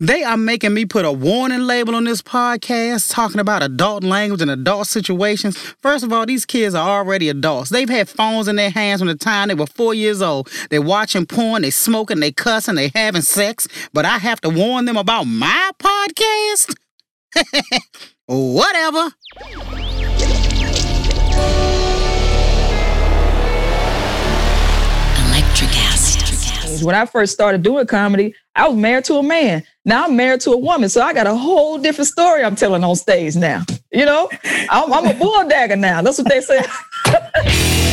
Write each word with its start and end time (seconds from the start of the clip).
They 0.00 0.24
are 0.24 0.36
making 0.36 0.74
me 0.74 0.86
put 0.86 1.04
a 1.04 1.12
warning 1.12 1.60
label 1.60 1.94
on 1.94 2.02
this 2.02 2.20
podcast 2.20 3.12
talking 3.12 3.38
about 3.38 3.62
adult 3.62 4.02
language 4.02 4.42
and 4.42 4.50
adult 4.50 4.88
situations. 4.88 5.56
First 5.56 6.02
of 6.02 6.12
all, 6.12 6.26
these 6.26 6.44
kids 6.44 6.74
are 6.74 6.98
already 6.98 7.28
adults. 7.28 7.70
They've 7.70 7.88
had 7.88 8.08
phones 8.08 8.48
in 8.48 8.56
their 8.56 8.70
hands 8.70 9.00
from 9.00 9.06
the 9.06 9.14
time 9.14 9.46
they 9.46 9.54
were 9.54 9.68
four 9.68 9.94
years 9.94 10.20
old. 10.20 10.50
They're 10.68 10.82
watching 10.82 11.26
porn, 11.26 11.62
they 11.62 11.70
smoking, 11.70 12.18
they 12.18 12.32
cussing, 12.32 12.74
they're 12.74 12.90
having 12.92 13.22
sex. 13.22 13.68
But 13.92 14.04
I 14.04 14.18
have 14.18 14.40
to 14.40 14.50
warn 14.50 14.86
them 14.86 14.96
about 14.96 15.24
my 15.28 15.70
podcast? 15.78 16.74
Whatever. 18.26 19.12
Electric 25.28 25.70
acid. 25.76 26.84
When 26.84 26.96
I 26.96 27.06
first 27.06 27.32
started 27.32 27.62
doing 27.62 27.86
comedy, 27.86 28.34
I 28.56 28.68
was 28.68 28.76
married 28.76 29.04
to 29.06 29.16
a 29.16 29.22
man. 29.22 29.64
Now 29.84 30.04
I'm 30.04 30.16
married 30.16 30.40
to 30.42 30.52
a 30.52 30.56
woman. 30.56 30.88
So 30.88 31.02
I 31.02 31.12
got 31.12 31.26
a 31.26 31.34
whole 31.34 31.78
different 31.78 32.08
story 32.08 32.44
I'm 32.44 32.56
telling 32.56 32.84
on 32.84 32.96
stage 32.96 33.34
now. 33.36 33.62
You 33.92 34.06
know, 34.06 34.30
I'm, 34.70 34.92
I'm 34.92 35.06
a 35.06 35.14
bulldagger 35.14 35.76
now. 35.76 36.02
That's 36.02 36.18
what 36.18 36.28
they 36.28 36.40
say. 36.40 36.64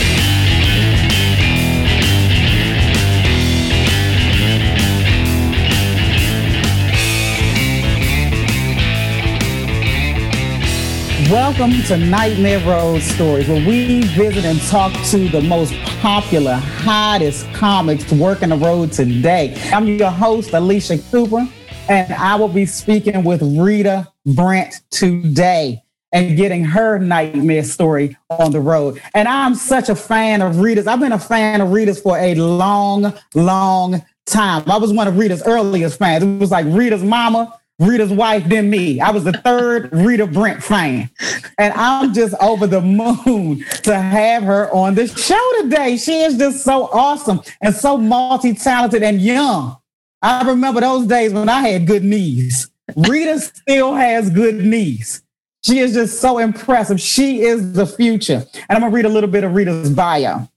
Welcome 11.31 11.71
to 11.84 11.95
Nightmare 11.95 12.59
Road 12.67 13.02
Stories, 13.02 13.48
where 13.48 13.66
we 13.66 14.02
visit 14.02 14.44
and 14.44 14.59
talk 14.63 14.91
to 15.12 15.30
the 15.30 15.40
most 15.40 15.73
popular, 16.02 16.55
hottest 16.55 17.49
comics 17.54 18.12
working 18.12 18.49
the 18.49 18.57
road 18.57 18.91
today. 18.91 19.57
I'm 19.71 19.88
your 19.88 20.12
host, 20.12 20.52
Alicia 20.52 20.98
Cooper, 21.09 21.48
and 21.88 22.12
I 22.12 22.35
will 22.35 22.49
be 22.49 22.66
speaking 22.66 23.23
with 23.23 23.41
Rita 23.41 24.12
Brent 24.26 24.81
today 24.90 25.81
and 26.12 26.35
getting 26.35 26.65
her 26.65 26.99
nightmare 26.99 27.63
story 27.63 28.18
on 28.29 28.51
the 28.51 28.60
road. 28.60 29.01
And 29.13 29.26
I'm 29.26 29.55
such 29.55 29.88
a 29.88 29.95
fan 29.95 30.41
of 30.41 30.60
Rita's. 30.60 30.85
I've 30.85 30.99
been 30.99 31.13
a 31.13 31.20
fan 31.20 31.62
of 31.62 31.71
Rita's 31.71 32.01
for 32.01 32.18
a 32.18 32.35
long, 32.35 33.13
long 33.35 34.05
time. 34.26 34.70
I 34.70 34.76
was 34.76 34.91
one 34.91 35.07
of 35.07 35.18
Rita's 35.18 35.43
earliest 35.45 35.98
fans. 35.98 36.26
It 36.26 36.40
was 36.40 36.51
like 36.51 36.66
Rita's 36.68 37.05
mama 37.05 37.57
Rita's 37.82 38.12
wife 38.12 38.48
than 38.48 38.70
me. 38.70 39.01
I 39.01 39.10
was 39.10 39.24
the 39.24 39.34
third 39.34 39.91
Rita 39.91 40.27
Brent 40.27 40.63
fan. 40.63 41.10
And 41.57 41.74
I'm 41.74 42.13
just 42.13 42.35
over 42.40 42.68
the 42.68 42.79
moon 42.79 43.65
to 43.84 43.99
have 43.99 44.43
her 44.43 44.71
on 44.71 44.93
the 44.93 45.07
show 45.07 45.62
today. 45.62 45.98
She 45.98 46.21
is 46.21 46.38
just 46.38 46.63
so 46.63 46.90
awesome 46.93 47.41
and 47.60 47.73
so 47.73 47.98
multi 47.98 48.54
talented 48.54 49.01
and 49.01 49.20
young. 49.20 49.77
I 50.21 50.43
remember 50.43 50.82
those 50.82 51.07
days 51.07 51.34
when 51.34 51.49
I 51.49 51.68
had 51.68 51.88
good 51.88 52.04
knees. 52.04 52.70
Rita 52.96 53.40
still 53.40 53.95
has 53.95 54.29
good 54.29 54.63
knees. 54.63 55.23
She 55.63 55.79
is 55.79 55.93
just 55.93 56.21
so 56.21 56.38
impressive. 56.38 57.01
She 57.01 57.41
is 57.41 57.73
the 57.73 57.88
future. 57.88 58.45
And 58.54 58.63
I'm 58.70 58.82
going 58.82 58.91
to 58.91 58.95
read 58.95 59.05
a 59.05 59.10
little 59.10 59.29
bit 59.29 59.43
of 59.43 59.55
Rita's 59.55 59.90
bio. 59.90 60.48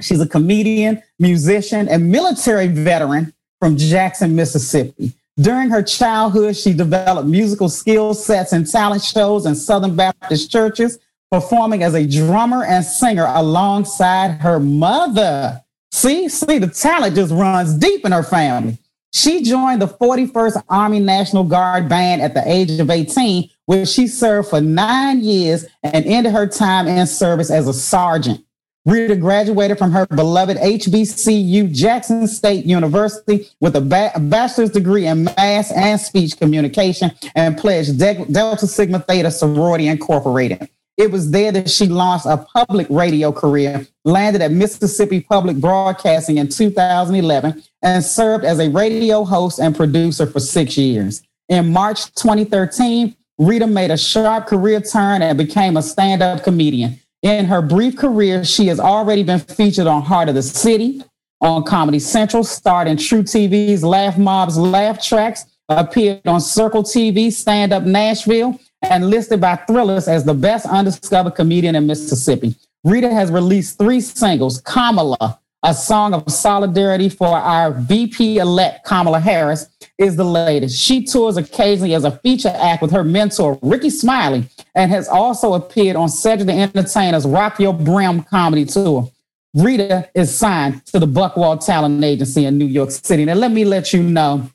She's 0.00 0.20
a 0.20 0.26
comedian, 0.26 1.02
musician, 1.18 1.88
and 1.88 2.10
military 2.10 2.68
veteran 2.68 3.34
from 3.60 3.76
Jackson, 3.76 4.34
Mississippi. 4.34 5.12
During 5.36 5.70
her 5.70 5.82
childhood, 5.82 6.56
she 6.56 6.72
developed 6.72 7.28
musical 7.28 7.68
skill 7.68 8.14
sets 8.14 8.52
and 8.52 8.70
talent 8.70 9.02
shows 9.02 9.46
in 9.46 9.56
Southern 9.56 9.96
Baptist 9.96 10.50
churches, 10.50 10.98
performing 11.28 11.82
as 11.82 11.94
a 11.94 12.06
drummer 12.06 12.64
and 12.64 12.84
singer 12.84 13.26
alongside 13.26 14.40
her 14.42 14.60
mother. 14.60 15.60
See, 15.90 16.28
see, 16.28 16.58
the 16.58 16.68
talent 16.68 17.16
just 17.16 17.32
runs 17.32 17.74
deep 17.74 18.04
in 18.04 18.12
her 18.12 18.22
family. 18.22 18.78
She 19.12 19.42
joined 19.42 19.82
the 19.82 19.88
41st 19.88 20.62
Army 20.68 21.00
National 21.00 21.42
Guard 21.42 21.88
Band 21.88 22.22
at 22.22 22.34
the 22.34 22.48
age 22.48 22.70
of 22.78 22.90
18, 22.90 23.50
where 23.66 23.86
she 23.86 24.06
served 24.06 24.50
for 24.50 24.60
nine 24.60 25.20
years 25.20 25.66
and 25.82 26.04
ended 26.06 26.32
her 26.32 26.46
time 26.46 26.86
in 26.86 27.06
service 27.08 27.50
as 27.50 27.66
a 27.66 27.72
sergeant. 27.72 28.43
Rita 28.86 29.16
graduated 29.16 29.78
from 29.78 29.92
her 29.92 30.06
beloved 30.06 30.58
HBCU 30.58 31.72
Jackson 31.72 32.26
State 32.28 32.66
University 32.66 33.48
with 33.58 33.76
a, 33.76 33.80
ba- 33.80 34.12
bachelor's 34.18 34.70
degree 34.70 35.06
in 35.06 35.24
mass 35.24 35.72
and 35.72 35.98
speech 35.98 36.36
communication 36.36 37.10
and 37.34 37.56
pledged 37.56 37.98
De- 37.98 38.26
Delta 38.26 38.66
Sigma 38.66 39.00
Theta 39.00 39.30
Sorority 39.30 39.86
Incorporated. 39.86 40.68
It 40.98 41.10
was 41.10 41.30
there 41.30 41.50
that 41.52 41.70
she 41.70 41.86
launched 41.86 42.26
a 42.26 42.36
public 42.36 42.86
radio 42.90 43.32
career, 43.32 43.86
landed 44.04 44.42
at 44.42 44.52
Mississippi 44.52 45.22
Public 45.22 45.56
Broadcasting 45.56 46.36
in 46.36 46.48
2011, 46.48 47.62
and 47.82 48.04
served 48.04 48.44
as 48.44 48.60
a 48.60 48.68
radio 48.68 49.24
host 49.24 49.58
and 49.58 49.74
producer 49.74 50.26
for 50.26 50.40
six 50.40 50.76
years. 50.76 51.22
In 51.48 51.72
March 51.72 52.14
2013, 52.14 53.16
Rita 53.38 53.66
made 53.66 53.90
a 53.90 53.96
sharp 53.96 54.46
career 54.46 54.80
turn 54.80 55.22
and 55.22 55.36
became 55.36 55.76
a 55.76 55.82
stand 55.82 56.22
up 56.22 56.44
comedian. 56.44 57.00
In 57.24 57.46
her 57.46 57.62
brief 57.62 57.96
career, 57.96 58.44
she 58.44 58.66
has 58.66 58.78
already 58.78 59.22
been 59.22 59.38
featured 59.38 59.86
on 59.86 60.02
Hart 60.02 60.28
of 60.28 60.34
the 60.34 60.42
City, 60.42 61.02
on 61.40 61.64
Comedy 61.64 61.98
Central, 61.98 62.44
starred 62.44 62.86
in 62.86 62.98
True 62.98 63.22
TV's 63.22 63.82
Laff 63.82 64.18
Mobb's 64.18 64.58
Laff 64.58 65.02
Tracks, 65.02 65.46
appeared 65.70 66.20
on 66.26 66.38
Circle 66.38 66.82
TV, 66.82 67.32
Stand 67.32 67.72
Up 67.72 67.84
Nashville, 67.84 68.60
and 68.82 69.08
listed 69.08 69.40
by 69.40 69.56
Thrillist 69.56 70.06
as 70.06 70.26
the 70.26 70.34
best 70.34 70.66
undiscovered 70.66 71.34
comedian 71.34 71.74
in 71.74 71.86
Mississippi. 71.86 72.54
Rita 72.84 73.08
has 73.08 73.30
released 73.30 73.78
three 73.78 74.02
singles 74.02 74.60
Kamala, 74.60 75.40
a 75.62 75.72
song 75.72 76.12
of 76.12 76.30
solidarity 76.30 77.08
for 77.08 77.38
our 77.38 77.70
VP 77.70 78.36
elect, 78.36 78.84
Kamala 78.84 79.18
Harris, 79.18 79.70
is 79.98 80.16
the 80.16 80.24
latest. 80.24 80.80
She 80.80 81.04
tours 81.04 81.36
occasionally 81.36 81.94
as 81.94 82.04
a 82.04 82.12
feature 82.18 82.52
act 82.54 82.82
with 82.82 82.90
her 82.90 83.04
mentor, 83.04 83.58
Rickey 83.62 83.90
Smiley, 83.90 84.44
and 84.74 84.90
has 84.90 85.08
also 85.08 85.54
appeared 85.54 85.96
on 85.96 86.08
Cedric 86.08 86.46
the 86.46 86.52
Entertainer's 86.52 87.26
Rock 87.26 87.60
Your 87.60 87.74
Brim 87.74 88.22
comedy 88.22 88.64
tour. 88.64 89.10
Rita 89.54 90.10
is 90.14 90.36
signed 90.36 90.84
to 90.86 90.98
the 90.98 91.06
Buchwald 91.06 91.64
Talent 91.64 92.02
Agency 92.02 92.44
in 92.44 92.58
New 92.58 92.66
York 92.66 92.90
City. 92.90 93.24
Now, 93.24 93.34
let 93.34 93.52
me 93.52 93.64
let 93.64 93.92
you 93.92 94.02
know 94.02 94.50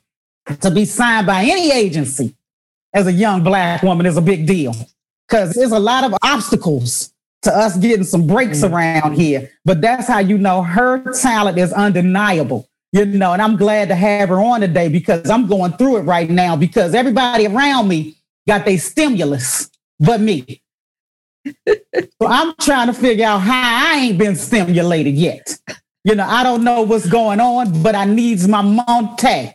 to 0.60 0.70
be 0.70 0.84
signed 0.84 1.26
by 1.26 1.42
any 1.42 1.72
agency 1.72 2.34
as 2.92 3.06
a 3.06 3.12
young 3.12 3.42
Black 3.42 3.82
woman 3.82 4.04
is 4.04 4.16
a 4.16 4.22
big 4.22 4.46
deal 4.46 4.74
because 5.26 5.54
there's 5.54 5.72
a 5.72 5.78
lot 5.78 6.04
of 6.04 6.14
obstacles 6.22 7.12
to 7.42 7.56
us 7.56 7.76
getting 7.78 8.04
some 8.04 8.26
breaks 8.26 8.60
mm. 8.60 8.70
around 8.70 9.14
here. 9.14 9.50
But 9.64 9.80
that's 9.80 10.06
how 10.06 10.18
you 10.18 10.36
know 10.36 10.62
her 10.62 11.12
talent 11.12 11.58
is 11.58 11.72
undeniable. 11.72 12.68
You 12.92 13.04
know, 13.04 13.32
and 13.32 13.40
I'm 13.40 13.56
glad 13.56 13.88
to 13.88 13.94
have 13.94 14.30
her 14.30 14.40
on 14.40 14.60
today 14.60 14.88
because 14.88 15.30
I'm 15.30 15.46
going 15.46 15.72
through 15.74 15.98
it 15.98 16.02
right 16.02 16.28
now 16.28 16.56
because 16.56 16.94
everybody 16.94 17.46
around 17.46 17.86
me 17.86 18.16
got 18.48 18.64
their 18.64 18.78
stimulus 18.78 19.70
but 20.00 20.20
me. 20.20 20.62
so 21.66 22.26
I'm 22.26 22.54
trying 22.60 22.88
to 22.88 22.92
figure 22.92 23.26
out 23.26 23.38
how 23.38 23.92
I 23.92 24.00
ain't 24.00 24.18
been 24.18 24.34
stimulated 24.34 25.14
yet. 25.14 25.56
You 26.04 26.14
know, 26.14 26.26
I 26.26 26.42
don't 26.42 26.64
know 26.64 26.82
what's 26.82 27.08
going 27.08 27.40
on, 27.40 27.82
but 27.82 27.94
I 27.94 28.06
needs 28.06 28.48
my 28.48 28.62
monte. 28.62 29.54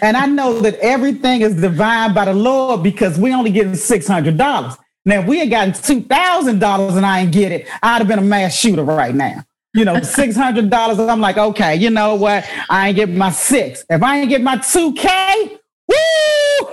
And 0.00 0.16
I 0.16 0.26
know 0.26 0.60
that 0.60 0.78
everything 0.80 1.42
is 1.42 1.60
divine 1.60 2.14
by 2.14 2.24
the 2.24 2.34
Lord 2.34 2.82
because 2.82 3.18
we 3.18 3.32
only 3.32 3.50
getting 3.50 3.72
$600. 3.72 4.78
Now, 5.04 5.20
if 5.20 5.26
we 5.26 5.38
had 5.38 5.50
gotten 5.50 5.72
$2,000 5.72 6.96
and 6.96 7.06
I 7.06 7.20
ain't 7.20 7.32
get 7.32 7.52
it, 7.52 7.68
I'd 7.82 7.98
have 7.98 8.08
been 8.08 8.18
a 8.18 8.22
mass 8.22 8.56
shooter 8.56 8.84
right 8.84 9.14
now. 9.14 9.44
You 9.74 9.86
know, 9.86 9.94
$600, 9.94 11.08
I'm 11.08 11.20
like, 11.20 11.38
okay, 11.38 11.76
you 11.76 11.88
know 11.88 12.14
what? 12.14 12.44
I 12.68 12.88
ain't 12.88 12.96
get 12.96 13.08
my 13.08 13.30
six. 13.30 13.84
If 13.88 14.02
I 14.02 14.18
ain't 14.18 14.28
get 14.28 14.42
my 14.42 14.56
2K, 14.56 15.58
woo, 15.88 16.68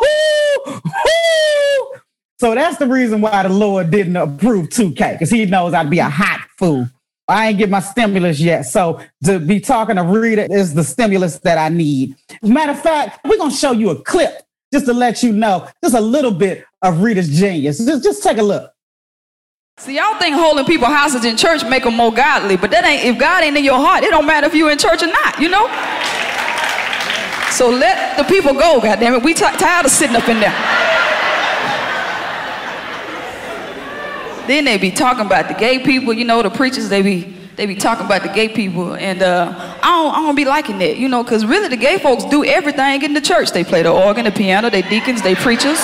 woo, 0.00 0.80
woo. 0.84 2.00
So 2.38 2.54
that's 2.54 2.78
the 2.78 2.86
reason 2.86 3.20
why 3.20 3.42
the 3.42 3.48
Lord 3.48 3.90
didn't 3.90 4.16
approve 4.16 4.68
2K, 4.68 5.14
because 5.14 5.30
he 5.30 5.46
knows 5.46 5.74
I'd 5.74 5.90
be 5.90 5.98
a 5.98 6.08
hot 6.08 6.46
fool. 6.56 6.88
I 7.26 7.48
ain't 7.48 7.58
get 7.58 7.70
my 7.70 7.80
stimulus 7.80 8.38
yet. 8.38 8.62
So 8.62 9.00
to 9.24 9.40
be 9.40 9.58
talking 9.58 9.96
to 9.96 10.04
Rita 10.04 10.52
is 10.52 10.74
the 10.74 10.84
stimulus 10.84 11.38
that 11.38 11.58
I 11.58 11.70
need. 11.70 12.14
Matter 12.42 12.72
of 12.72 12.80
fact, 12.80 13.20
we're 13.24 13.38
gonna 13.38 13.50
show 13.50 13.72
you 13.72 13.90
a 13.90 14.02
clip 14.02 14.42
just 14.72 14.86
to 14.86 14.92
let 14.92 15.22
you 15.22 15.32
know 15.32 15.68
just 15.82 15.94
a 15.94 16.00
little 16.00 16.32
bit 16.32 16.64
of 16.82 17.00
Rita's 17.00 17.28
genius. 17.30 17.78
Just, 17.78 18.04
just 18.04 18.22
take 18.22 18.38
a 18.38 18.42
look. 18.42 18.73
See, 19.76 19.96
y'all 19.96 20.16
think 20.20 20.36
holding 20.36 20.64
people 20.64 20.86
hostage 20.86 21.24
in 21.24 21.36
church 21.36 21.64
make 21.64 21.82
them 21.82 21.96
more 21.96 22.12
godly, 22.12 22.56
but 22.56 22.70
that 22.70 22.84
ain't 22.84 23.04
if 23.04 23.18
God 23.18 23.42
ain't 23.42 23.56
in 23.56 23.64
your 23.64 23.78
heart, 23.78 24.04
it 24.04 24.10
don't 24.10 24.24
matter 24.24 24.46
if 24.46 24.54
you're 24.54 24.70
in 24.70 24.78
church 24.78 25.02
or 25.02 25.08
not, 25.08 25.40
you 25.40 25.48
know? 25.48 25.66
So 27.50 27.70
let 27.70 28.16
the 28.16 28.22
people 28.22 28.54
go, 28.54 28.80
goddamn 28.80 29.14
it. 29.14 29.22
We 29.24 29.34
t- 29.34 29.40
tired 29.40 29.84
of 29.84 29.90
sitting 29.90 30.14
up 30.14 30.28
in 30.28 30.38
there. 30.38 30.54
then 34.46 34.64
they 34.64 34.78
be 34.78 34.92
talking 34.92 35.26
about 35.26 35.48
the 35.48 35.54
gay 35.54 35.80
people, 35.80 36.12
you 36.12 36.24
know, 36.24 36.40
the 36.40 36.50
preachers, 36.50 36.88
they 36.88 37.02
be 37.02 37.36
they 37.56 37.66
be 37.66 37.74
talking 37.74 38.06
about 38.06 38.22
the 38.22 38.28
gay 38.28 38.48
people, 38.48 38.94
and 38.94 39.22
uh, 39.22 39.52
I 39.82 39.86
don't, 39.86 40.14
I 40.14 40.18
don't 40.26 40.34
be 40.34 40.44
liking 40.44 40.78
that, 40.78 40.96
you 40.96 41.08
know, 41.08 41.22
because 41.22 41.44
really 41.44 41.68
the 41.68 41.76
gay 41.76 41.98
folks 41.98 42.24
do 42.24 42.44
everything 42.44 43.02
in 43.02 43.12
the 43.12 43.20
church. 43.20 43.52
They 43.52 43.62
play 43.62 43.82
the 43.82 43.92
organ, 43.92 44.24
the 44.24 44.32
piano, 44.32 44.70
they 44.70 44.82
deacons, 44.82 45.22
they 45.22 45.36
preachers, 45.36 45.78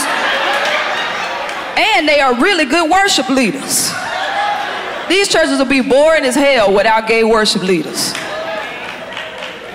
and 1.80 2.08
they 2.08 2.20
are 2.20 2.34
really 2.34 2.64
good 2.64 2.90
worship 2.90 3.28
leaders. 3.28 3.90
These 5.08 5.28
churches 5.28 5.58
will 5.58 5.66
be 5.66 5.80
boring 5.80 6.24
as 6.24 6.34
hell 6.34 6.72
without 6.72 7.08
gay 7.08 7.24
worship 7.24 7.62
leaders. 7.62 8.12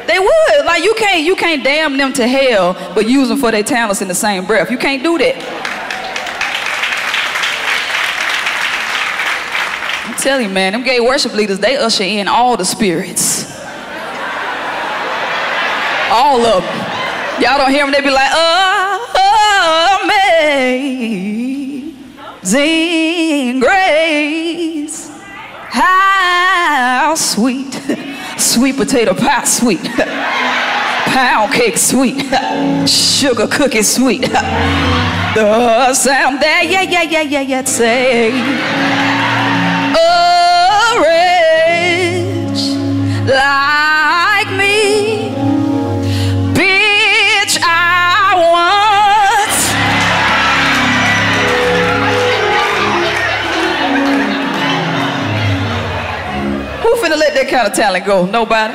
They 0.07 0.19
would. 0.19 0.65
Like 0.65 0.83
you 0.83 0.93
can't 0.95 1.25
you 1.25 1.35
can't 1.35 1.63
damn 1.63 1.97
them 1.97 2.13
to 2.13 2.27
hell, 2.27 2.73
but 2.93 3.07
use 3.07 3.27
them 3.27 3.37
for 3.37 3.51
their 3.51 3.63
talents 3.63 4.01
in 4.01 4.07
the 4.07 4.15
same 4.15 4.45
breath. 4.45 4.71
You 4.71 4.77
can't 4.77 5.03
do 5.03 5.17
that. 5.17 5.35
I'm 10.05 10.15
telling 10.21 10.47
you, 10.47 10.53
man, 10.53 10.73
them 10.73 10.83
gay 10.83 10.99
worship 10.99 11.33
leaders, 11.33 11.59
they 11.59 11.75
usher 11.75 12.03
in 12.03 12.27
all 12.27 12.55
the 12.55 12.65
spirits. 12.65 13.51
All 16.11 16.45
of 16.45 16.63
them. 16.63 17.41
Y'all 17.41 17.57
don't 17.57 17.71
hear 17.71 17.83
them, 17.83 17.91
they 17.91 17.99
be 17.99 18.09
like, 18.09 18.29
oh, 18.31 19.05
amazing 22.45 23.59
grace. 23.59 25.09
How 25.69 27.15
sweet, 27.15 27.74
sweet 28.38 28.77
potato 28.77 29.13
pie 29.15 29.44
sweet, 29.45 29.81
pound 29.81 31.53
cake 31.53 31.77
sweet, 31.77 32.21
sugar 32.88 33.47
cookie 33.47 33.81
sweet. 33.81 34.21
The 34.21 35.94
sound 35.94 36.39
that, 36.42 36.68
yeah, 36.69 36.83
yeah, 36.83 37.01
yeah, 37.01 37.21
yeah, 37.21 37.42
yeah, 37.42 37.63
say, 37.63 38.31
a 39.91 41.01
wretch 41.01 41.36
that 57.45 57.51
kind 57.51 57.68
of 57.68 57.74
talent 57.74 58.06
go? 58.06 58.25
Nobody. 58.25 58.74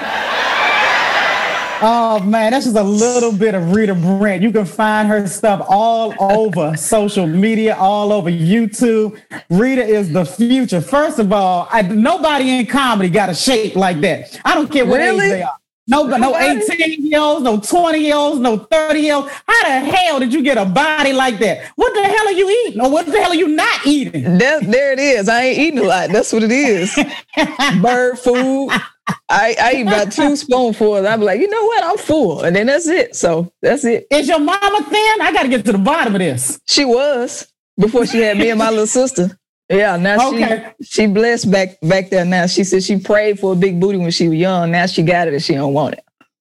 Oh 1.82 2.20
man, 2.22 2.50
that's 2.50 2.66
just 2.66 2.76
a 2.76 2.82
little 2.82 3.32
bit 3.32 3.54
of 3.54 3.74
Rita 3.74 3.94
Brent. 3.94 4.42
You 4.42 4.52
can 4.52 4.66
find 4.66 5.08
her 5.08 5.26
stuff 5.26 5.64
all 5.66 6.12
over 6.20 6.76
social 6.76 7.26
media, 7.26 7.74
all 7.76 8.12
over 8.12 8.30
YouTube. 8.30 9.18
Rita 9.48 9.82
is 9.82 10.12
the 10.12 10.26
future. 10.26 10.82
First 10.82 11.18
of 11.18 11.32
all, 11.32 11.68
I, 11.70 11.80
nobody 11.80 12.58
in 12.58 12.66
comedy 12.66 13.08
got 13.08 13.30
a 13.30 13.34
shape 13.34 13.76
like 13.76 14.00
that. 14.02 14.38
I 14.44 14.54
don't 14.54 14.70
care 14.70 14.84
what 14.84 14.98
Really? 14.98 15.24
age 15.26 15.30
they 15.32 15.42
are. 15.42 15.56
No, 15.90 16.04
no 16.04 16.36
18 16.38 17.04
year 17.04 17.18
olds, 17.18 17.42
no 17.42 17.58
20 17.58 17.98
year 17.98 18.14
olds, 18.14 18.38
no 18.40 18.58
30 18.58 19.00
year 19.00 19.16
olds. 19.16 19.32
How 19.46 19.62
the 19.64 19.90
hell 19.90 20.20
did 20.20 20.32
you 20.32 20.40
get 20.40 20.56
a 20.56 20.64
body 20.64 21.12
like 21.12 21.40
that? 21.40 21.66
What 21.74 21.92
the 21.94 22.02
hell 22.02 22.28
are 22.28 22.32
you 22.32 22.64
eating? 22.68 22.80
Or 22.80 22.88
what 22.88 23.06
the 23.06 23.20
hell 23.20 23.32
are 23.32 23.34
you 23.34 23.48
not 23.48 23.84
eating? 23.84 24.38
There, 24.38 24.60
there 24.60 24.92
it 24.92 25.00
is. 25.00 25.28
I 25.28 25.46
ain't 25.46 25.58
eating 25.58 25.80
a 25.80 25.82
lot. 25.82 26.10
That's 26.10 26.32
what 26.32 26.44
it 26.44 26.52
is. 26.52 26.96
Bird 27.82 28.20
food. 28.20 28.70
I, 29.28 29.56
I 29.60 29.72
eat 29.78 29.82
about 29.82 30.12
two 30.12 30.36
spoonfuls. 30.36 31.04
I'm 31.04 31.22
like, 31.22 31.40
you 31.40 31.48
know 31.48 31.64
what? 31.64 31.82
I'm 31.82 31.98
full. 31.98 32.42
And 32.44 32.54
then 32.54 32.66
that's 32.66 32.86
it. 32.86 33.16
So 33.16 33.52
that's 33.60 33.84
it. 33.84 34.06
Is 34.12 34.28
your 34.28 34.38
mama 34.38 34.84
thin? 34.84 35.20
I 35.22 35.32
got 35.32 35.42
to 35.42 35.48
get 35.48 35.64
to 35.64 35.72
the 35.72 35.78
bottom 35.78 36.14
of 36.14 36.20
this. 36.20 36.60
She 36.66 36.84
was 36.84 37.52
before 37.76 38.06
she 38.06 38.20
had 38.20 38.38
me 38.38 38.50
and 38.50 38.60
my 38.60 38.70
little 38.70 38.86
sister. 38.86 39.36
Yeah, 39.70 39.96
now 39.96 40.28
Okay. 40.30 40.72
she 40.82 41.02
she 41.02 41.06
blessed 41.06 41.50
back 41.50 41.78
back 41.82 42.10
there 42.10 42.24
now. 42.24 42.46
She 42.46 42.64
said 42.64 42.82
she 42.82 42.98
prayed 42.98 43.38
for 43.38 43.52
a 43.52 43.56
big 43.56 43.78
booty 43.80 43.98
when 43.98 44.10
she 44.10 44.28
was 44.28 44.36
young. 44.38 44.72
Now 44.72 44.86
she 44.86 45.02
got 45.02 45.28
it 45.28 45.34
and 45.34 45.42
she 45.42 45.54
don't 45.54 45.72
want 45.72 45.94
it. 45.94 46.04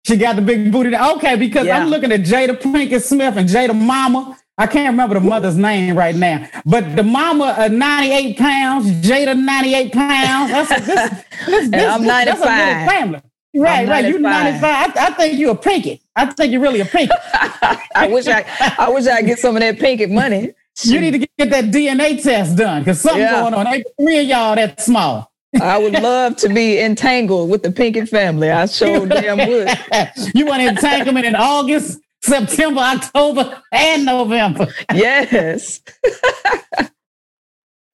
She 0.05 0.17
got 0.17 0.35
the 0.35 0.41
big 0.41 0.71
booty. 0.71 0.95
Okay, 0.95 1.35
because 1.37 1.65
Yeah. 1.65 1.79
I'm 1.79 1.87
looking 1.89 2.11
at 2.11 2.21
Jada 2.21 2.59
Pinkett 2.61 3.01
Smith 3.01 3.37
and 3.37 3.47
Jada 3.49 3.73
Mama. 3.73 4.37
I 4.57 4.67
can't 4.67 4.89
remember 4.93 5.15
the 5.15 5.21
mother's 5.21 5.57
name 5.57 5.97
right 5.97 6.15
now, 6.15 6.47
but 6.65 6.95
the 6.95 7.03
mama 7.03 7.55
uh, 7.57 7.67
98 7.67 8.37
pounds, 8.37 8.89
Jada 9.05 9.37
98 9.37 9.91
pounds. 9.91 10.51
That's 10.69 10.71
a, 10.71 10.85
this, 10.85 11.11
this, 11.45 11.69
this, 11.71 11.83
I'm 11.91 12.01
this- 12.03 12.09
that's 12.25 12.41
a 12.41 12.45
family. 12.89 13.21
Right, 13.57 13.87
right. 13.87 14.05
You 14.05 14.19
95. 14.19 14.61
95. 14.61 14.97
I, 14.97 15.07
I 15.07 15.09
think 15.11 15.39
you're 15.39 15.51
a 15.51 15.55
pinky. 15.55 16.01
I 16.15 16.25
think 16.25 16.51
you're 16.51 16.61
really 16.61 16.81
a 16.81 16.85
pinky. 16.85 17.13
I 17.95 18.07
wish 18.11 18.27
I 18.27 18.43
I 18.77 18.89
wish 18.89 19.07
I 19.07 19.21
get 19.21 19.39
some 19.39 19.55
of 19.55 19.61
that 19.61 19.77
pinkett 19.77 20.11
money. 20.11 20.53
You 20.83 20.99
need 20.99 21.11
to 21.11 21.27
get 21.37 21.49
that 21.49 21.65
DNA 21.65 22.21
test 22.21 22.57
done 22.57 22.81
because 22.83 23.01
something's 23.01 23.31
Yeah. 23.31 23.41
going 23.41 23.53
on. 23.53 23.67
Ain't 23.67 23.87
three 23.99 24.19
of 24.19 24.25
y'all 24.25 24.55
that 24.55 24.81
small. 24.81 25.31
I 25.61 25.77
would 25.77 25.93
love 26.01 26.35
to 26.37 26.49
be 26.49 26.79
entangled 26.79 27.49
with 27.49 27.63
the 27.63 27.69
Pinkett 27.69 28.09
family. 28.09 28.51
I 28.51 28.65
sure 28.65 29.05
damn 29.07 29.37
would. 29.37 29.69
you 30.35 30.45
want 30.45 30.61
entanglement 30.61 31.25
in 31.25 31.35
August, 31.35 31.99
September, 32.21 32.81
October, 32.81 33.61
and 33.71 34.05
November. 34.05 34.67
Yes. 34.93 35.81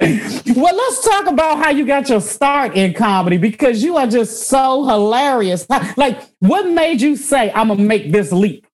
Well, 0.03 0.75
let's 0.75 1.03
talk 1.07 1.27
about 1.27 1.59
how 1.59 1.69
you 1.69 1.85
got 1.85 2.09
your 2.09 2.21
start 2.21 2.75
in 2.75 2.95
comedy 2.95 3.37
because 3.37 3.83
you 3.83 3.97
are 3.97 4.07
just 4.07 4.47
so 4.47 4.83
hilarious. 4.87 5.67
Like, 5.95 6.19
what 6.39 6.67
made 6.67 7.01
you 7.01 7.15
say, 7.15 7.51
I'm 7.51 7.67
going 7.67 7.77
to 7.77 7.85
make 7.85 8.11
this 8.11 8.31
leap? 8.31 8.65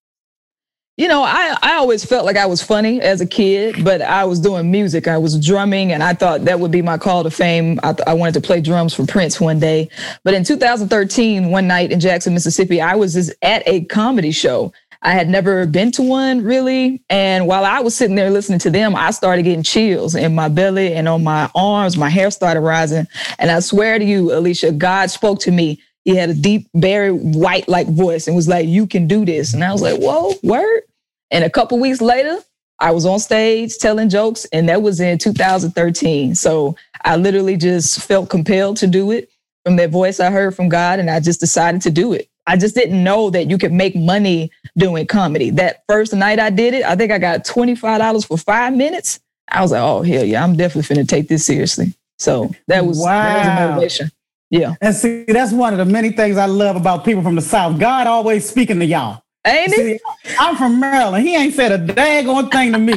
You 0.98 1.08
know, 1.08 1.22
I, 1.22 1.56
I 1.62 1.76
always 1.76 2.04
felt 2.04 2.26
like 2.26 2.38
I 2.38 2.48
was 2.48 2.64
funny 2.64 3.00
as 3.02 3.22
a 3.22 3.28
kid, 3.28 3.84
but 3.84 4.02
I 4.02 4.26
was 4.26 4.40
doing 4.40 4.72
music. 4.72 5.08
I 5.08 5.20
was 5.20 5.40
drumming, 5.40 5.92
and 5.92 6.02
I 6.02 6.16
thought 6.16 6.46
that 6.46 6.60
would 6.60 6.72
be 6.72 6.82
my 6.82 6.98
call 6.98 7.22
to 7.24 7.30
fame. 7.30 7.80
I, 7.84 7.94
I 8.08 8.14
wanted 8.16 8.34
to 8.34 8.42
play 8.42 8.62
drums 8.62 8.96
for 8.96 9.06
Prince 9.06 9.40
one 9.40 9.60
day. 9.60 9.90
But 10.24 10.34
in 10.34 10.44
2013, 10.44 11.52
one 11.52 11.68
night 11.68 11.92
in 11.92 12.00
Jackson, 12.00 12.34
Mississippi, 12.34 12.82
I 12.82 12.96
was 12.96 13.14
just 13.14 13.32
at 13.44 13.62
a 13.68 13.86
comedy 13.86 14.32
show. 14.32 14.74
I 15.04 15.12
had 15.12 15.30
never 15.30 15.68
been 15.68 15.92
to 15.92 16.02
one 16.02 16.42
really. 16.42 17.04
And 17.12 17.46
while 17.46 17.64
I 17.64 17.82
was 17.82 17.94
sitting 17.94 18.16
there 18.16 18.32
listening 18.32 18.58
to 18.60 18.72
them, 18.72 18.96
I 18.96 19.12
started 19.12 19.44
getting 19.44 19.62
chills 19.62 20.16
in 20.16 20.34
my 20.34 20.48
belly 20.50 20.96
and 20.96 21.08
on 21.08 21.24
my 21.24 21.52
arms. 21.54 21.96
My 21.96 22.10
hair 22.10 22.32
started 22.32 22.62
rising. 22.62 23.06
And 23.38 23.52
I 23.52 23.60
swear 23.60 24.00
to 24.00 24.04
you, 24.04 24.36
Alicia, 24.36 24.72
God 24.72 25.12
spoke 25.12 25.40
to 25.42 25.52
me. 25.52 25.80
He 26.04 26.16
had 26.16 26.30
a 26.30 26.34
deep, 26.34 26.70
very 26.74 27.12
white 27.12 27.68
like 27.68 27.88
voice 27.88 28.28
and 28.28 28.36
was 28.36 28.48
like, 28.48 28.68
You 28.68 28.88
can 28.88 29.08
do 29.08 29.26
this. 29.26 29.54
And 29.54 29.64
I 29.64 29.72
was 29.72 29.82
like, 29.82 30.00
Whoa, 30.00 30.34
word. 30.42 30.84
And 31.32 31.44
a 31.44 31.50
couple 31.50 31.80
weeks 31.80 32.02
later, 32.02 32.38
I 32.80 32.92
was 32.92 33.06
on 33.06 33.20
stage 33.20 33.78
telling 33.80 34.10
jokes, 34.10 34.46
and 34.54 34.70
that 34.70 34.82
was 34.82 35.00
in 35.00 35.18
2013. 35.18 36.36
So 36.36 36.76
I 37.04 37.16
literally 37.18 37.58
just 37.58 38.02
felt 38.02 38.30
compelled 38.30 38.78
to 38.78 38.88
do 38.88 39.12
it 39.12 39.30
from 39.66 39.76
that 39.78 39.90
voice 39.90 40.20
I 40.20 40.30
heard 40.32 40.56
from 40.56 40.70
God, 40.70 41.00
and 41.00 41.10
I 41.10 41.20
just 41.20 41.40
decided 41.40 41.82
to 41.82 41.92
do 41.92 42.14
it. 42.14 42.30
I 42.46 42.56
just 42.56 42.76
didn't 42.76 43.04
know 43.04 43.30
that 43.32 43.50
you 43.50 43.58
could 43.58 43.74
make 43.74 43.96
money 43.96 44.52
doing 44.78 45.06
comedy. 45.08 45.50
That 45.50 45.84
first 45.90 46.14
night 46.14 46.40
I 46.40 46.50
did 46.50 46.74
it, 46.74 46.86
I 46.86 46.96
think 46.96 47.12
I 47.12 47.18
got 47.18 47.46
$25 47.46 48.26
for 48.26 48.38
five 48.38 48.74
minutes. 48.74 49.20
I 49.50 49.62
was 49.62 49.72
like, 49.72 49.82
oh, 49.82 50.02
hell 50.02 50.24
yeah, 50.24 50.44
I'm 50.44 50.56
definitely 50.56 50.96
finna 50.96 51.08
take 51.08 51.28
this 51.28 51.46
seriously. 51.46 51.94
So 52.20 52.52
that 52.68 52.86
was, 52.86 53.04
that 53.04 53.38
was 53.38 53.48
a 53.48 53.50
Wow. 53.52 53.68
motivation. 53.68 54.12
Yeah. 54.50 54.76
And 54.80 54.96
see, 54.96 55.26
that's 55.26 55.52
one 55.52 55.74
of 55.74 55.80
the 55.80 55.92
many 55.92 56.12
things 56.12 56.38
I 56.38 56.46
love 56.46 56.78
about 56.78 57.04
people 57.04 57.22
from 57.22 57.36
the 57.36 57.42
South. 57.42 57.80
God 57.80 58.08
always 58.08 58.48
speaking 58.50 58.80
to 58.80 58.86
y'all. 58.86 59.24
Ain't 59.48 59.74
it? 59.74 60.02
I'm 60.40 60.56
from 60.56 60.80
Maryland. 60.80 61.26
He 61.28 61.36
ain't 61.36 61.54
said 61.54 61.72
a 61.72 61.80
daggone 61.94 62.52
thing 62.52 62.74
to 62.74 62.80
me. 62.80 62.94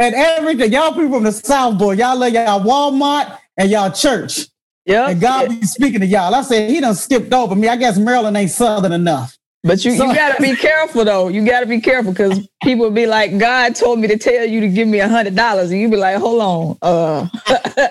And 0.00 0.14
everything, 0.14 0.72
y'all 0.72 0.92
people 0.92 1.10
from 1.10 1.24
the 1.24 1.32
South, 1.32 1.78
boy, 1.78 1.92
y'all 1.92 2.18
love 2.18 2.32
y'all 2.32 2.60
Walmart 2.60 3.36
and 3.56 3.70
y'all 3.70 3.90
church. 3.90 4.46
Yeah. 4.86 5.08
And 5.08 5.20
God 5.20 5.48
be 5.48 5.62
speaking 5.62 6.00
to 6.00 6.06
y'all. 6.06 6.34
I 6.34 6.42
said, 6.42 6.70
he 6.70 6.80
done 6.80 6.94
skipped 6.94 7.32
over 7.32 7.54
me. 7.54 7.68
I 7.68 7.76
guess 7.76 7.98
Maryland 7.98 8.36
ain't 8.36 8.50
Southern 8.50 8.92
enough. 8.92 9.36
But 9.64 9.84
you, 9.84 9.96
So- 9.96 10.06
you 10.06 10.14
gotta 10.14 10.40
be 10.40 10.54
careful 10.54 11.04
though. 11.04 11.28
You 11.28 11.44
gotta 11.44 11.66
be 11.66 11.80
careful 11.80 12.12
because 12.12 12.46
people 12.62 12.90
be 12.90 13.06
like, 13.06 13.36
God 13.38 13.74
told 13.74 13.98
me 13.98 14.06
to 14.08 14.16
tell 14.16 14.44
you 14.46 14.60
to 14.60 14.68
give 14.68 14.86
me 14.88 15.00
a 15.00 15.08
hundred 15.08 15.34
dollars. 15.34 15.70
And 15.72 15.80
you 15.80 15.88
be 15.90 15.96
like, 15.96 16.16
hold 16.16 16.40
on. 16.40 16.78
Uh 16.80 17.28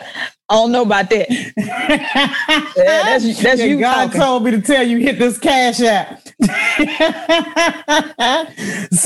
I 0.50 0.56
don't 0.56 0.72
know 0.72 0.84
about 0.84 1.10
that. 1.10 1.27
Yeah, 2.77 3.04
that's 3.18 3.42
that's 3.42 3.60
Yeah, 3.60 3.66
you 3.66 3.80
God 3.80 4.06
talking. 4.08 4.22
told 4.22 4.44
me 4.44 4.51
to 4.51 4.62
tell 4.62 4.86
you 4.86 4.98
hit 4.98 5.18
this 5.20 5.38
cash 5.39 5.80
app. 5.82 6.22
so, 6.39 6.48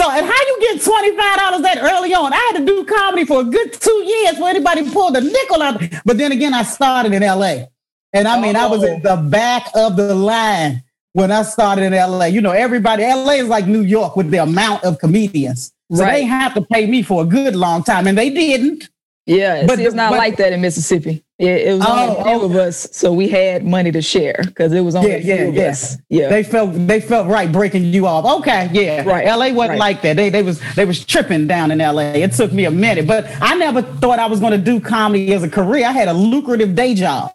and 0.10 0.26
how 0.26 0.42
you 0.48 0.58
get 0.62 0.82
twenty 0.84 1.16
five 1.18 1.38
dollars 1.40 1.62
that 1.62 1.78
early 1.82 2.14
on? 2.14 2.34
I 2.34 2.38
had 2.52 2.58
to 2.60 2.66
do 2.66 2.84
comedy 2.86 3.26
for 3.26 3.42
a 3.42 3.44
good 3.44 3.74
two 3.74 4.04
years 4.06 4.38
for 4.38 4.48
anybody 4.50 4.90
pulled 4.92 5.16
a 5.16 5.22
nickel 5.22 5.62
out. 5.62 5.82
But 6.06 6.18
then 6.18 6.32
again, 6.32 6.54
I 6.54 6.64
started 6.64 7.14
in 7.14 7.24
L.A. 7.24 7.68
and 8.14 8.28
I 8.28 8.40
mean, 8.42 8.56
I 8.56 8.68
was 8.68 8.84
Oh. 8.84 8.88
at 8.96 9.04
the 9.04 9.16
back 9.18 9.68
of 9.76 9.96
the 9.96 10.14
line 10.16 10.84
when 11.14 11.32
I 11.32 11.44
started 11.44 11.84
in 11.84 11.94
L.A. 11.94 12.28
You 12.30 12.42
know, 12.42 12.52
everybody 12.52 13.04
L.A. 13.04 13.36
is 13.38 13.48
like 13.48 13.68
New 13.68 13.82
York 13.82 14.16
with 14.16 14.30
the 14.32 14.38
amount 14.38 14.84
of 14.84 15.00
comedians, 15.00 15.72
so 15.92 16.04
Right. 16.04 16.12
they 16.14 16.24
have 16.24 16.54
to 16.56 16.62
pay 16.62 16.86
me 16.88 17.02
for 17.04 17.24
a 17.24 17.26
good 17.26 17.56
long 17.56 17.84
time, 17.84 18.08
and 18.08 18.18
they 18.18 18.30
didn't. 18.30 18.90
Yeah, 19.38 19.66
But 19.66 19.78
see, 19.78 19.86
it's 19.86 19.96
not 19.96 20.12
but- 20.12 20.18
like 20.18 20.38
that 20.38 20.52
in 20.54 20.62
Mississippi. 20.62 21.24
Yeah, 21.40 21.56
it 21.56 21.74
was 21.74 21.86
only 21.88 22.04
Oh, 22.04 22.12
a 22.12 22.24
few 22.24 22.34
oh. 22.34 22.46
of 22.46 22.56
us, 22.56 22.88
so 22.92 23.12
we 23.12 23.28
had 23.28 23.66
money 23.66 23.92
to 23.92 24.02
share 24.02 24.36
because 24.46 24.72
it 24.74 24.82
was 24.82 24.94
only 24.94 25.10
Yeah, 25.10 25.16
a 25.16 25.22
few 25.22 25.34
yeah, 25.34 25.42
of 25.42 25.56
yeah. 25.56 25.70
us. 25.70 25.98
Yeah. 26.10 26.30
They 26.30 26.44
felt 26.44 26.70
they 26.88 27.02
felt 27.02 27.28
right 27.28 27.52
breaking 27.52 27.86
you 27.86 28.06
off. 28.06 28.26
Okay, 28.42 28.70
yeah. 28.72 29.04
Right, 29.04 29.26
LA 29.26 29.52
wasn't 29.52 29.72
right. 29.72 29.80
like 29.80 30.02
that. 30.04 30.18
They 30.18 30.30
they 30.30 30.44
was 30.44 30.62
they 30.76 30.86
was 30.86 31.04
tripping 31.04 31.48
down 31.48 31.72
in 31.72 31.80
LA. 31.80 32.12
It 32.14 32.34
took 32.34 32.52
me 32.54 32.66
a 32.66 32.72
minute, 32.72 33.08
but 33.08 33.26
I 33.42 33.56
never 33.56 33.82
thought 33.82 34.20
I 34.20 34.28
was 34.28 34.40
going 34.40 34.52
to 34.52 34.58
do 34.60 34.80
comedy 34.80 35.34
as 35.34 35.42
a 35.42 35.50
career. 35.50 35.88
I 35.88 35.92
had 35.94 36.10
a 36.10 36.14
lucrative 36.14 36.76
day 36.76 36.94
job. 36.94 37.32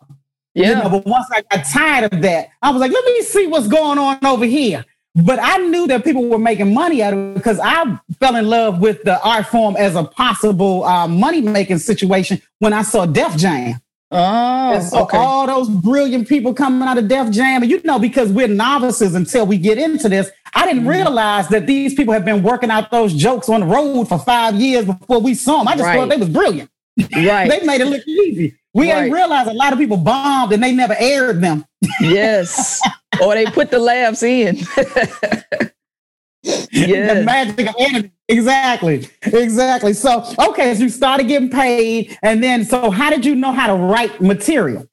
You 0.54 0.64
yeah. 0.64 0.82
know, 0.82 0.88
but 0.88 1.04
once 1.04 1.26
I 1.32 1.42
got 1.50 1.66
tired 1.66 2.12
of 2.12 2.22
that, 2.22 2.48
I 2.62 2.70
was 2.70 2.80
like, 2.80 2.92
let 2.92 3.04
me 3.04 3.22
see 3.22 3.46
what's 3.48 3.68
going 3.68 3.98
on 3.98 4.24
over 4.24 4.44
here. 4.44 4.84
But 5.24 5.38
I 5.42 5.56
knew 5.58 5.86
that 5.86 6.04
people 6.04 6.26
were 6.28 6.38
making 6.38 6.74
money 6.74 7.02
out 7.02 7.14
of 7.14 7.18
it 7.18 7.34
because 7.34 7.58
I 7.58 7.98
fell 8.20 8.36
in 8.36 8.46
love 8.48 8.80
with 8.80 9.02
the 9.02 9.20
art 9.22 9.46
form 9.46 9.74
as 9.76 9.96
a 9.96 10.04
possible 10.04 10.84
uh, 10.84 11.08
money 11.08 11.40
making 11.40 11.78
situation 11.78 12.40
when 12.58 12.72
I 12.74 12.82
saw 12.82 13.06
Def 13.06 13.34
Jam. 13.36 13.80
Oh, 14.10 14.78
so 14.80 15.00
okay. 15.02 15.16
all 15.18 15.46
those 15.46 15.68
brilliant 15.68 16.28
people 16.28 16.54
coming 16.54 16.86
out 16.86 16.96
of 16.96 17.08
Def 17.08 17.30
Jam, 17.30 17.62
and 17.62 17.70
you 17.70 17.80
know, 17.82 17.98
because 17.98 18.30
we're 18.30 18.46
novices 18.46 19.14
until 19.14 19.46
we 19.46 19.58
get 19.58 19.78
into 19.78 20.08
this, 20.08 20.30
I 20.54 20.64
didn't 20.66 20.82
Mm-hmm. 20.82 20.90
realize 20.90 21.48
that 21.48 21.66
these 21.66 21.94
people 21.94 22.12
have 22.14 22.24
been 22.24 22.42
working 22.42 22.70
out 22.70 22.90
those 22.90 23.12
jokes 23.14 23.48
on 23.48 23.60
the 23.60 23.66
road 23.66 24.04
for 24.08 24.18
five 24.18 24.54
years 24.54 24.84
before 24.84 25.20
we 25.20 25.34
saw 25.34 25.58
them. 25.58 25.68
I 25.68 25.72
just 25.72 25.84
Right. 25.84 25.96
thought 25.98 26.08
they 26.10 26.16
was 26.18 26.28
brilliant. 26.28 26.70
right. 27.16 27.48
They 27.50 27.66
made 27.66 27.80
it 27.80 27.86
look 27.86 28.06
easy. 28.06 28.54
We 28.74 28.92
Right. 28.92 29.00
didn't 29.04 29.14
realize 29.14 29.46
a 29.48 29.54
lot 29.54 29.72
of 29.72 29.78
people 29.78 29.96
bombed 29.96 30.52
and 30.52 30.62
they 30.62 30.72
never 30.72 30.94
aired 30.98 31.40
them. 31.40 31.64
yes. 32.00 32.80
or 33.22 33.34
they 33.34 33.46
put 33.46 33.70
the 33.70 33.78
laughs 33.78 34.22
in. 34.22 34.56
the 36.42 37.22
magic 37.24 37.68
of 37.68 37.74
editing. 37.78 38.12
Exactly. 38.28 39.08
Exactly. 39.22 39.92
So, 39.92 40.24
okay, 40.38 40.74
so 40.74 40.82
you 40.82 40.88
started 40.88 41.28
getting 41.28 41.50
paid. 41.50 42.16
And 42.22 42.42
then, 42.42 42.64
so 42.64 42.90
how 42.90 43.10
did 43.10 43.24
you 43.24 43.34
know 43.34 43.52
how 43.52 43.68
to 43.68 43.74
write 43.74 44.20
material? 44.20 44.88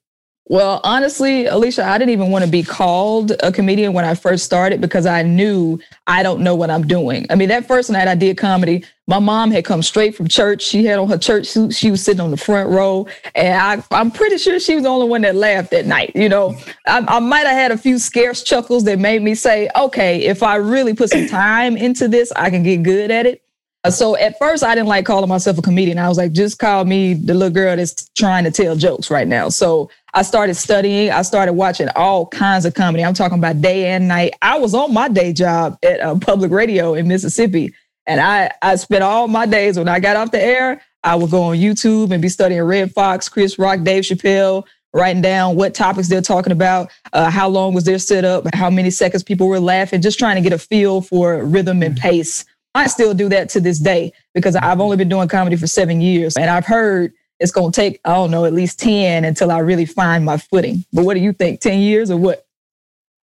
Well, 0.46 0.82
honestly, 0.84 1.46
Alicia, 1.46 1.84
I 1.86 1.96
didn't 1.96 2.10
even 2.10 2.30
want 2.30 2.44
to 2.44 2.50
be 2.50 2.62
called 2.62 3.32
a 3.40 3.50
comedian 3.50 3.94
when 3.94 4.04
I 4.04 4.14
first 4.14 4.44
started 4.44 4.78
because 4.78 5.06
I 5.06 5.22
knew 5.22 5.80
I 6.06 6.22
don't 6.22 6.42
know 6.42 6.54
what 6.54 6.68
I'm 6.68 6.86
doing. 6.86 7.26
I 7.30 7.34
mean, 7.34 7.48
that 7.48 7.66
first 7.66 7.88
night 7.88 8.08
I 8.08 8.14
did 8.14 8.36
comedy, 8.36 8.84
my 9.06 9.18
mom 9.18 9.50
had 9.50 9.64
come 9.64 9.82
straight 9.82 10.14
from 10.14 10.28
church. 10.28 10.62
She 10.62 10.84
had 10.84 10.98
on 10.98 11.08
her 11.08 11.16
church 11.16 11.46
suit. 11.46 11.74
She 11.74 11.90
was 11.90 12.04
sitting 12.04 12.20
on 12.20 12.30
the 12.30 12.36
front 12.36 12.68
row. 12.68 13.06
And 13.34 13.54
I, 13.54 13.84
I'm 13.90 14.10
pretty 14.10 14.36
sure 14.36 14.60
she 14.60 14.74
was 14.74 14.84
the 14.84 14.90
only 14.90 15.08
one 15.08 15.22
that 15.22 15.34
laughed 15.34 15.70
that 15.70 15.86
night. 15.86 16.12
You 16.14 16.28
know, 16.28 16.54
I, 16.86 17.02
I 17.08 17.20
might 17.20 17.46
have 17.46 17.56
had 17.56 17.72
a 17.72 17.78
few 17.78 17.98
scarce 17.98 18.42
chuckles 18.42 18.84
that 18.84 18.98
made 18.98 19.22
me 19.22 19.34
say, 19.34 19.70
okay, 19.74 20.24
if 20.24 20.42
I 20.42 20.56
really 20.56 20.92
put 20.92 21.08
some 21.08 21.26
time 21.26 21.74
into 21.78 22.06
this, 22.06 22.32
I 22.36 22.50
can 22.50 22.62
get 22.62 22.82
good 22.82 23.10
at 23.10 23.24
it. 23.24 23.43
Uh, 23.84 23.90
So 23.90 24.16
at 24.16 24.36
first, 24.38 24.64
I 24.64 24.74
didn't 24.74 24.88
like 24.88 25.04
calling 25.06 25.28
myself 25.28 25.58
a 25.58 25.62
comedian. 25.62 25.98
I 25.98 26.08
was 26.08 26.18
like, 26.18 26.32
just 26.32 26.58
call 26.58 26.84
me 26.84 27.14
the 27.14 27.34
little 27.34 27.52
girl 27.52 27.76
that's 27.76 28.08
trying 28.16 28.44
to 28.44 28.50
tell 28.50 28.74
jokes 28.76 29.10
right 29.10 29.28
now. 29.28 29.50
So 29.50 29.90
I 30.14 30.22
started 30.22 30.54
studying. 30.54 31.10
I 31.10 31.22
started 31.22 31.52
watching 31.52 31.88
all 31.94 32.26
kinds 32.26 32.64
of 32.64 32.74
comedy. 32.74 33.04
I'm 33.04 33.14
talking 33.14 33.38
about 33.38 33.60
day 33.60 33.86
and 33.90 34.08
night. 34.08 34.34
I 34.42 34.58
was 34.58 34.74
on 34.74 34.92
my 34.94 35.08
day 35.08 35.32
job 35.32 35.78
at 35.82 36.00
uh, 36.00 36.16
public 36.16 36.50
radio 36.50 36.94
in 36.94 37.08
Mississippi, 37.08 37.74
and 38.06 38.20
I 38.20 38.50
I 38.62 38.76
spent 38.76 39.02
all 39.04 39.28
my 39.28 39.46
days 39.46 39.78
when 39.78 39.88
I 39.88 40.00
got 40.00 40.16
off 40.16 40.30
the 40.30 40.42
air. 40.42 40.80
I 41.02 41.16
would 41.16 41.30
go 41.30 41.42
on 41.42 41.56
YouTube 41.56 42.12
and 42.12 42.22
be 42.22 42.30
studying 42.30 42.62
Redd 42.62 42.92
Foxx, 42.92 43.28
Chris 43.28 43.58
Rock, 43.58 43.82
Dave 43.82 44.04
Chappelle, 44.04 44.64
writing 44.94 45.20
down 45.20 45.56
what 45.56 45.74
topics 45.74 46.08
they're 46.08 46.22
talking 46.22 46.52
about, 46.52 46.90
uh, 47.12 47.28
how 47.28 47.48
long 47.48 47.74
was 47.74 47.84
their 47.84 47.98
setup, 47.98 48.46
how 48.54 48.70
many 48.70 48.90
seconds 48.90 49.22
people 49.22 49.48
were 49.48 49.60
laughing, 49.60 50.00
just 50.00 50.18
trying 50.18 50.36
to 50.36 50.40
get 50.40 50.54
a 50.54 50.58
feel 50.58 51.02
for 51.02 51.44
rhythm 51.44 51.82
and 51.82 51.96
pace. 51.98 52.46
I 52.74 52.86
still 52.88 53.14
do 53.14 53.28
that 53.28 53.48
to 53.50 53.60
this 53.60 53.78
day 53.78 54.12
because 54.34 54.56
I've 54.56 54.80
only 54.80 54.96
been 54.96 55.08
doing 55.08 55.28
comedy 55.28 55.56
for 55.56 55.66
seven 55.66 56.00
years, 56.00 56.36
and 56.36 56.50
I've 56.50 56.66
heard 56.66 57.12
it's 57.40 57.52
going 57.52 57.72
to 57.72 57.80
take 57.80 58.00
I 58.04 58.14
don't 58.14 58.30
know 58.30 58.44
at 58.44 58.52
least 58.52 58.78
ten 58.78 59.24
until 59.24 59.50
I 59.50 59.58
really 59.58 59.86
find 59.86 60.24
my 60.24 60.36
footing. 60.36 60.84
But 60.92 61.04
what 61.04 61.14
do 61.14 61.20
you 61.20 61.32
think? 61.32 61.60
Ten 61.60 61.80
years 61.80 62.10
or 62.10 62.16
what? 62.16 62.46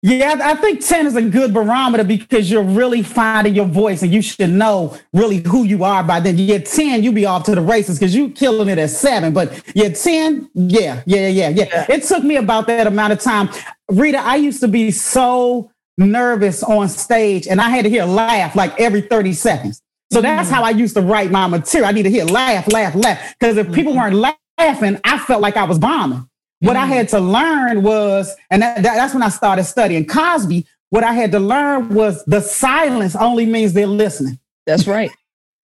Yeah, 0.02 0.40
I 0.42 0.56
think 0.56 0.86
10 0.86 1.08
is 1.08 1.16
a 1.18 1.22
good 1.22 1.54
barometer 1.54 2.06
because 2.06 2.50
you're 2.50 2.64
really 2.64 3.04
finding 3.04 3.54
your 3.54 3.66
voice 3.66 4.02
and 4.02 4.14
you 4.14 4.22
should 4.22 4.50
know 4.50 4.98
really 5.12 5.40
who 5.40 5.66
you 5.66 5.84
are 5.84 6.04
by 6.04 6.22
then. 6.22 6.38
You 6.38 6.48
get 6.48 6.66
10, 6.66 7.04
you'll 7.04 7.14
be 7.14 7.26
off 7.26 7.44
to 7.46 7.56
the 7.56 7.62
races 7.62 8.00
because 8.00 8.16
you're 8.16 8.30
killing 8.30 8.70
it 8.70 8.78
at 8.78 8.92
seven. 8.92 9.34
But 9.34 9.62
yeah, 9.76 9.90
10, 9.90 10.52
yeah, 10.54 11.04
yeah, 11.06 11.28
yeah, 11.28 11.50
yeah. 11.50 11.86
It 11.90 12.04
took 12.04 12.24
me 12.24 12.38
about 12.38 12.68
that 12.68 12.88
amount 12.88 13.12
of 13.12 13.20
time. 13.20 13.50
Rita, 13.90 14.20
I 14.20 14.38
used 14.38 14.62
to 14.62 14.70
be 14.70 14.90
so 14.92 15.70
nervous 16.00 16.64
on 16.64 16.90
stage 16.90 17.48
and 17.48 17.62
I 17.62 17.70
had 17.70 17.84
to 17.84 17.90
hear 17.90 18.06
laugh 18.06 18.56
like 18.56 18.80
every 18.80 19.02
30 19.02 19.34
seconds. 19.34 19.82
So 20.12 20.20
mm. 20.20 20.24
that's 20.24 20.50
how 20.50 20.64
I 20.64 20.72
used 20.72 20.96
to 20.96 21.02
write 21.02 21.30
my 21.30 21.48
material. 21.48 21.88
I 21.88 21.92
need 21.92 22.04
to 22.04 22.10
hear 22.10 22.26
laugh, 22.26 22.72
laugh, 22.72 22.96
laugh. 22.96 23.36
Because 23.40 23.58
if 23.58 23.72
people 23.72 23.94
mm-hmm. 23.94 24.16
weren't 24.18 24.38
laughing, 24.58 25.00
I 25.04 25.20
felt 25.20 25.42
like 25.42 25.58
I 25.58 25.66
was 25.66 25.78
bombing. 25.78 26.28
What 26.62 26.76
I 26.76 26.86
mm. 26.86 26.90
had 26.90 27.10
to 27.10 27.20
learn 27.20 27.84
was, 27.84 28.36
and 28.50 28.62
that, 28.62 28.84
that- 28.84 28.96
that's 28.96 29.14
when 29.14 29.24
I 29.24 29.30
started 29.30 29.66
studying 29.66 30.06
Cosby. 30.06 30.66
What 30.90 31.04
I 31.04 31.14
had 31.14 31.32
to 31.34 31.40
learn 31.40 31.94
was 31.94 32.24
the 32.26 32.42
silence 32.42 33.16
only 33.16 33.46
means 33.46 33.74
they're 33.74 33.86
listening. 33.86 34.40
That's 34.66 34.88
right. 34.88 35.12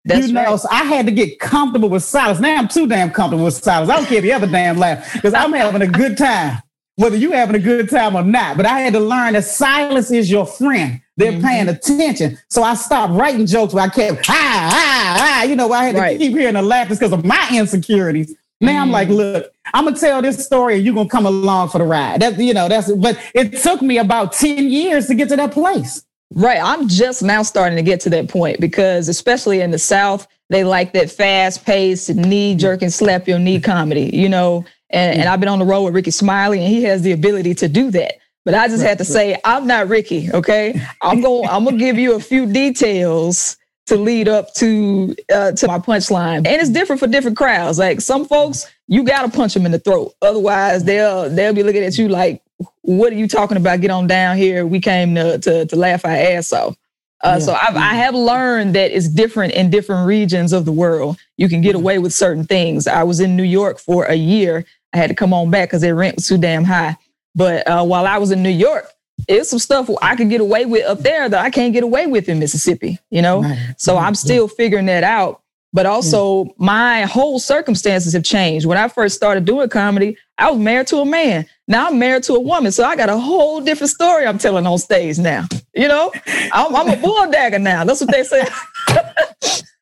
That's 0.08 0.27
you 0.27 0.34
know, 0.34 0.44
right. 0.44 0.60
so 0.60 0.68
I 0.72 0.84
had 0.84 1.08
to 1.08 1.12
get 1.12 1.39
comfortable 1.39 1.89
with 1.89 2.04
silence. 2.04 2.39
Now 2.39 2.58
I'm 2.58 2.68
too 2.68 2.86
damn 2.86 3.10
comfortable 3.10 3.46
with 3.46 3.56
silence. 3.56 3.89
I 3.89 3.96
don't 3.96 4.06
care 4.06 4.20
if 4.20 4.25
you 4.25 4.32
ever 4.34 4.46
damn 4.46 4.77
laugh 4.77 5.12
because 5.13 5.34
I'm 5.34 5.51
having 5.51 5.82
a 5.82 5.88
good 5.88 6.15
time, 6.15 6.62
whether 6.96 7.18
you're 7.18 7.36
having 7.36 7.56
a 7.56 7.60
good 7.60 7.90
time 7.90 8.16
or 8.16 8.24
not. 8.24 8.58
But 8.58 8.66
I 8.66 8.80
had 8.80 8.94
to 8.94 9.00
learn 9.00 9.34
that 9.34 9.44
silence 9.44 10.12
is 10.12 10.30
your 10.32 10.46
friend. 10.46 11.02
They're 11.18 11.32
Mm-hmm. 11.34 11.46
paying 11.46 11.70
attention. 11.70 12.38
So 12.50 12.64
I 12.64 12.74
stopped 12.75 13.14
writing 13.14 13.46
jokes 13.46 13.74
where 13.74 13.84
I 13.86 13.90
kept, 13.90 14.30
ah, 14.30 14.34
ah, 14.34 15.18
ah, 15.20 15.44
you 15.44 15.56
know, 15.56 15.72
I 15.72 15.86
had 15.86 15.96
to 15.96 16.02
Right. 16.02 16.20
keep 16.20 16.34
hearing 16.34 16.56
the 16.56 16.62
laughter 16.62 16.96
because 16.96 17.14
of 17.14 17.24
my 17.25 17.50
insecurities. 17.54 18.34
Now 18.62 18.82
I'm 18.82 18.90
Mm. 18.90 18.94
like, 18.94 19.10
look, 19.10 19.52
I'm 19.74 19.86
gonna 19.86 19.98
tell 19.98 20.22
this 20.22 20.44
story 20.46 20.75
and 20.75 20.84
you're 20.86 20.94
gonna 20.96 21.10
come 21.10 21.25
along 21.25 21.70
for 21.70 21.78
the 21.78 21.84
ride. 21.86 22.22
That's 22.22 22.38
you 22.38 22.54
know, 22.54 22.68
that's 22.70 22.92
but 22.92 23.18
it 23.34 23.58
took 23.62 23.82
me 23.82 23.98
about 23.98 24.32
10 24.34 24.70
years 24.70 25.08
to 25.08 25.14
get 25.16 25.30
to 25.30 25.36
that 25.36 25.52
place. 25.52 26.04
Right. 26.34 26.60
I'm 26.62 26.88
just 26.88 27.22
now 27.24 27.44
starting 27.44 27.75
to 27.78 27.84
get 27.84 28.00
to 28.02 28.10
that 28.12 28.28
point 28.30 28.60
because, 28.60 29.08
especially 29.10 29.62
in 29.62 29.72
the 29.72 29.80
South, 29.80 30.28
they 30.50 30.64
like 30.64 30.94
that 30.94 31.10
fast 31.12 31.66
paced, 31.66 32.14
knee 32.14 32.56
jerking, 32.56 32.90
slap 32.90 33.28
your 33.28 33.40
knee 33.40 33.60
comedy, 33.60 34.10
you 34.14 34.28
know. 34.30 34.66
And, 34.96 35.20
and 35.20 35.30
I've 35.30 35.40
been 35.42 35.50
on 35.50 35.60
the 35.60 35.66
road 35.66 35.84
with 35.84 35.94
Rickey 35.94 36.12
Smiley, 36.12 36.60
and 36.60 36.68
he 36.68 36.84
has 36.84 37.02
the 37.02 37.12
ability 37.12 37.54
to 37.56 37.68
do 37.68 37.92
that. 37.92 38.14
But 38.46 38.54
I 38.54 38.68
just 38.68 38.82
had 38.84 38.98
to 39.00 39.06
say, 39.06 39.38
I'm 39.44 39.68
not 39.68 39.90
Rickey, 39.90 40.32
okay? 40.32 40.80
I'm 41.02 41.22
going 41.22 41.50
I'm 41.50 41.66
gonna 41.66 41.78
give 41.78 41.98
you 41.98 42.16
a 42.16 42.20
few 42.20 42.46
details 42.52 43.58
to 43.88 43.98
lead 43.98 44.28
up 44.28 44.54
to 44.56 45.16
uh, 45.34 45.52
to 45.52 45.68
my 45.68 45.80
punchline. 45.80 46.38
And 46.38 46.48
it's 46.48 46.70
different 46.70 47.00
for 47.00 47.08
different 47.08 47.38
crowds. 47.38 47.78
Like 47.80 48.02
some 48.02 48.25
folks, 48.25 48.66
you 48.88 49.04
gotta 49.04 49.30
punch 49.30 49.54
them 49.54 49.66
in 49.66 49.72
the 49.72 49.80
throat. 49.80 50.14
Otherwise, 50.22 50.84
they'll 50.84 51.30
they'll 51.30 51.54
be 51.54 51.64
looking 51.64 51.84
at 51.84 51.98
you 51.98 52.08
like, 52.08 52.42
what 52.84 53.12
are 53.12 53.16
you 53.16 53.28
talking 53.28 53.58
about? 53.58 53.82
Get 53.82 53.92
on 53.92 54.08
down 54.08 54.38
here. 54.38 54.66
We 54.66 54.80
came 54.80 55.16
to 55.16 55.40
to, 55.40 55.66
to 55.66 55.75
laugh 55.75 56.06
our 56.06 56.12
ass 56.12 56.54
off. 56.54 56.78
Uh, 57.22 57.40
So 57.40 57.54
I've, 57.54 57.75
I 57.75 57.96
have 57.96 58.14
learned 58.14 58.75
that 58.75 58.92
it's 58.96 59.08
different 59.10 59.54
in 59.54 59.72
different 59.72 60.08
regions 60.08 60.54
of 60.54 60.66
the 60.66 60.72
world. 60.72 61.18
You 61.38 61.50
can 61.50 61.62
get 61.62 61.74
away 61.75 61.98
with 61.98 62.14
certain 62.14 62.46
things. 62.46 62.86
I 62.88 63.04
was 63.04 63.20
in 63.20 63.36
New 63.36 63.44
York 63.44 63.80
for 63.80 64.06
a 64.06 64.16
year. 64.16 64.66
I 64.96 64.98
had 64.98 65.10
to 65.10 65.16
come 65.16 65.34
on 65.34 65.52
back 65.52 65.70
because 65.70 65.82
their 65.82 65.94
rent 65.94 66.16
was 66.16 66.28
too 66.28 66.38
damn 66.38 66.64
high. 66.64 66.98
But 67.36 67.68
uh, 67.68 67.84
while 67.84 68.08
I 68.08 68.18
was 68.18 68.32
in 68.32 68.42
New 68.42 68.50
York, 68.50 68.90
it's 69.28 69.50
some 69.50 69.60
stuff 69.60 69.90
I 70.02 70.16
could 70.16 70.30
get 70.30 70.40
away 70.42 70.66
with 70.66 70.86
up 70.86 71.00
there 71.00 71.28
that 71.28 71.40
I 71.44 71.50
can't 71.50 71.74
get 71.74 71.84
away 71.84 72.08
with 72.08 72.30
in 72.30 72.40
Mississippi. 72.40 72.98
You 73.12 73.22
know, 73.22 73.42
Right. 73.42 73.75
so 73.78 73.98
I'm 73.98 74.16
still 74.16 74.48
figuring 74.48 74.86
that 74.86 75.04
out. 75.04 75.42
But 75.74 75.86
also, 75.86 76.48
my 76.58 77.02
whole 77.02 77.38
circumstances 77.38 78.14
have 78.14 78.24
changed. 78.24 78.66
When 78.66 78.78
I 78.78 78.88
first 78.88 79.16
started 79.18 79.44
doing 79.44 79.68
comedy, 79.68 80.16
I 80.38 80.50
was 80.50 80.60
married 80.60 80.88
to 80.88 80.98
a 81.00 81.06
man. 81.06 81.46
Now 81.68 81.88
I'm 81.88 82.00
married 82.00 82.24
to 82.24 82.36
a 82.36 82.40
woman. 82.40 82.72
So 82.72 82.86
I 82.86 82.96
got 82.96 83.10
a 83.10 83.18
whole 83.18 83.60
different 83.60 83.92
story 83.92 84.25
I'm 84.25 84.38
telling 84.38 84.66
on 84.66 84.78
stage 84.78 85.18
now. 85.20 85.46
You 85.74 85.90
know, 85.90 86.14
I'm, 86.54 86.74
I'm 86.74 86.88
a 86.88 86.96
bulldagger 87.02 87.60
now. 87.60 87.84
That's 87.84 88.00
what 88.00 88.12
they 88.12 88.24
say. 88.24 88.46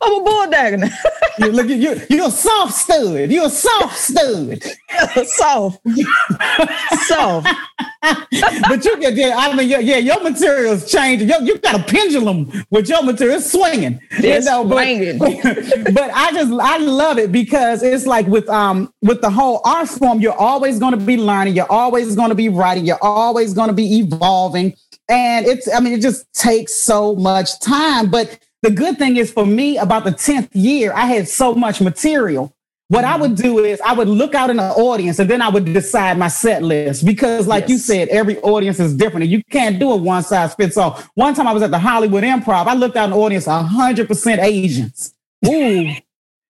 I'm 0.00 0.26
a 0.26 0.46
now. 0.50 0.88
You 1.38 1.52
look, 1.52 1.68
you, 1.68 2.00
you're 2.10 2.28
a 2.28 2.30
soft 2.30 2.74
stud. 2.74 3.30
You're 3.30 3.46
a 3.46 3.50
soft 3.50 3.96
stud. 3.96 4.62
Soft. 5.26 5.80
Soft. 7.06 7.48
but 8.02 8.84
you 8.84 8.98
get, 8.98 9.14
yeah, 9.14 9.34
I 9.36 9.54
mean, 9.54 9.68
yeah, 9.68 9.78
yeah, 9.78 9.98
your 9.98 10.22
material's 10.22 10.90
changing. 10.90 11.28
You, 11.28 11.34
you 11.42 11.58
got 11.58 11.80
a 11.80 11.82
pendulum 11.82 12.50
with 12.70 12.88
your 12.88 13.02
material, 13.02 13.36
it's 13.36 13.50
swinging. 13.50 14.00
It's 14.10 14.46
but, 14.46 14.68
swinging. 14.68 15.18
but 15.94 16.10
I 16.12 16.32
just, 16.32 16.52
I 16.52 16.78
love 16.78 17.18
it 17.18 17.30
because 17.30 17.82
it's 17.82 18.06
like 18.06 18.26
with, 18.26 18.48
um, 18.48 18.92
with 19.02 19.20
the 19.20 19.30
whole 19.30 19.60
art 19.64 19.88
form, 19.88 20.20
you're 20.20 20.32
always 20.32 20.78
going 20.78 20.98
to 20.98 21.04
be 21.04 21.16
learning. 21.16 21.54
You're 21.54 21.70
always 21.70 22.16
going 22.16 22.30
to 22.30 22.34
be 22.34 22.48
writing. 22.48 22.86
You're 22.86 23.02
always 23.02 23.54
going 23.54 23.68
to 23.68 23.74
be 23.74 23.98
evolving. 23.98 24.74
And 25.08 25.46
it's, 25.46 25.72
I 25.72 25.80
mean, 25.80 25.92
it 25.92 26.00
just 26.00 26.32
takes 26.32 26.74
so 26.74 27.14
much 27.16 27.60
time. 27.60 28.10
But 28.10 28.38
the 28.62 28.70
good 28.70 28.98
thing 28.98 29.16
is 29.16 29.32
for 29.32 29.46
me, 29.46 29.78
about 29.78 30.04
the 30.04 30.10
10th 30.10 30.50
year, 30.52 30.92
I 30.92 31.06
had 31.06 31.28
so 31.28 31.54
much 31.54 31.80
material. 31.80 32.54
What 32.88 33.04
I 33.04 33.16
would 33.16 33.36
do 33.36 33.60
is 33.60 33.80
I 33.82 33.92
would 33.92 34.08
look 34.08 34.34
out 34.34 34.50
in 34.50 34.56
the 34.56 34.68
audience 34.72 35.20
and 35.20 35.30
then 35.30 35.40
I 35.40 35.48
would 35.48 35.64
decide 35.64 36.18
my 36.18 36.26
set 36.26 36.64
list 36.64 37.06
because, 37.06 37.46
like 37.46 37.68
you 37.68 37.78
said, 37.78 38.08
every 38.08 38.40
audience 38.40 38.80
is 38.80 38.96
different 38.96 39.22
and 39.22 39.32
you 39.32 39.44
can't 39.44 39.78
do 39.78 39.92
a 39.92 39.96
one 39.96 40.24
size 40.24 40.56
fits 40.56 40.76
all. 40.76 41.00
One 41.14 41.32
time 41.34 41.46
I 41.46 41.52
was 41.52 41.62
at 41.62 41.70
the 41.70 41.78
Hollywood 41.78 42.24
Improv, 42.24 42.66
I 42.66 42.74
looked 42.74 42.96
out 42.96 43.04
in 43.04 43.10
the 43.10 43.16
audience, 43.16 43.46
100% 43.46 44.38
Asians. 44.42 45.14
Ooh. 45.46 45.92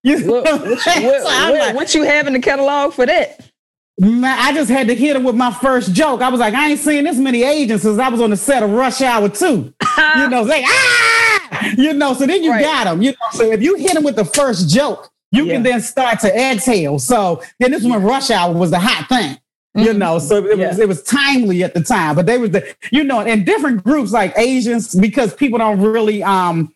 You 0.02 0.19
What, 0.26 0.45
what, 0.45 0.85
I'm 0.87 1.02
what, 1.05 1.23
So 1.23 1.59
like, 1.59 1.75
what 1.76 1.95
you 1.95 2.05
have 2.05 2.26
in 2.26 2.33
the 2.33 2.38
catalog 2.38 2.95
for 2.95 3.05
that? 3.05 3.50
Man, 3.99 4.25
I 4.25 4.55
just 4.55 4.71
had 4.71 4.87
to 4.87 4.95
hit 4.95 5.14
him 5.14 5.25
with 5.25 5.35
my 5.35 5.52
first 5.52 5.93
joke. 5.93 6.23
I 6.23 6.31
was 6.31 6.40
like, 6.40 6.55
I 6.55 6.71
ain't 6.71 6.81
seen 6.81 7.05
this 7.05 7.19
many 7.19 7.43
agents 7.43 7.83
since 7.83 7.99
I 7.99 8.09
was 8.09 8.23
on 8.23 8.31
the 8.31 8.37
set 8.38 8.62
of 8.62 8.71
Rush 8.71 9.02
Hour 9.02 9.29
2. 9.29 9.47
you 10.17 10.29
know, 10.31 10.47
say, 10.47 10.64
ah! 10.67 11.29
You 11.76 11.93
know, 11.95 12.14
so 12.14 12.26
then 12.26 12.43
you 12.43 12.50
Right. 12.50 12.62
got 12.62 12.85
them. 12.85 13.02
You 13.02 13.11
know, 13.12 13.17
so 13.33 13.50
if 13.52 13.62
you 13.62 13.76
hit 13.76 13.95
them 13.95 14.05
with 14.05 14.17
the 14.17 14.25
first 14.25 14.69
joke, 14.69 15.11
you 15.33 15.47
can 15.47 15.62
then 15.62 15.81
start 15.81 16.19
to 16.21 16.35
exhale. 16.37 16.99
So 16.99 17.43
then 17.61 17.71
this 17.71 17.83
is 17.83 17.88
when 17.88 18.02
Rush 18.02 18.31
Hour 18.31 18.52
was 18.52 18.71
the 18.71 18.81
hot 18.81 19.09
thing. 19.09 19.38
You 19.76 19.93
Mhm. 19.93 19.99
know, 19.99 20.19
so 20.19 20.37
it 20.38 20.59
was 20.59 20.79
Yeah. 20.79 20.83
it 20.83 20.88
was 20.88 21.02
timely 21.05 21.62
at 21.62 21.75
the 21.75 21.81
time, 21.81 22.17
but 22.17 22.26
they 22.26 22.38
was 22.38 22.50
the 22.50 22.64
you 22.90 23.05
know, 23.05 23.21
in 23.21 23.45
different 23.45 23.85
groups 23.85 24.11
like 24.11 24.33
Asians 24.37 24.95
because 24.95 25.33
people 25.33 25.59
don't 25.61 25.81
really 25.81 26.23
um 26.25 26.73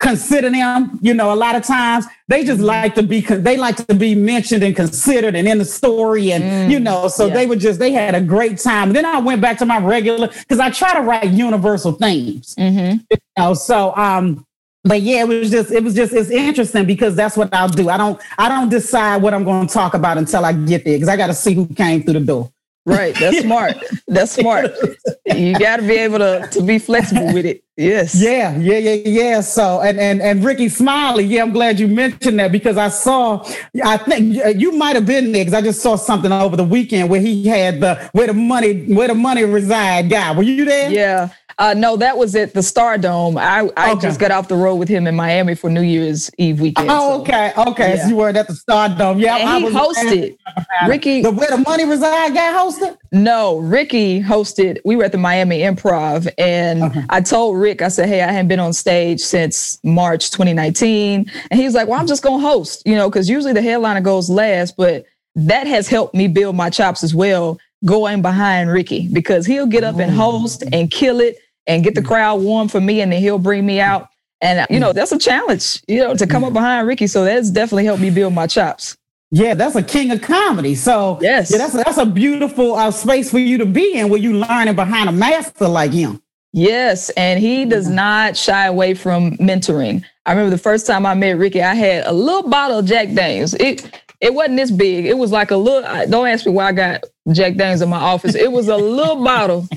consider 0.00 0.50
them. 0.50 0.98
You 1.00 1.14
know, 1.14 1.32
a 1.32 1.36
lot 1.36 1.54
of 1.54 1.62
times 1.62 2.06
they 2.26 2.42
just 2.42 2.58
mm-hmm. 2.58 2.66
like 2.66 2.94
to 2.96 3.02
be 3.02 3.20
they 3.20 3.56
like 3.56 3.76
to 3.76 3.94
be 3.94 4.14
mentioned 4.14 4.64
and 4.64 4.74
considered 4.74 5.36
and 5.36 5.46
in 5.46 5.58
the 5.58 5.64
story, 5.64 6.32
and 6.32 6.42
mm, 6.42 6.70
you 6.70 6.80
know, 6.80 7.06
so 7.08 7.26
yeah. 7.26 7.34
they 7.34 7.46
would 7.46 7.60
just 7.60 7.78
they 7.78 7.92
had 7.92 8.14
a 8.14 8.20
great 8.20 8.58
time. 8.58 8.88
And 8.88 8.96
then 8.96 9.04
I 9.04 9.20
went 9.20 9.40
back 9.40 9.58
to 9.58 9.66
my 9.66 9.78
regular 9.78 10.28
because 10.28 10.58
I 10.58 10.70
try 10.70 10.94
to 10.94 11.02
write 11.02 11.30
universal 11.30 11.92
themes. 11.92 12.54
Mm-hmm. 12.56 12.98
You 13.10 13.18
know, 13.38 13.54
so 13.54 13.94
um, 13.94 14.44
but 14.82 15.02
yeah, 15.02 15.20
it 15.20 15.28
was 15.28 15.50
just 15.50 15.70
it 15.70 15.84
was 15.84 15.94
just 15.94 16.12
it's 16.12 16.30
interesting 16.30 16.86
because 16.86 17.14
that's 17.14 17.36
what 17.36 17.52
I'll 17.52 17.68
do. 17.68 17.88
I 17.90 17.96
don't 17.96 18.20
I 18.38 18.48
don't 18.48 18.70
decide 18.70 19.22
what 19.22 19.34
I'm 19.34 19.44
going 19.44 19.66
to 19.66 19.72
talk 19.72 19.94
about 19.94 20.18
until 20.18 20.44
I 20.44 20.52
get 20.52 20.84
there 20.84 20.96
because 20.96 21.08
I 21.08 21.16
got 21.16 21.28
to 21.28 21.34
see 21.34 21.54
who 21.54 21.66
came 21.66 22.02
through 22.02 22.14
the 22.14 22.20
door. 22.20 22.50
Right. 22.86 23.14
That's 23.14 23.40
smart. 23.40 23.76
That's 24.08 24.32
smart. 24.32 24.72
You 25.26 25.58
got 25.58 25.76
to 25.76 25.82
be 25.82 25.94
able 25.94 26.18
to, 26.18 26.48
to 26.52 26.62
be 26.62 26.78
flexible 26.78 27.32
with 27.32 27.46
it. 27.46 27.62
Yes. 27.76 28.14
Yeah. 28.14 28.56
Yeah. 28.56 28.78
Yeah. 28.78 28.94
Yeah. 29.04 29.40
So, 29.40 29.80
and, 29.80 29.98
and, 29.98 30.20
and 30.20 30.44
Rickey 30.44 30.68
Smiley. 30.68 31.24
Yeah. 31.24 31.42
I'm 31.42 31.52
glad 31.52 31.78
you 31.80 31.88
mentioned 31.88 32.38
that 32.40 32.52
because 32.52 32.76
I 32.76 32.88
saw, 32.88 33.44
I 33.84 33.96
think 33.96 34.60
you 34.60 34.72
might 34.72 34.96
have 34.96 35.06
been 35.06 35.32
there 35.32 35.44
because 35.44 35.54
I 35.54 35.62
just 35.62 35.80
saw 35.80 35.96
something 35.96 36.32
over 36.32 36.56
the 36.56 36.64
weekend 36.64 37.10
where 37.10 37.20
he 37.20 37.46
had 37.46 37.80
the, 37.80 38.10
where 38.12 38.26
the 38.26 38.34
money, 38.34 38.84
where 38.92 39.08
the 39.08 39.14
money 39.14 39.44
reside 39.44 40.10
guy. 40.10 40.32
Were 40.32 40.42
you 40.42 40.64
there? 40.64 40.90
Yeah. 40.90 41.30
Uh, 41.58 41.74
no, 41.74 41.94
that 41.94 42.16
was 42.16 42.34
at 42.34 42.54
the 42.54 42.60
Stardome. 42.60 43.38
I, 43.38 43.68
I 43.76 43.92
okay. 43.92 44.00
just 44.00 44.18
got 44.18 44.30
off 44.30 44.48
the 44.48 44.56
road 44.56 44.76
with 44.76 44.88
him 44.88 45.06
in 45.06 45.14
Miami 45.14 45.54
for 45.54 45.68
New 45.68 45.82
Year's 45.82 46.30
Eve 46.38 46.58
weekend. 46.58 46.88
Oh, 46.90 47.16
so. 47.16 47.20
okay, 47.20 47.52
okay. 47.54 47.96
Yeah. 47.96 48.02
So 48.02 48.08
you 48.08 48.16
were 48.16 48.28
at 48.30 48.46
the 48.46 48.54
Stardome. 48.54 49.20
Yeah, 49.20 49.36
and 49.36 49.50
I 49.50 49.58
he 49.58 49.66
hosted. 49.66 50.38
Rickey, 50.88 51.20
the 51.20 51.30
where 51.30 51.50
the 51.50 51.58
money 51.58 51.84
reside 51.84 52.32
guy 52.32 52.52
hosted. 52.54 52.96
No, 53.12 53.58
Rickey 53.58 54.22
hosted. 54.22 54.78
We 54.84 54.94
were 54.94 55.04
at 55.04 55.12
the 55.12 55.18
Miami 55.18 55.60
Improv, 55.60 56.32
and 56.38 56.84
okay. 56.84 57.02
I 57.10 57.20
told 57.20 57.58
Rick, 57.58 57.82
I 57.82 57.88
said, 57.88 58.08
"Hey, 58.08 58.22
I 58.22 58.30
hadn't 58.30 58.48
been 58.48 58.60
on 58.60 58.72
stage 58.72 59.20
since 59.20 59.80
March 59.82 60.30
2019," 60.30 61.30
and 61.50 61.60
he's 61.60 61.74
like, 61.74 61.88
"Well, 61.88 61.98
I'm 61.98 62.06
just 62.06 62.22
gonna 62.22 62.40
host," 62.40 62.82
you 62.86 62.94
know, 62.94 63.10
because 63.10 63.28
usually 63.28 63.52
the 63.52 63.62
headliner 63.62 64.00
goes 64.00 64.30
last, 64.30 64.76
but 64.76 65.06
that 65.34 65.66
has 65.66 65.88
helped 65.88 66.14
me 66.14 66.28
build 66.28 66.54
my 66.54 66.70
chops 66.70 67.02
as 67.02 67.14
well 67.14 67.58
going 67.84 68.22
behind 68.22 68.70
Rickey 68.70 69.08
because 69.12 69.44
he'll 69.44 69.66
get 69.66 69.82
up 69.82 69.98
and 69.98 70.12
mm. 70.12 70.16
host 70.16 70.62
and 70.72 70.90
kill 70.90 71.20
it 71.20 71.38
and 71.66 71.82
get 71.82 71.94
the 71.94 72.02
mm. 72.02 72.06
crowd 72.06 72.42
warm 72.42 72.68
for 72.68 72.80
me, 72.80 73.00
and 73.00 73.12
then 73.12 73.20
he'll 73.20 73.38
bring 73.38 73.66
me 73.66 73.80
out. 73.80 74.08
And 74.40 74.66
you 74.70 74.78
know, 74.78 74.92
mm. 74.92 74.94
that's 74.94 75.10
a 75.10 75.18
challenge, 75.18 75.82
you 75.88 75.98
know, 75.98 76.14
to 76.14 76.26
come 76.28 76.44
up 76.44 76.52
behind 76.52 76.86
Rickey. 76.86 77.08
So 77.08 77.24
that's 77.24 77.50
definitely 77.50 77.86
helped 77.86 78.02
me 78.02 78.10
build 78.10 78.34
my 78.34 78.46
chops. 78.46 78.96
Yeah, 79.30 79.54
that's 79.54 79.76
a 79.76 79.82
king 79.82 80.10
of 80.10 80.22
comedy. 80.22 80.74
So 80.74 81.18
yes, 81.22 81.50
yeah, 81.52 81.58
that's 81.58 81.74
a, 81.74 81.76
that's 81.78 81.98
a 81.98 82.06
beautiful 82.06 82.74
uh, 82.74 82.90
space 82.90 83.30
for 83.30 83.38
you 83.38 83.58
to 83.58 83.66
be 83.66 83.94
in, 83.94 84.08
where 84.08 84.20
you 84.20 84.32
learning 84.34 84.74
behind 84.74 85.08
a 85.08 85.12
master 85.12 85.68
like 85.68 85.92
him. 85.92 86.20
Yes, 86.52 87.10
and 87.10 87.38
he 87.38 87.64
does 87.64 87.88
not 87.88 88.36
shy 88.36 88.66
away 88.66 88.94
from 88.94 89.36
mentoring. 89.38 90.04
I 90.26 90.32
remember 90.32 90.50
the 90.50 90.62
first 90.62 90.86
time 90.86 91.06
I 91.06 91.14
met 91.14 91.38
Rickey, 91.38 91.62
I 91.62 91.74
had 91.74 92.06
a 92.06 92.12
little 92.12 92.50
bottle 92.50 92.80
of 92.80 92.86
Jack 92.86 93.14
Daniels. 93.14 93.54
It 93.54 93.88
it 94.20 94.34
wasn't 94.34 94.56
this 94.58 94.72
big. 94.72 95.06
It 95.06 95.16
was 95.16 95.32
like 95.32 95.52
a 95.52 95.56
little. 95.56 95.82
Don't 96.08 96.26
ask 96.26 96.44
me 96.44 96.52
why 96.52 96.66
I 96.66 96.72
got 96.72 97.04
Jack 97.32 97.54
Daniels 97.54 97.82
in 97.82 97.88
my 97.88 98.00
office. 98.00 98.34
It 98.34 98.52
was 98.52 98.68
a 98.68 98.76
little 98.76 99.22
bottle 99.24 99.68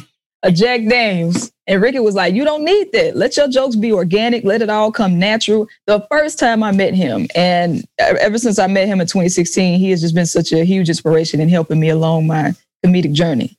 of 0.43 0.53
Jack 0.55 0.87
Daniels, 0.87 1.51
and 1.67 1.81
Rickey 1.81 1.99
was 1.99 2.15
like, 2.15 2.33
You 2.33 2.43
don't 2.43 2.63
need 2.63 2.91
that. 2.91 3.15
Let 3.15 3.37
your 3.37 3.47
jokes 3.47 3.75
be 3.75 3.91
organic. 3.91 4.43
Let 4.43 4.61
it 4.61 4.69
all 4.69 4.91
come 4.91 5.17
natural. 5.17 5.67
The 5.87 6.05
first 6.11 6.39
time 6.39 6.63
I 6.63 6.71
met 6.71 6.93
him, 6.93 7.27
and 7.35 7.85
ever 7.99 8.37
since 8.37 8.59
I 8.59 8.67
met 8.67 8.87
him 8.87 8.99
in 8.99 9.07
2016, 9.07 9.79
he 9.79 9.89
has 9.91 10.01
just 10.01 10.15
been 10.15 10.25
such 10.25 10.51
a 10.51 10.63
huge 10.65 10.89
inspiration 10.89 11.39
in 11.39 11.49
helping 11.49 11.79
me 11.79 11.89
along 11.89 12.27
my 12.27 12.53
comedic 12.85 13.13
journey. 13.13 13.55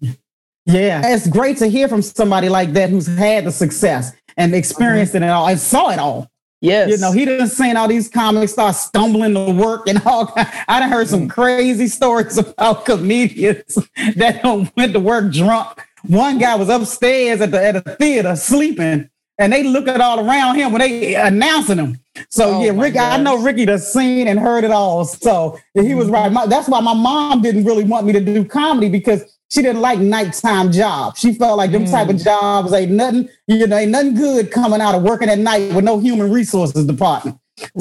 Yeah, 0.66 1.02
it's 1.04 1.28
great 1.28 1.58
to 1.58 1.66
hear 1.66 1.88
from 1.88 2.02
somebody 2.02 2.48
like 2.48 2.72
that 2.72 2.90
who's 2.90 3.06
had 3.06 3.44
the 3.44 3.52
success 3.52 4.12
and 4.36 4.54
experienced 4.54 5.14
mm-hmm. 5.14 5.24
it 5.24 5.30
all 5.30 5.48
and 5.48 5.58
saw 5.58 5.90
it 5.90 5.98
all. 5.98 6.30
Yes. 6.60 6.90
You 6.90 6.96
know, 6.96 7.12
he 7.12 7.26
didn't 7.26 7.48
seen 7.48 7.76
all 7.76 7.88
these 7.88 8.08
comics 8.08 8.52
start 8.52 8.74
stumbling 8.74 9.34
to 9.34 9.52
work 9.52 9.86
and 9.86 10.00
all. 10.06 10.32
I 10.34 10.80
done 10.80 10.88
heard 10.88 11.08
some 11.08 11.20
mm-hmm. 11.20 11.28
crazy 11.28 11.86
stories 11.88 12.38
about 12.38 12.86
comedians 12.86 13.74
that 14.16 14.42
went 14.74 14.94
to 14.94 15.00
work 15.00 15.30
drunk 15.30 15.82
one 16.06 16.38
guy 16.38 16.54
was 16.56 16.68
upstairs 16.68 17.40
at 17.40 17.50
the 17.50 17.64
at 17.64 17.76
a 17.76 17.80
theater 17.80 18.36
sleeping, 18.36 19.08
and 19.38 19.52
they 19.52 19.62
looking 19.62 20.00
all 20.00 20.26
around 20.26 20.56
him 20.56 20.72
when 20.72 20.80
they 20.80 21.14
announcing 21.14 21.78
him. 21.78 21.98
So 22.28 22.56
oh 22.56 22.62
yeah, 22.62 22.72
Rick, 22.74 22.96
I 22.96 23.16
know 23.16 23.42
Rickey 23.42 23.64
the 23.64 23.78
seen 23.78 24.28
and 24.28 24.38
heard 24.38 24.64
it 24.64 24.70
all. 24.70 25.04
So 25.04 25.58
he 25.74 25.94
was 25.94 26.08
right. 26.08 26.30
My, 26.30 26.46
that's 26.46 26.68
why 26.68 26.80
my 26.80 26.94
mom 26.94 27.42
didn't 27.42 27.64
really 27.64 27.84
want 27.84 28.06
me 28.06 28.12
to 28.12 28.20
do 28.20 28.44
comedy 28.44 28.88
because 28.88 29.38
she 29.50 29.62
didn't 29.62 29.80
like 29.80 29.98
nighttime 29.98 30.72
jobs. 30.72 31.20
She 31.20 31.34
felt 31.34 31.58
like 31.58 31.72
them 31.72 31.84
mm. 31.84 31.90
type 31.90 32.08
of 32.08 32.16
mm. 32.16 32.24
jobs 32.24 32.72
ain't 32.72 32.92
nothing, 32.92 33.28
you 33.46 33.66
know, 33.66 33.76
ain't 33.76 33.90
nothing 33.90 34.14
good 34.14 34.50
coming 34.50 34.80
out 34.80 34.94
of 34.94 35.02
working 35.02 35.28
at 35.28 35.38
night 35.38 35.72
with 35.72 35.84
no 35.84 35.98
human 35.98 36.30
resources 36.30 36.84
department. 36.84 37.38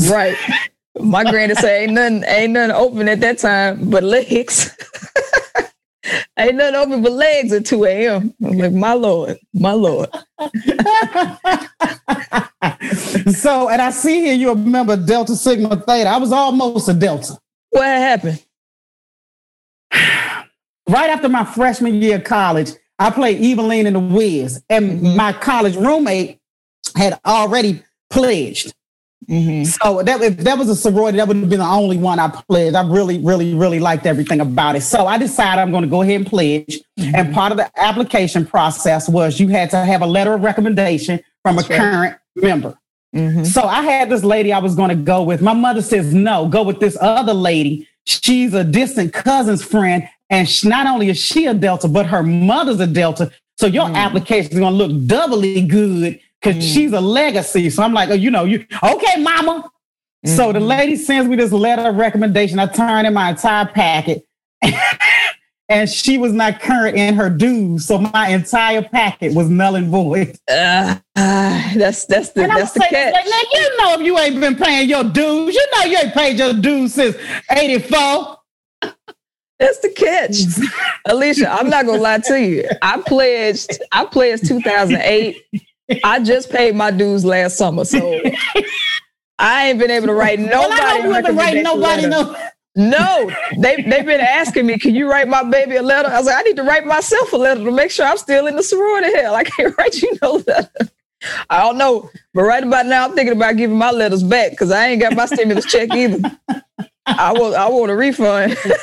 Right. 0.10 0.38
My 1.00 1.24
granny 1.24 1.56
said 1.56 1.84
ain't 1.84 1.94
nothing, 1.94 2.24
ain't 2.28 2.54
nothing 2.54 2.76
open 2.76 3.08
at 3.08 3.20
that 3.22 3.40
time 3.40 3.90
but 3.90 4.04
legs. 4.04 4.76
I 6.38 6.48
ain't 6.48 6.56
nothing 6.56 6.76
open 6.76 7.02
but 7.02 7.12
legs 7.12 7.54
at 7.54 7.66
2 7.66 7.86
a.m. 7.86 8.34
I'm 8.44 8.58
like, 8.58 8.74
my 8.74 8.94
Lord, 8.94 9.40
my 9.54 9.72
Lord. 9.72 10.10
so, 13.36 13.70
and 13.70 13.82
I 13.82 13.90
see 13.92 14.22
here 14.22 14.34
you 14.34 14.50
remember 14.50 14.98
Delta 14.98 15.36
Sigma 15.36 15.78
Theta. 15.78 16.10
I 16.10 16.18
was 16.18 16.32
almost 16.32 16.90
a 16.90 16.94
Delta. 16.94 17.38
What 17.70 17.86
happened? 17.86 18.44
right 19.92 21.10
after 21.10 21.30
my 21.30 21.46
freshman 21.46 22.02
year 22.02 22.18
of 22.18 22.24
college, 22.24 22.72
I 23.00 23.10
played 23.10 23.42
Evillene 23.42 23.86
in 23.86 23.94
the 23.94 24.00
Wiz, 24.00 24.62
and 24.70 24.92
mm-hmm. 24.92 25.18
my 25.18 25.34
college 25.34 25.76
roommate 25.76 26.40
had 26.96 27.20
already 27.26 27.84
pledged. 28.10 28.74
Mm-hmm. 29.30 29.64
So 29.66 30.04
that 30.04 30.22
if 30.22 30.38
that 30.38 30.58
was 30.58 30.70
a 30.70 30.76
sorority, 30.76 31.18
that 31.18 31.28
would 31.28 31.38
have 31.38 31.50
been 31.50 31.60
the 31.60 31.66
only 31.66 31.98
one 31.98 32.20
I 32.20 32.28
pledged. 32.28 32.76
I 32.76 32.88
really, 32.88 33.20
really, 33.20 33.54
really 33.54 33.80
liked 33.80 34.06
everything 34.06 34.42
about 34.42 34.76
it. 34.76 34.82
So 34.82 35.06
I 35.06 35.18
decided 35.18 35.62
I'm 35.62 35.72
going 35.72 35.84
to 35.84 35.90
go 35.90 36.02
ahead 36.02 36.16
and 36.16 36.28
pledge. 36.28 36.80
Mm-hmm. 37.00 37.16
And 37.16 37.34
part 37.34 37.52
of 37.52 37.58
the 37.58 37.70
application 37.80 38.46
process 38.46 39.08
was 39.08 39.40
you 39.40 39.48
had 39.48 39.70
to 39.72 39.78
have 39.78 40.02
a 40.02 40.06
letter 40.06 40.34
of 40.34 40.42
recommendation 40.42 41.20
from 41.42 41.58
a 41.58 41.64
current 41.64 42.18
member. 42.36 42.78
Mm-hmm. 43.16 43.44
So 43.44 43.62
I 43.64 43.84
had 43.84 44.10
this 44.10 44.24
lady 44.24 44.52
I 44.52 44.60
was 44.60 44.76
going 44.76 44.90
to 44.90 44.96
go 44.96 45.24
with. 45.24 45.42
My 45.42 45.54
mother 45.54 45.82
says 45.82 46.14
no, 46.14 46.48
go 46.48 46.64
with 46.64 46.80
this 46.80 46.98
other 47.00 47.34
lady. 47.34 47.88
She's 48.06 48.54
a 48.54 48.64
distant 48.64 49.14
cousin's 49.14 49.64
friend, 49.64 50.08
and 50.30 50.50
she, 50.50 50.68
not 50.68 50.88
only 50.88 51.10
is 51.10 51.18
she 51.18 51.46
a 51.46 51.54
Delta, 51.54 51.88
but 51.88 52.06
her 52.08 52.24
mother's 52.24 52.80
a 52.80 52.88
Delta. 52.88 53.32
So 53.58 53.68
your 53.68 53.86
mm. 53.86 53.96
application 53.96 54.52
is 54.52 54.60
going 54.60 54.78
to 54.78 54.86
look 54.86 55.08
doubly 55.08 55.62
good 55.62 56.20
because 56.44 56.64
mm. 56.64 56.74
she's 56.74 56.92
a 56.92 57.02
legacy. 57.02 57.70
So 57.70 57.84
I'm 57.84 57.94
like, 57.94 58.10
oh, 58.10 58.14
you 58.14 58.32
know, 58.32 58.44
you 58.44 58.66
okay, 58.84 59.22
mama. 59.22 59.70
Mm-hmm. 60.26 60.36
So 60.36 60.52
the 60.52 60.60
mm-hmm. 60.60 60.68
lady 60.68 60.96
sends 60.96 61.30
me 61.30 61.36
this 61.36 61.52
letter 61.52 61.90
of 61.90 61.96
recommendation. 61.96 62.60
I 62.60 62.68
turn 62.68 63.06
in 63.06 63.14
my 63.14 63.32
entire 63.32 63.66
packet. 63.66 64.26
and 65.70 65.90
she 65.90 66.18
was 66.18 66.34
not 66.34 66.60
current 66.60 66.98
in 66.98 67.16
her 67.16 67.30
dues, 67.30 67.86
so 67.86 67.98
my 67.98 68.30
entire 68.30 68.82
packet 68.82 69.34
was 69.34 69.50
null 69.50 69.76
and 69.76 69.88
void. 69.90 70.38
Uh, 70.50 70.98
uh, 71.16 71.74
that's 71.76 72.06
that's 72.06 72.30
the 72.30 72.42
that's 72.48 72.74
the 72.74 72.80
catch. 72.82 73.14
Like, 73.14 73.48
you 73.54 73.78
know, 73.78 73.94
if 73.96 74.02
you 74.02 74.18
ain't 74.20 74.40
been 74.40 74.56
paying 74.56 74.90
your 74.90 75.04
dues, 75.04 75.56
you 75.56 75.68
know 75.76 75.86
you 75.86 75.98
ain't 75.98 76.14
paid 76.14 76.38
your 76.38 76.54
dues 76.54 76.94
since 76.94 77.16
'84. 77.52 78.38
That's 79.60 79.80
the 79.80 79.90
catch, 79.90 80.38
Alicia. 81.08 81.50
I'm 81.50 81.70
not 81.70 81.86
gonna 81.86 82.02
lie 82.02 82.20
to 82.20 82.42
you. 82.42 82.70
I 82.82 83.02
pledged. 83.02 83.80
I 83.92 84.06
pledged 84.06 84.48
2008 84.48 85.38
I 86.04 86.20
just 86.20 86.50
paid 86.50 86.76
my 86.76 86.92
dues 86.92 87.26
last 87.26 87.58
summer, 87.58 87.86
so 87.86 88.22
I 89.40 89.70
ain't 89.70 89.80
been 89.80 89.92
able 89.92 90.08
to 90.08 90.14
write 90.14 90.40
nobody. 90.40 91.08
Well, 91.08 91.16
I 91.16 91.22
don't 91.22 91.36
write 91.36 91.64
nobody 91.64 92.08
no. 92.08 92.36
No, 92.76 93.32
they 93.60 93.84
they've 93.84 94.06
been 94.06 94.20
asking 94.20 94.66
me, 94.66 94.80
can 94.80 94.96
you 94.96 95.10
write 95.10 95.28
my 95.28 95.44
baby 95.44 95.76
a 95.76 95.84
letter? 95.84 96.10
I 96.10 96.18
was 96.18 96.26
like, 96.26 96.38
I 96.38 96.42
need 96.42 96.56
to 96.56 96.64
write 96.64 96.88
myself 96.88 97.32
a 97.32 97.38
letter 97.38 97.64
to 97.64 97.72
make 97.72 97.92
sure 97.92 98.06
I'm 98.06 98.18
still 98.18 98.48
in 98.48 98.56
the 98.56 98.64
sorority 98.64 99.16
hell. 99.16 99.36
I 99.36 99.44
can't 99.44 99.78
write 99.78 100.02
you 100.02 100.18
no 100.22 100.44
letter. 100.48 100.90
I 101.50 101.62
don't 101.62 101.78
know, 101.78 102.10
but 102.34 102.44
right 102.44 102.64
about 102.64 102.88
now, 102.88 103.06
I'm 103.06 103.14
thinking 103.14 103.36
about 103.36 103.58
giving 103.58 103.78
my 103.78 103.92
letters 103.92 104.24
back 104.24 104.52
because 104.52 104.72
I 104.72 104.88
ain't 104.88 105.02
got 105.02 105.16
my 105.16 105.26
stimulus 105.28 105.66
check 105.66 105.94
either. 105.94 106.20
I 107.06 107.34
want 107.34 107.56
I 107.56 107.70
want 107.70 107.92
a 107.92 107.96
refund. 107.96 108.58
but 108.66 108.78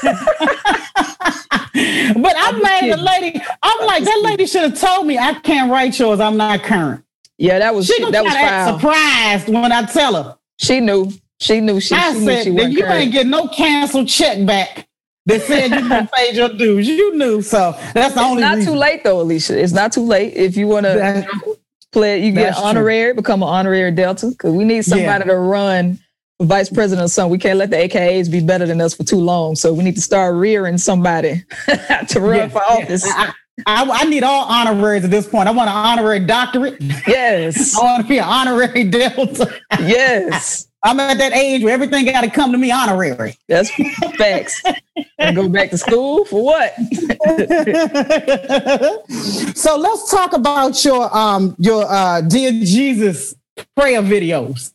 I'm 2.36 2.62
mad 2.62 2.92
the 2.92 2.96
lady. 2.96 3.40
I'm 3.62 3.86
like 3.86 4.04
that 4.04 4.20
lady 4.22 4.46
should 4.46 4.62
have 4.62 4.78
told 4.78 5.06
me 5.06 5.18
I 5.18 5.34
can't 5.34 5.70
write 5.70 5.98
yours. 5.98 6.20
I'm 6.20 6.36
not 6.36 6.62
current. 6.62 7.04
Yeah, 7.38 7.58
that 7.58 7.74
was 7.74 7.86
she 7.86 7.98
that 8.10 8.22
was 8.22 8.34
foul. 8.34 8.78
surprised 8.78 9.48
when 9.48 9.72
I 9.72 9.86
tell 9.86 10.22
her. 10.22 10.36
She 10.58 10.80
knew. 10.80 11.10
She 11.38 11.60
knew 11.60 11.80
she. 11.80 11.94
I 11.94 12.12
she 12.12 12.20
said 12.20 12.52
knew 12.52 12.70
she 12.70 12.78
you 12.78 12.86
ain't 12.86 13.12
get 13.12 13.26
no 13.26 13.48
canceled 13.48 14.08
check 14.08 14.44
back. 14.44 14.86
They 15.24 15.38
said 15.38 15.70
you 15.70 15.88
gonna 15.88 16.10
pay 16.14 16.34
your 16.34 16.50
dues. 16.50 16.86
You 16.86 17.16
knew, 17.16 17.40
so 17.40 17.72
that's 17.94 17.94
the 17.94 18.04
it's 18.04 18.18
only. 18.18 18.42
Not 18.42 18.56
reason. 18.56 18.74
too 18.74 18.78
late 18.78 19.04
though, 19.04 19.22
Alicia. 19.22 19.58
It's 19.58 19.72
not 19.72 19.92
too 19.92 20.04
late 20.04 20.34
if 20.34 20.58
you 20.58 20.68
want 20.68 20.84
to 20.84 21.26
play. 21.92 22.22
You 22.22 22.32
get 22.32 22.58
honorary, 22.58 23.12
true. 23.12 23.22
become 23.22 23.42
an 23.42 23.48
honorary 23.48 23.92
Delta 23.92 24.28
because 24.28 24.52
we 24.52 24.64
need 24.64 24.82
somebody 24.82 25.24
yeah. 25.26 25.32
to 25.32 25.38
run 25.38 25.98
vice 26.40 26.70
president 26.70 27.06
or 27.06 27.08
something. 27.08 27.30
We 27.30 27.38
can't 27.38 27.58
let 27.58 27.70
the 27.70 27.76
AKAs 27.76 28.30
be 28.30 28.40
better 28.40 28.66
than 28.66 28.80
us 28.80 28.94
for 28.94 29.04
too 29.04 29.20
long. 29.20 29.54
So 29.54 29.72
we 29.72 29.84
need 29.84 29.96
to 29.96 30.00
start 30.00 30.34
rearing 30.34 30.78
somebody 30.78 31.44
to 32.08 32.20
run 32.20 32.36
yeah, 32.36 32.48
for 32.48 32.62
office. 32.62 33.06
Yeah. 33.06 33.32
I, 33.66 33.84
I, 33.90 34.04
need 34.04 34.22
all 34.22 34.46
honoraries 34.46 35.04
at 35.04 35.10
this 35.10 35.28
point. 35.28 35.46
I 35.46 35.50
want 35.50 35.68
an 35.68 35.76
honorary 35.76 36.20
doctorate. 36.20 36.80
Yes. 37.06 37.76
I 37.78 37.82
want 37.82 38.02
to 38.02 38.08
be 38.08 38.18
an 38.18 38.24
honorary 38.24 38.84
Delta. 38.84 39.54
Yes. 39.80 40.66
I'm 40.82 40.98
at 40.98 41.18
that 41.18 41.34
age 41.34 41.62
where 41.62 41.74
everything 41.74 42.06
got 42.06 42.22
to 42.22 42.30
come 42.30 42.52
to 42.52 42.58
me 42.58 42.70
honorary. 42.70 43.36
That's 43.48 43.70
facts. 44.16 44.62
and 45.18 45.36
go 45.36 45.46
back 45.46 45.68
to 45.70 45.78
school 45.78 46.24
for 46.24 46.42
what? 46.42 46.74
so 49.54 49.76
let's 49.76 50.10
talk 50.10 50.32
about 50.32 50.82
your 50.82 51.14
um 51.14 51.54
your 51.58 51.84
uh 51.86 52.22
dear 52.22 52.52
Jesus 52.52 53.34
prayer 53.76 54.00
videos. 54.00 54.72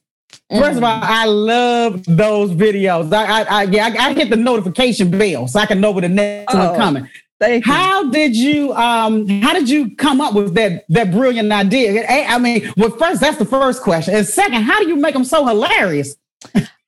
First 0.51 0.77
of 0.77 0.83
all, 0.83 0.99
I 1.01 1.25
love 1.25 2.03
those 2.05 2.51
videos. 2.51 3.11
I, 3.11 3.41
I, 3.41 3.41
I 3.43 3.63
yeah, 3.63 3.87
I, 3.87 4.09
I, 4.09 4.13
hit 4.13 4.29
the 4.29 4.35
notification 4.35 5.09
bell 5.09 5.47
so 5.47 5.59
I 5.59 5.65
can 5.65 5.81
know 5.81 5.91
when 5.91 6.03
the 6.03 6.09
next 6.09 6.53
oh, 6.53 6.69
one 6.69 6.75
coming. 6.79 7.09
Thank 7.39 7.65
you. 7.65 7.73
How 7.73 8.09
did 8.11 8.35
you 8.35 8.71
um 8.73 9.27
how 9.27 9.53
did 9.53 9.67
you 9.67 9.95
come 9.95 10.21
up 10.21 10.35
with 10.35 10.53
that 10.53 10.85
that 10.89 11.11
brilliant 11.11 11.51
idea? 11.51 12.05
I 12.07 12.37
mean, 12.37 12.71
well, 12.77 12.91
first 12.91 13.21
that's 13.21 13.37
the 13.37 13.45
first 13.45 13.81
question, 13.81 14.13
and 14.13 14.25
second, 14.25 14.61
how 14.61 14.79
do 14.79 14.87
you 14.87 14.95
make 14.95 15.15
them 15.15 15.25
so 15.25 15.45
hilarious? 15.45 16.15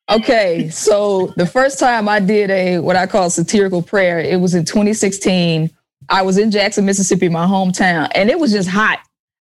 okay, 0.10 0.70
so 0.70 1.34
the 1.36 1.48
first 1.48 1.80
time 1.80 2.08
I 2.08 2.20
did 2.20 2.52
a 2.52 2.78
what 2.78 2.96
I 2.96 3.08
call 3.08 3.30
satirical 3.32 3.82
prayer, 3.82 4.20
it 4.20 4.40
was 4.40 4.54
in 4.54 4.66
2016. 4.66 5.72
I 6.10 6.22
was 6.22 6.38
in 6.38 6.52
Jackson, 6.52 6.86
Mississippi, 6.86 7.28
my 7.28 7.46
hometown, 7.46 8.08
and 8.14 8.30
it 8.30 8.40
was 8.40 8.52
just 8.52 8.70
hot. 8.70 9.00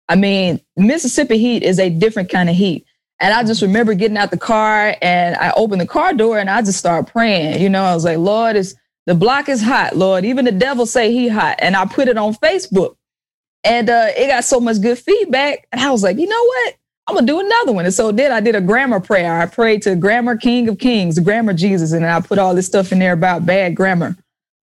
I 0.08 0.16
mean, 0.16 0.60
Mississippi 0.76 1.36
heat 1.36 1.62
is 1.62 1.78
a 1.78 1.90
different 1.90 2.30
kind 2.30 2.48
of 2.48 2.56
heat. 2.56 2.85
And 3.18 3.32
I 3.32 3.44
just 3.44 3.62
remember 3.62 3.94
getting 3.94 4.18
out 4.18 4.30
the 4.30 4.36
car 4.36 4.94
and 5.00 5.36
I 5.36 5.52
opened 5.56 5.80
the 5.80 5.86
car 5.86 6.12
door 6.12 6.38
and 6.38 6.50
I 6.50 6.60
just 6.60 6.78
started 6.78 7.10
praying. 7.10 7.62
You 7.62 7.70
know, 7.70 7.84
I 7.84 7.94
was 7.94 8.04
like, 8.04 8.18
Lord, 8.18 8.56
it's 8.56 8.74
the 9.06 9.14
block 9.14 9.48
is 9.48 9.62
hot, 9.62 9.96
Lord. 9.96 10.24
Even 10.24 10.44
the 10.44 10.52
devil 10.52 10.84
say 10.84 11.12
he 11.12 11.28
hot. 11.28 11.56
And 11.60 11.76
I 11.76 11.86
put 11.86 12.08
it 12.08 12.18
on 12.18 12.34
Facebook. 12.34 12.96
And 13.64 13.88
uh, 13.88 14.08
it 14.16 14.28
got 14.28 14.44
so 14.44 14.60
much 14.60 14.80
good 14.80 14.98
feedback. 14.98 15.66
And 15.72 15.80
I 15.80 15.90
was 15.90 16.02
like, 16.02 16.18
you 16.18 16.26
know 16.26 16.44
what? 16.44 16.76
I'm 17.08 17.14
gonna 17.14 17.26
do 17.26 17.40
another 17.40 17.72
one. 17.72 17.84
And 17.84 17.94
so 17.94 18.10
then 18.10 18.32
I 18.32 18.40
did 18.40 18.56
a 18.56 18.60
grammar 18.60 19.00
prayer. 19.00 19.40
I 19.40 19.46
prayed 19.46 19.82
to 19.82 19.94
grammar 19.94 20.36
king 20.36 20.68
of 20.68 20.78
kings, 20.78 21.18
grammar 21.20 21.52
Jesus, 21.52 21.92
and 21.92 22.04
I 22.04 22.20
put 22.20 22.38
all 22.38 22.54
this 22.54 22.66
stuff 22.66 22.90
in 22.90 22.98
there 22.98 23.12
about 23.12 23.46
bad 23.46 23.76
grammar. 23.76 24.16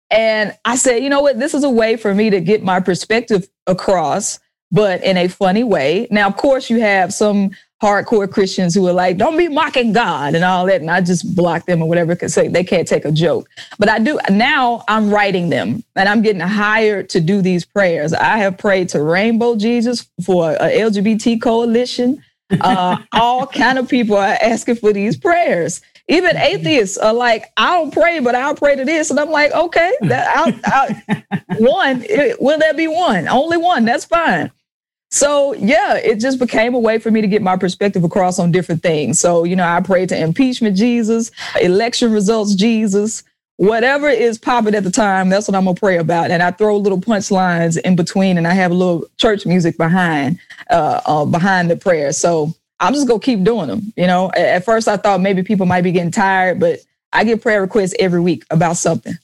And 0.09 0.57
I 0.65 0.75
said, 0.75 1.03
you 1.03 1.09
know 1.09 1.21
what? 1.21 1.39
This 1.39 1.53
is 1.53 1.63
a 1.63 1.69
way 1.69 1.95
for 1.97 2.13
me 2.13 2.31
to 2.31 2.41
get 2.41 2.63
my 2.63 2.79
perspective 2.79 3.47
across, 3.67 4.39
but 4.71 5.03
in 5.03 5.17
a 5.17 5.27
funny 5.27 5.63
way. 5.63 6.07
Now, 6.11 6.27
of 6.27 6.35
course, 6.35 6.69
you 6.69 6.81
have 6.81 7.13
some 7.13 7.51
hardcore 7.81 8.31
Christians 8.31 8.75
who 8.75 8.87
are 8.87 8.93
like, 8.93 9.17
don't 9.17 9.37
be 9.37 9.47
mocking 9.47 9.91
God 9.91 10.35
and 10.35 10.43
all 10.43 10.65
that. 10.67 10.81
And 10.81 10.91
I 10.91 11.01
just 11.01 11.35
block 11.35 11.65
them 11.65 11.81
or 11.81 11.89
whatever 11.89 12.13
because 12.13 12.35
they 12.35 12.63
can't 12.63 12.87
take 12.87 13.05
a 13.05 13.11
joke. 13.11 13.49
But 13.79 13.89
I 13.89 13.99
do 13.99 14.19
now 14.29 14.83
I'm 14.87 15.09
writing 15.09 15.49
them 15.49 15.83
and 15.95 16.07
I'm 16.07 16.21
getting 16.21 16.41
hired 16.41 17.09
to 17.09 17.19
do 17.19 17.41
these 17.41 17.65
prayers. 17.65 18.13
I 18.13 18.37
have 18.37 18.57
prayed 18.57 18.89
to 18.89 19.01
Rainbow 19.01 19.55
Jesus 19.55 20.07
for 20.23 20.51
a 20.51 20.79
LGBT 20.79 21.41
coalition. 21.41 22.23
Uh, 22.59 22.97
all 23.13 23.47
kind 23.47 23.79
of 23.79 23.89
people 23.89 24.15
are 24.15 24.37
asking 24.41 24.75
for 24.75 24.93
these 24.93 25.17
prayers. 25.17 25.81
Even 26.07 26.35
atheists 26.37 26.97
are 26.97 27.13
like, 27.13 27.45
I 27.57 27.77
don't 27.77 27.93
pray, 27.93 28.19
but 28.19 28.35
I'll 28.35 28.55
pray 28.55 28.75
to 28.75 28.83
this. 28.83 29.09
And 29.09 29.19
I'm 29.19 29.31
like, 29.31 29.51
okay, 29.53 29.93
that, 30.01 30.35
I'll, 30.35 30.53
I'll, 30.65 31.57
one, 31.57 32.03
it, 32.03 32.41
will 32.41 32.59
there 32.59 32.73
be 32.73 32.87
one? 32.87 33.27
Only 33.27 33.57
one, 33.57 33.85
that's 33.85 34.05
fine. 34.05 34.51
So 35.11 35.53
yeah, 35.53 35.97
it 35.97 36.19
just 36.19 36.39
became 36.39 36.73
a 36.73 36.79
way 36.79 36.97
for 36.97 37.11
me 37.11 37.19
to 37.19 37.27
get 37.27 37.41
my 37.41 37.57
perspective 37.57 38.03
across 38.03 38.39
on 38.39 38.51
different 38.51 38.81
things. 38.81 39.19
So, 39.19 39.43
you 39.43 39.57
know, 39.57 39.67
I 39.67 39.81
prayed 39.81 40.09
to 40.09 40.17
impeachment 40.17 40.77
Jesus, 40.77 41.31
election 41.61 42.13
results 42.13 42.55
Jesus, 42.55 43.23
whatever 43.57 44.07
is 44.07 44.37
popping 44.37 44.73
at 44.73 44.85
the 44.85 44.89
time, 44.89 45.29
that's 45.29 45.49
what 45.49 45.55
I'm 45.55 45.65
gonna 45.65 45.75
pray 45.75 45.97
about. 45.97 46.31
And 46.31 46.41
I 46.41 46.51
throw 46.51 46.77
little 46.77 46.99
punchlines 46.99 47.77
in 47.77 47.97
between 47.97 48.37
and 48.37 48.47
I 48.47 48.53
have 48.53 48.71
a 48.71 48.73
little 48.73 49.05
church 49.17 49.45
music 49.45 49.77
behind 49.77 50.39
uh, 50.69 51.01
uh 51.05 51.25
behind 51.25 51.69
the 51.69 51.75
prayer. 51.75 52.13
So 52.13 52.53
I'm 52.79 52.93
just 52.93 53.07
gonna 53.07 53.19
keep 53.19 53.43
doing 53.43 53.67
them. 53.67 53.91
You 53.97 54.07
know, 54.07 54.31
at 54.31 54.63
first 54.63 54.87
I 54.87 54.95
thought 54.95 55.19
maybe 55.19 55.43
people 55.43 55.65
might 55.65 55.81
be 55.81 55.91
getting 55.91 56.11
tired, 56.11 56.59
but 56.59 56.79
I 57.11 57.25
get 57.25 57.41
prayer 57.41 57.61
requests 57.61 57.93
every 57.99 58.21
week 58.21 58.45
about 58.49 58.77
something. 58.77 59.17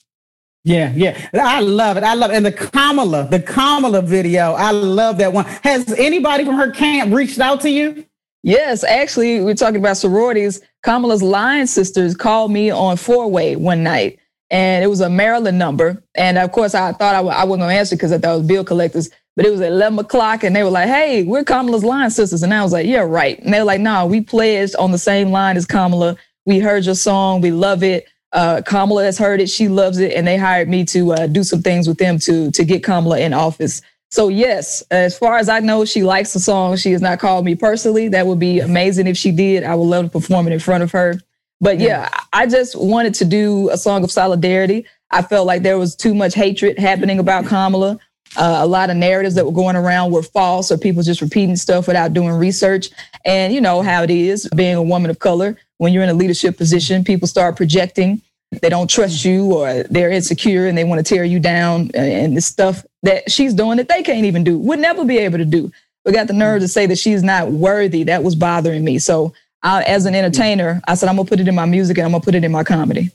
Yeah, 0.64 0.92
yeah. 0.94 1.28
I 1.34 1.60
love 1.60 1.96
it. 1.96 2.04
I 2.04 2.14
love 2.14 2.30
it. 2.30 2.34
And 2.34 2.44
the 2.44 2.52
Kamala, 2.52 3.28
the 3.28 3.40
Kamala 3.40 4.02
video, 4.02 4.52
I 4.52 4.70
love 4.72 5.18
that 5.18 5.32
one. 5.32 5.44
Has 5.62 5.92
anybody 5.94 6.44
from 6.44 6.56
her 6.56 6.70
camp 6.70 7.14
reached 7.14 7.38
out 7.38 7.60
to 7.62 7.70
you? 7.70 8.04
Yes, 8.42 8.84
actually, 8.84 9.40
we're 9.40 9.54
talking 9.54 9.80
about 9.80 9.96
sororities. 9.96 10.60
Kamala's 10.84 11.22
line 11.22 11.66
sisters 11.66 12.14
called 12.14 12.52
me 12.52 12.70
on 12.70 12.96
four 12.96 13.30
way 13.30 13.56
one 13.56 13.82
night, 13.82 14.18
and 14.50 14.84
it 14.84 14.88
was 14.88 15.00
a 15.00 15.10
Maryland 15.10 15.58
number. 15.58 16.02
And 16.14 16.38
of 16.38 16.52
course, 16.52 16.74
I 16.74 16.92
thought 16.92 17.14
I 17.14 17.18
w- 17.18 17.34
I 17.34 17.44
wasn't 17.44 17.62
going 17.62 17.74
to 17.74 17.78
answer 17.78 17.96
because 17.96 18.12
I 18.12 18.18
thought 18.18 18.34
it 18.34 18.38
was 18.38 18.46
bill 18.46 18.64
collectors. 18.64 19.10
But 19.36 19.46
it 19.46 19.50
was 19.50 19.60
11 19.60 19.98
o'clock, 20.00 20.42
and 20.42 20.54
they 20.54 20.64
were 20.64 20.70
like, 20.70 20.88
hey, 20.88 21.22
we're 21.22 21.44
Kamala's 21.44 21.84
line 21.84 22.10
sisters. 22.10 22.42
And 22.42 22.52
I 22.52 22.62
was 22.62 22.72
like, 22.72 22.86
yeah, 22.86 23.00
right. 23.00 23.38
And 23.38 23.54
they 23.54 23.58
were 23.60 23.64
like, 23.64 23.80
no, 23.80 23.92
nah, 23.92 24.04
we 24.06 24.20
pledged 24.20 24.74
on 24.76 24.90
the 24.90 24.98
same 24.98 25.30
line 25.30 25.56
as 25.56 25.64
Kamala. 25.64 26.16
We 26.44 26.58
heard 26.58 26.84
your 26.84 26.96
song. 26.96 27.40
We 27.40 27.52
love 27.52 27.82
it. 27.84 28.08
Uh, 28.32 28.60
Kamala 28.64 29.04
has 29.04 29.18
heard 29.18 29.40
it; 29.40 29.48
she 29.48 29.68
loves 29.68 29.98
it, 29.98 30.12
and 30.12 30.26
they 30.26 30.36
hired 30.36 30.68
me 30.68 30.84
to 30.86 31.12
uh, 31.12 31.26
do 31.26 31.42
some 31.42 31.62
things 31.62 31.88
with 31.88 31.98
them 31.98 32.18
to 32.20 32.50
to 32.50 32.64
get 32.64 32.84
Kamala 32.84 33.18
in 33.20 33.32
office. 33.32 33.82
So 34.10 34.28
yes, 34.28 34.82
as 34.90 35.18
far 35.18 35.36
as 35.36 35.48
I 35.48 35.60
know, 35.60 35.84
she 35.84 36.02
likes 36.02 36.32
the 36.32 36.40
song. 36.40 36.76
She 36.76 36.92
has 36.92 37.02
not 37.02 37.18
called 37.18 37.44
me 37.44 37.54
personally. 37.54 38.08
That 38.08 38.26
would 38.26 38.38
be 38.38 38.60
amazing 38.60 39.06
if 39.06 39.16
she 39.16 39.30
did. 39.30 39.64
I 39.64 39.74
would 39.74 39.84
love 39.84 40.06
to 40.06 40.10
perform 40.10 40.46
it 40.46 40.52
in 40.52 40.60
front 40.60 40.82
of 40.82 40.90
her. 40.92 41.20
But 41.60 41.78
yeah, 41.78 42.08
I 42.32 42.46
just 42.46 42.78
wanted 42.78 43.14
to 43.14 43.24
do 43.24 43.68
a 43.70 43.76
song 43.76 44.04
of 44.04 44.10
solidarity. 44.10 44.86
I 45.10 45.22
felt 45.22 45.46
like 45.46 45.62
there 45.62 45.78
was 45.78 45.94
too 45.96 46.14
much 46.14 46.34
hatred 46.34 46.78
happening 46.78 47.18
about 47.18 47.46
Kamala. 47.46 47.98
Uh, 48.36 48.58
a 48.60 48.66
lot 48.66 48.90
of 48.90 48.96
narratives 48.96 49.34
that 49.34 49.44
were 49.44 49.52
going 49.52 49.74
around 49.74 50.12
were 50.12 50.22
false 50.22 50.70
or 50.70 50.78
people 50.78 51.02
just 51.02 51.20
repeating 51.20 51.56
stuff 51.56 51.86
without 51.86 52.12
doing 52.12 52.30
research. 52.30 52.90
And 53.24 53.52
you 53.52 53.60
know 53.60 53.82
how 53.82 54.02
it 54.02 54.10
is 54.10 54.48
being 54.54 54.74
a 54.74 54.82
woman 54.82 55.10
of 55.10 55.18
color 55.18 55.56
when 55.78 55.92
you're 55.92 56.02
in 56.02 56.08
a 56.08 56.14
leadership 56.14 56.56
position, 56.56 57.02
people 57.02 57.26
start 57.26 57.56
projecting. 57.56 58.20
They 58.62 58.68
don't 58.68 58.88
trust 58.88 59.24
you 59.24 59.52
or 59.52 59.82
they're 59.84 60.10
insecure 60.10 60.66
and 60.66 60.76
they 60.76 60.84
want 60.84 61.04
to 61.04 61.14
tear 61.14 61.24
you 61.24 61.40
down. 61.40 61.90
And 61.94 62.36
the 62.36 62.40
stuff 62.40 62.84
that 63.02 63.30
she's 63.30 63.54
doing 63.54 63.76
that 63.76 63.88
they 63.88 64.02
can't 64.02 64.24
even 64.24 64.44
do, 64.44 64.58
would 64.58 64.78
never 64.78 65.04
be 65.04 65.18
able 65.18 65.38
to 65.38 65.44
do. 65.44 65.70
But 66.04 66.14
got 66.14 66.26
the 66.26 66.32
nerve 66.32 66.60
to 66.60 66.68
say 66.68 66.86
that 66.86 66.98
she's 66.98 67.22
not 67.22 67.50
worthy. 67.50 68.04
That 68.04 68.22
was 68.22 68.34
bothering 68.34 68.84
me. 68.84 68.98
So, 68.98 69.34
I, 69.62 69.82
as 69.82 70.06
an 70.06 70.14
entertainer, 70.14 70.80
I 70.86 70.94
said, 70.94 71.08
I'm 71.08 71.16
going 71.16 71.26
to 71.26 71.30
put 71.30 71.40
it 71.40 71.48
in 71.48 71.54
my 71.54 71.66
music 71.66 71.98
and 71.98 72.04
I'm 72.04 72.12
going 72.12 72.20
to 72.20 72.24
put 72.24 72.34
it 72.34 72.44
in 72.44 72.52
my 72.52 72.62
comedy. 72.62 73.10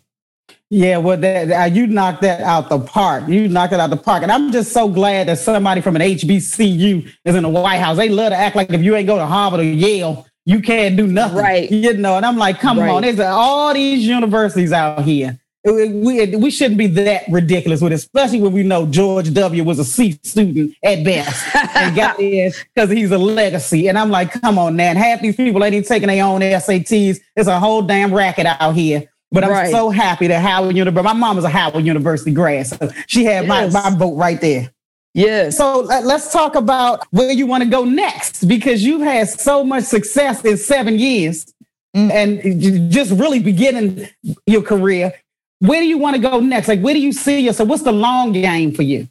Yeah, 0.70 0.98
well, 0.98 1.18
that, 1.18 1.52
uh, 1.52 1.66
you 1.66 1.88
knocked 1.88 2.22
that 2.24 2.42
out 2.42 2.68
the 2.70 2.80
park. 2.80 3.28
You 3.30 3.48
knocked 3.48 3.74
it 3.74 3.80
out 3.80 3.92
the 3.92 3.98
park. 3.98 4.24
And 4.24 4.32
I'm 4.32 4.52
just 4.52 4.72
so 4.72 4.88
glad 4.88 5.28
that 5.28 5.38
somebody 5.38 5.82
from 5.82 5.96
an 5.96 6.02
HBCU 6.02 7.10
is 7.26 7.36
in 7.36 7.44
the 7.44 7.50
White 7.50 7.78
House. 7.78 7.98
They 7.98 8.10
love 8.10 8.32
to 8.32 8.36
act 8.36 8.56
like 8.56 8.72
if 8.72 8.82
you 8.82 8.96
ain't 8.96 9.08
go 9.08 9.18
to 9.18 9.26
Harvard 9.26 9.60
or 9.60 9.64
Yale, 9.64 10.26
you 10.46 10.62
can't 10.62 10.98
do 10.98 11.08
nothing. 11.08 11.38
Right. 11.38 11.72
You 11.72 11.94
know, 11.94 12.18
and 12.18 12.26
I'm 12.26 12.38
like, 12.38 12.60
come 12.60 12.80
right. 12.80 12.90
on, 12.90 13.02
there's 13.02 13.20
all 13.20 13.74
these 13.74 14.06
universities 14.06 14.72
out 14.72 15.04
here. 15.04 15.40
We, 15.66 16.36
we 16.36 16.52
shouldn't 16.52 16.78
be 16.78 16.88
that 16.88 17.24
ridiculous 17.30 17.80
with 17.80 17.94
it, 17.94 17.96
especially 17.96 18.42
when 18.42 18.52
we 18.52 18.64
know 18.64 18.86
George 18.86 19.34
W. 19.34 19.64
was 19.64 19.80
a 19.80 19.86
C 19.86 20.20
student 20.22 20.76
at 20.84 21.06
best 21.06 21.56
and 21.56 21.96
got 21.96 22.20
in 22.20 22.52
because 22.76 22.90
he's 22.90 23.12
a 23.12 23.18
legacy. 23.18 23.88
And 23.88 23.98
I'm 23.98 24.10
like, 24.10 24.34
come 24.42 24.60
on, 24.60 24.76
man. 24.76 24.98
Half 24.98 25.22
these 25.22 25.38
people 25.38 25.64
ain't 25.64 25.74
even 25.74 25.88
taking 25.88 26.08
their 26.10 26.26
own 26.26 26.42
SATs. 26.42 27.20
It's 27.38 27.48
a 27.48 27.60
whole 27.60 27.82
damn 27.82 28.14
racket 28.14 28.46
out 28.46 28.76
here. 28.76 29.10
But 29.32 29.46
I'm 29.46 29.52
right. 29.52 29.72
so 29.72 29.90
happy 29.90 30.28
that 30.28 30.42
Howard 30.42 30.76
University, 30.76 31.14
my 31.14 31.20
mom 31.20 31.38
was 31.38 31.46
a 31.46 31.50
Howard 31.50 31.86
University 31.86 32.32
grad, 32.32 32.68
so 32.68 32.92
she 33.08 33.24
had 33.24 33.48
yes. 33.48 33.74
my, 33.74 33.90
my 33.90 33.98
vote 33.98 34.16
right 34.16 34.40
there. 34.40 34.72
Yeah. 35.14 35.50
So 35.52 35.82
let's 35.82 36.32
talk 36.32 36.56
about 36.56 37.06
where 37.12 37.32
you 37.32 37.46
want 37.46 37.64
to 37.64 37.70
go 37.70 37.86
next 37.86 38.46
because 38.46 38.84
you've 38.84 39.02
had 39.02 39.30
so 39.30 39.64
much 39.64 39.84
success 39.84 40.44
in 40.44 40.58
seven 40.58 40.98
years 40.98 41.54
mm. 41.96 42.12
and 42.12 42.92
just 42.92 43.12
really 43.12 43.40
beginning 43.40 44.08
your 44.48 44.64
career. 44.64 45.14
Where 45.60 45.80
do 45.80 45.88
you 45.88 45.98
want 45.98 46.16
to 46.16 46.22
go 46.22 46.40
next? 46.40 46.68
Like, 46.68 46.82
where 46.82 46.94
do 46.94 47.00
you 47.00 47.14
see 47.14 47.40
yourself? 47.40 47.70
What's 47.70 47.84
the 47.84 47.92
long 47.92 48.34
game 48.34 48.74
for 48.74 48.82
you? 48.82 49.08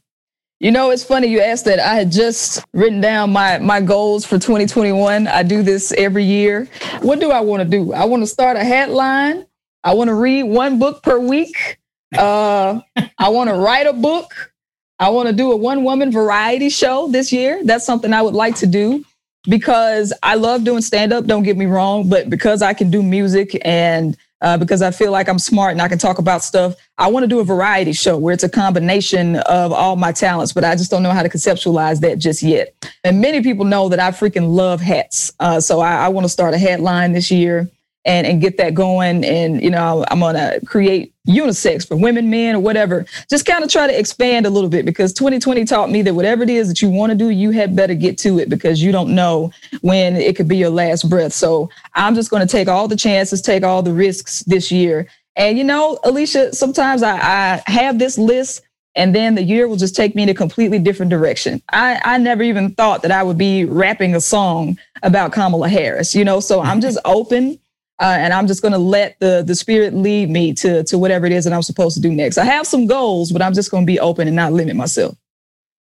You 0.60 0.70
know, 0.70 0.90
it's 0.90 1.02
funny 1.02 1.26
you 1.26 1.40
asked 1.40 1.64
that. 1.64 1.80
I 1.80 1.94
had 1.94 2.12
just 2.12 2.64
written 2.72 3.00
down 3.00 3.32
my 3.32 3.58
my 3.58 3.80
goals 3.80 4.24
for 4.24 4.38
2021. 4.38 5.26
I 5.26 5.42
do 5.42 5.62
this 5.62 5.92
every 5.92 6.22
year. 6.22 6.68
What 7.00 7.18
do 7.18 7.32
I 7.32 7.40
want 7.40 7.64
to 7.64 7.68
do? 7.68 7.92
I 7.92 8.04
want 8.04 8.22
to 8.22 8.28
start 8.28 8.56
a 8.56 8.62
hat 8.62 8.90
line. 8.90 9.44
I 9.82 9.94
want 9.94 10.08
to 10.08 10.14
read 10.14 10.44
one 10.44 10.78
book 10.78 11.02
per 11.02 11.18
week. 11.18 11.78
Uh, 12.16 12.80
I 13.18 13.28
want 13.30 13.50
to 13.50 13.56
write 13.56 13.88
a 13.88 13.92
book. 13.92 14.51
I 14.98 15.08
want 15.10 15.28
to 15.28 15.34
do 15.34 15.52
a 15.52 15.56
one 15.56 15.84
woman 15.84 16.12
variety 16.12 16.68
show 16.68 17.08
this 17.08 17.32
year. 17.32 17.60
That's 17.64 17.84
something 17.84 18.12
I 18.12 18.22
would 18.22 18.34
like 18.34 18.56
to 18.56 18.66
do 18.66 19.04
because 19.44 20.12
I 20.22 20.36
love 20.36 20.64
doing 20.64 20.82
stand 20.82 21.12
up, 21.12 21.24
don't 21.24 21.42
get 21.42 21.56
me 21.56 21.66
wrong, 21.66 22.08
but 22.08 22.30
because 22.30 22.62
I 22.62 22.74
can 22.74 22.90
do 22.90 23.02
music 23.02 23.60
and 23.64 24.16
uh, 24.40 24.56
because 24.56 24.82
I 24.82 24.90
feel 24.90 25.12
like 25.12 25.28
I'm 25.28 25.38
smart 25.38 25.72
and 25.72 25.80
I 25.80 25.88
can 25.88 25.98
talk 25.98 26.18
about 26.18 26.42
stuff, 26.42 26.74
I 26.98 27.08
want 27.08 27.22
to 27.22 27.28
do 27.28 27.38
a 27.38 27.44
variety 27.44 27.92
show 27.92 28.18
where 28.18 28.34
it's 28.34 28.42
a 28.42 28.48
combination 28.48 29.36
of 29.36 29.72
all 29.72 29.94
my 29.94 30.10
talents, 30.10 30.52
but 30.52 30.64
I 30.64 30.74
just 30.74 30.90
don't 30.90 31.02
know 31.02 31.12
how 31.12 31.22
to 31.22 31.28
conceptualize 31.28 32.00
that 32.00 32.18
just 32.18 32.42
yet. 32.42 32.74
And 33.04 33.20
many 33.20 33.40
people 33.42 33.64
know 33.64 33.88
that 33.88 34.00
I 34.00 34.10
freaking 34.10 34.52
love 34.52 34.80
hats. 34.80 35.32
Uh, 35.38 35.60
so 35.60 35.80
I, 35.80 36.06
I 36.06 36.08
want 36.08 36.24
to 36.24 36.28
start 36.28 36.54
a 36.54 36.58
hat 36.58 36.80
line 36.80 37.12
this 37.12 37.30
year. 37.30 37.70
And, 38.04 38.26
and 38.26 38.40
get 38.40 38.56
that 38.58 38.74
going. 38.74 39.24
And, 39.24 39.62
you 39.62 39.70
know, 39.70 40.04
I'm 40.10 40.20
going 40.20 40.34
to 40.34 40.60
create 40.66 41.14
unisex 41.28 41.86
for 41.86 41.96
women, 41.96 42.30
men, 42.30 42.56
or 42.56 42.60
whatever. 42.60 43.06
Just 43.30 43.46
kind 43.46 43.62
of 43.62 43.70
try 43.70 43.86
to 43.86 43.98
expand 43.98 44.46
a 44.46 44.50
little 44.50 44.68
bit 44.68 44.84
because 44.84 45.12
2020 45.12 45.64
taught 45.64 45.90
me 45.90 46.02
that 46.02 46.14
whatever 46.14 46.42
it 46.42 46.50
is 46.50 46.68
that 46.68 46.82
you 46.82 46.90
want 46.90 47.10
to 47.10 47.16
do, 47.16 47.30
you 47.30 47.50
had 47.50 47.76
better 47.76 47.94
get 47.94 48.18
to 48.18 48.38
it 48.38 48.48
because 48.48 48.82
you 48.82 48.92
don't 48.92 49.14
know 49.14 49.52
when 49.82 50.16
it 50.16 50.36
could 50.36 50.48
be 50.48 50.56
your 50.56 50.70
last 50.70 51.08
breath. 51.08 51.32
So 51.32 51.70
I'm 51.94 52.14
just 52.14 52.30
going 52.30 52.46
to 52.46 52.50
take 52.50 52.68
all 52.68 52.88
the 52.88 52.96
chances, 52.96 53.40
take 53.40 53.62
all 53.62 53.82
the 53.82 53.92
risks 53.94 54.40
this 54.44 54.72
year. 54.72 55.06
And, 55.36 55.56
you 55.56 55.64
know, 55.64 55.98
Alicia, 56.04 56.54
sometimes 56.54 57.02
I, 57.02 57.16
I 57.16 57.70
have 57.70 57.98
this 57.98 58.18
list 58.18 58.62
and 58.94 59.14
then 59.14 59.34
the 59.34 59.42
year 59.42 59.68
will 59.68 59.76
just 59.76 59.96
take 59.96 60.14
me 60.14 60.22
in 60.22 60.28
a 60.28 60.34
completely 60.34 60.78
different 60.78 61.10
direction. 61.10 61.62
I, 61.70 62.00
I 62.04 62.18
never 62.18 62.42
even 62.42 62.74
thought 62.74 63.02
that 63.02 63.10
I 63.10 63.22
would 63.22 63.38
be 63.38 63.64
rapping 63.64 64.14
a 64.14 64.20
song 64.20 64.78
about 65.02 65.32
Kamala 65.32 65.68
Harris, 65.68 66.14
you 66.14 66.24
know, 66.24 66.40
so 66.40 66.60
I'm 66.60 66.80
just 66.80 66.98
open 67.04 67.58
uh, 68.02 68.16
and 68.18 68.34
I'm 68.34 68.46
just 68.46 68.60
going 68.60 68.72
to 68.72 68.78
let 68.78 69.18
the 69.20 69.42
the 69.46 69.54
spirit 69.54 69.94
lead 69.94 70.28
me 70.28 70.52
to 70.54 70.82
to 70.84 70.98
whatever 70.98 71.24
it 71.24 71.32
is 71.32 71.44
that 71.44 71.52
I'm 71.52 71.62
supposed 71.62 71.94
to 71.96 72.02
do 72.02 72.10
next. 72.10 72.36
I 72.36 72.44
have 72.44 72.66
some 72.66 72.86
goals, 72.86 73.32
but 73.32 73.40
I'm 73.40 73.54
just 73.54 73.70
going 73.70 73.84
to 73.84 73.86
be 73.86 74.00
open 74.00 74.26
and 74.26 74.36
not 74.36 74.52
limit 74.52 74.76
myself. 74.76 75.16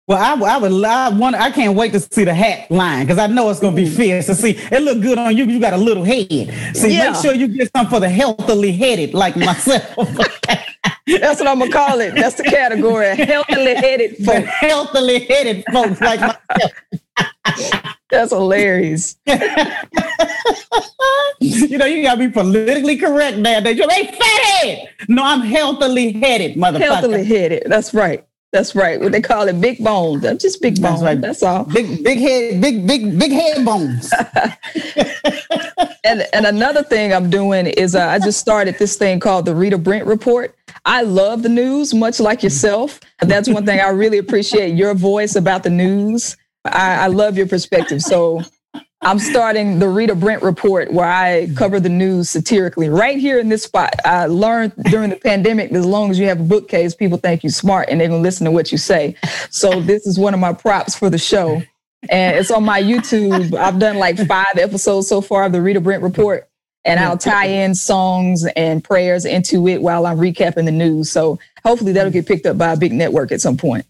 Well, 0.06 0.18
I, 0.18 0.54
I 0.54 0.58
would 0.58 0.84
I 0.84 1.08
want 1.08 1.34
I 1.34 1.50
can't 1.50 1.76
wait 1.76 1.92
to 1.92 2.00
see 2.00 2.24
the 2.24 2.34
hat 2.34 2.70
line 2.70 3.06
because 3.06 3.18
I 3.18 3.26
know 3.26 3.48
it's 3.48 3.58
gonna 3.58 3.74
be 3.74 3.86
mm. 3.86 3.96
fierce. 3.96 4.26
To 4.26 4.34
see 4.34 4.50
it 4.50 4.82
look 4.82 5.00
good 5.00 5.16
on 5.16 5.34
you. 5.34 5.46
You 5.46 5.58
got 5.58 5.72
a 5.72 5.78
little 5.78 6.04
head. 6.04 6.26
See, 6.76 6.94
yeah. 6.94 7.10
make 7.10 7.22
sure 7.22 7.34
you 7.34 7.48
get 7.48 7.70
something 7.74 7.90
for 7.90 8.00
the 8.00 8.08
healthily 8.10 8.72
headed 8.72 9.14
like 9.14 9.34
myself. 9.34 9.96
That's 11.06 11.40
what 11.40 11.48
I'm 11.48 11.58
gonna 11.58 11.70
call 11.70 12.00
it. 12.00 12.14
That's 12.14 12.34
the 12.36 12.44
category. 12.44 13.16
Healthily 13.16 13.74
headed 13.74 14.16
folks. 14.18 14.26
For 14.26 14.46
healthily 14.46 15.20
headed 15.26 15.64
folks 15.72 16.00
like 16.00 16.20
myself. 16.20 17.94
That's 18.14 18.32
hilarious. 18.32 19.16
you 21.40 21.78
know, 21.78 21.86
you 21.86 22.02
gotta 22.02 22.18
be 22.18 22.28
politically 22.28 22.96
correct 22.96 23.38
nowadays. 23.38 23.76
You're 23.76 23.90
a 23.90 24.06
fat 24.12 24.88
No, 25.08 25.22
I'm 25.24 25.40
healthily 25.40 26.12
headed, 26.12 26.56
motherfucker. 26.56 26.80
Healthily 26.80 27.24
headed. 27.24 27.64
That's 27.66 27.92
right. 27.94 28.26
That's 28.54 28.76
right. 28.76 29.00
What 29.00 29.10
they 29.10 29.20
call 29.20 29.48
it, 29.48 29.60
big 29.60 29.82
bones. 29.82 30.22
That's 30.22 30.40
just 30.40 30.62
big 30.62 30.80
bones. 30.80 31.00
That's, 31.00 31.02
right. 31.02 31.20
That's 31.20 31.42
all. 31.42 31.64
Big, 31.64 32.04
big 32.04 32.18
head, 32.18 32.60
big, 32.60 32.86
big, 32.86 33.18
big 33.18 33.32
head 33.32 33.64
bones. 33.64 34.12
and 36.04 36.24
and 36.32 36.46
another 36.46 36.84
thing 36.84 37.12
I'm 37.12 37.28
doing 37.30 37.66
is 37.66 37.96
uh, 37.96 38.06
I 38.06 38.20
just 38.20 38.38
started 38.38 38.78
this 38.78 38.96
thing 38.96 39.18
called 39.18 39.46
the 39.46 39.56
Rita 39.56 39.76
Brent 39.76 40.06
Report. 40.06 40.54
I 40.84 41.02
love 41.02 41.42
the 41.42 41.48
news, 41.48 41.92
much 41.94 42.20
like 42.20 42.44
yourself. 42.44 43.00
That's 43.18 43.48
one 43.48 43.66
thing 43.66 43.80
I 43.80 43.88
really 43.88 44.18
appreciate 44.18 44.76
your 44.76 44.94
voice 44.94 45.34
about 45.34 45.64
the 45.64 45.70
news. 45.70 46.36
I, 46.64 47.04
I 47.04 47.06
love 47.08 47.36
your 47.36 47.46
perspective. 47.46 48.02
So 48.02 48.42
I'm 49.02 49.18
starting 49.18 49.78
the 49.78 49.88
Rita 49.88 50.14
Brent 50.14 50.42
report 50.42 50.90
where 50.90 51.08
I 51.08 51.48
cover 51.56 51.78
the 51.78 51.90
news 51.90 52.30
satirically 52.30 52.88
right 52.88 53.18
here 53.18 53.38
in 53.38 53.50
this 53.50 53.62
spot. 53.62 53.94
I 54.04 54.26
learned 54.26 54.72
during 54.84 55.10
the 55.10 55.16
pandemic 55.16 55.70
that 55.70 55.78
as 55.78 55.86
long 55.86 56.10
as 56.10 56.18
you 56.18 56.26
have 56.28 56.40
a 56.40 56.44
bookcase, 56.44 56.94
people 56.94 57.18
think 57.18 57.44
you 57.44 57.50
smart 57.50 57.90
and 57.90 58.00
they're 58.00 58.08
going 58.08 58.20
to 58.20 58.22
listen 58.22 58.46
to 58.46 58.50
what 58.50 58.72
you 58.72 58.78
say. 58.78 59.14
So 59.50 59.80
this 59.80 60.06
is 60.06 60.18
one 60.18 60.32
of 60.32 60.40
my 60.40 60.54
props 60.54 60.94
for 60.94 61.10
the 61.10 61.18
show. 61.18 61.62
And 62.08 62.36
it's 62.36 62.50
on 62.50 62.64
my 62.64 62.82
YouTube. 62.82 63.54
I've 63.54 63.78
done 63.78 63.96
like 63.98 64.16
five 64.26 64.56
episodes 64.56 65.08
so 65.08 65.20
far 65.20 65.44
of 65.44 65.52
the 65.52 65.60
Rita 65.60 65.80
Brent 65.80 66.02
report. 66.02 66.48
And 66.86 67.00
I'll 67.00 67.16
tie 67.16 67.46
in 67.46 67.74
songs 67.74 68.46
and 68.56 68.84
prayers 68.84 69.24
into 69.24 69.68
it 69.68 69.80
while 69.80 70.06
I'm 70.06 70.18
recapping 70.18 70.66
the 70.66 70.72
news. 70.72 71.10
So 71.10 71.38
hopefully 71.62 71.92
that'll 71.92 72.12
get 72.12 72.26
picked 72.26 72.44
up 72.46 72.58
by 72.58 72.72
a 72.72 72.76
big 72.76 72.92
network 72.92 73.32
at 73.32 73.40
some 73.40 73.56
point. 73.56 73.86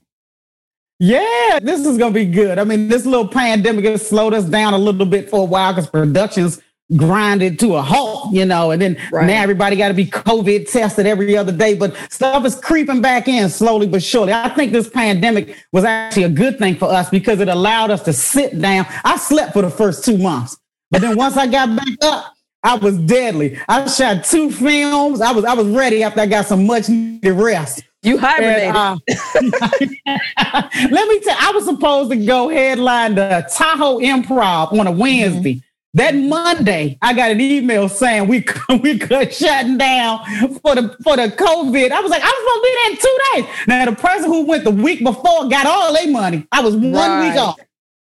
Yeah, 1.04 1.58
this 1.60 1.84
is 1.84 1.98
gonna 1.98 2.14
be 2.14 2.24
good. 2.24 2.58
I 2.58 2.64
mean, 2.64 2.88
this 2.88 3.04
little 3.04 3.28
pandemic 3.28 3.84
has 3.84 4.08
slowed 4.08 4.32
us 4.32 4.46
down 4.46 4.72
a 4.72 4.78
little 4.78 5.04
bit 5.04 5.28
for 5.28 5.40
a 5.40 5.44
while 5.44 5.74
because 5.74 5.90
productions 5.90 6.62
grinded 6.96 7.58
to 7.58 7.74
a 7.74 7.82
halt, 7.82 8.32
you 8.32 8.46
know, 8.46 8.70
and 8.70 8.80
then 8.80 8.96
right. 9.12 9.26
now 9.26 9.42
everybody 9.42 9.76
got 9.76 9.88
to 9.88 9.94
be 9.94 10.06
COVID 10.06 10.70
tested 10.70 11.04
every 11.04 11.36
other 11.36 11.52
day. 11.52 11.74
But 11.74 11.94
stuff 12.10 12.46
is 12.46 12.54
creeping 12.54 13.02
back 13.02 13.28
in 13.28 13.50
slowly 13.50 13.86
but 13.86 14.02
surely. 14.02 14.32
I 14.32 14.48
think 14.48 14.72
this 14.72 14.88
pandemic 14.88 15.54
was 15.72 15.84
actually 15.84 16.22
a 16.22 16.30
good 16.30 16.58
thing 16.58 16.74
for 16.74 16.86
us 16.86 17.10
because 17.10 17.38
it 17.40 17.48
allowed 17.48 17.90
us 17.90 18.02
to 18.04 18.14
sit 18.14 18.58
down. 18.58 18.86
I 19.04 19.18
slept 19.18 19.52
for 19.52 19.60
the 19.60 19.70
first 19.70 20.06
two 20.06 20.16
months, 20.16 20.56
but 20.90 21.02
then 21.02 21.18
once 21.18 21.36
I 21.36 21.46
got 21.46 21.76
back 21.76 21.98
up, 22.00 22.34
I 22.62 22.76
was 22.76 22.96
deadly. 22.96 23.58
I 23.68 23.86
shot 23.88 24.24
two 24.24 24.50
films. 24.50 25.20
I 25.20 25.32
was 25.32 25.44
I 25.44 25.52
was 25.52 25.66
ready 25.66 26.02
after 26.02 26.22
I 26.22 26.26
got 26.26 26.46
some 26.46 26.66
much 26.66 26.88
needed 26.88 27.32
rest. 27.34 27.82
You 28.04 28.18
hibernated. 28.18 28.68
And, 28.68 28.76
uh, 28.76 28.96
let 30.90 31.08
me 31.08 31.20
tell. 31.20 31.36
I 31.40 31.52
was 31.54 31.64
supposed 31.64 32.10
to 32.10 32.16
go 32.16 32.50
headline 32.50 33.14
the 33.14 33.48
Tahoe 33.52 33.98
Improv 33.98 34.78
on 34.78 34.86
a 34.86 34.92
Wednesday. 34.92 35.54
Mm-hmm. 35.54 35.68
That 35.94 36.16
Monday, 36.16 36.98
I 37.00 37.14
got 37.14 37.30
an 37.30 37.40
email 37.40 37.88
saying 37.88 38.26
we 38.26 38.44
we 38.82 38.98
cut 38.98 39.32
shutting 39.32 39.78
down 39.78 40.24
for 40.60 40.74
the 40.74 40.96
for 41.02 41.16
the 41.16 41.28
COVID. 41.28 41.90
I 41.92 42.00
was 42.00 42.10
like, 42.10 42.22
I 42.22 42.26
was 42.26 42.40
supposed 42.40 42.60
to 42.60 42.62
be 42.62 42.74
there 42.74 42.90
in 42.90 42.96
two 42.96 43.18
days. 43.32 43.66
Now 43.68 43.84
the 43.86 43.96
person 43.96 44.30
who 44.30 44.44
went 44.44 44.64
the 44.64 44.70
week 44.70 45.02
before 45.04 45.48
got 45.48 45.66
all 45.66 45.94
their 45.94 46.10
money. 46.10 46.46
I 46.50 46.62
was 46.62 46.74
one 46.74 46.92
right. 46.92 47.28
week 47.28 47.40
off. 47.40 47.60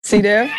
See 0.03 0.21
there. 0.21 0.53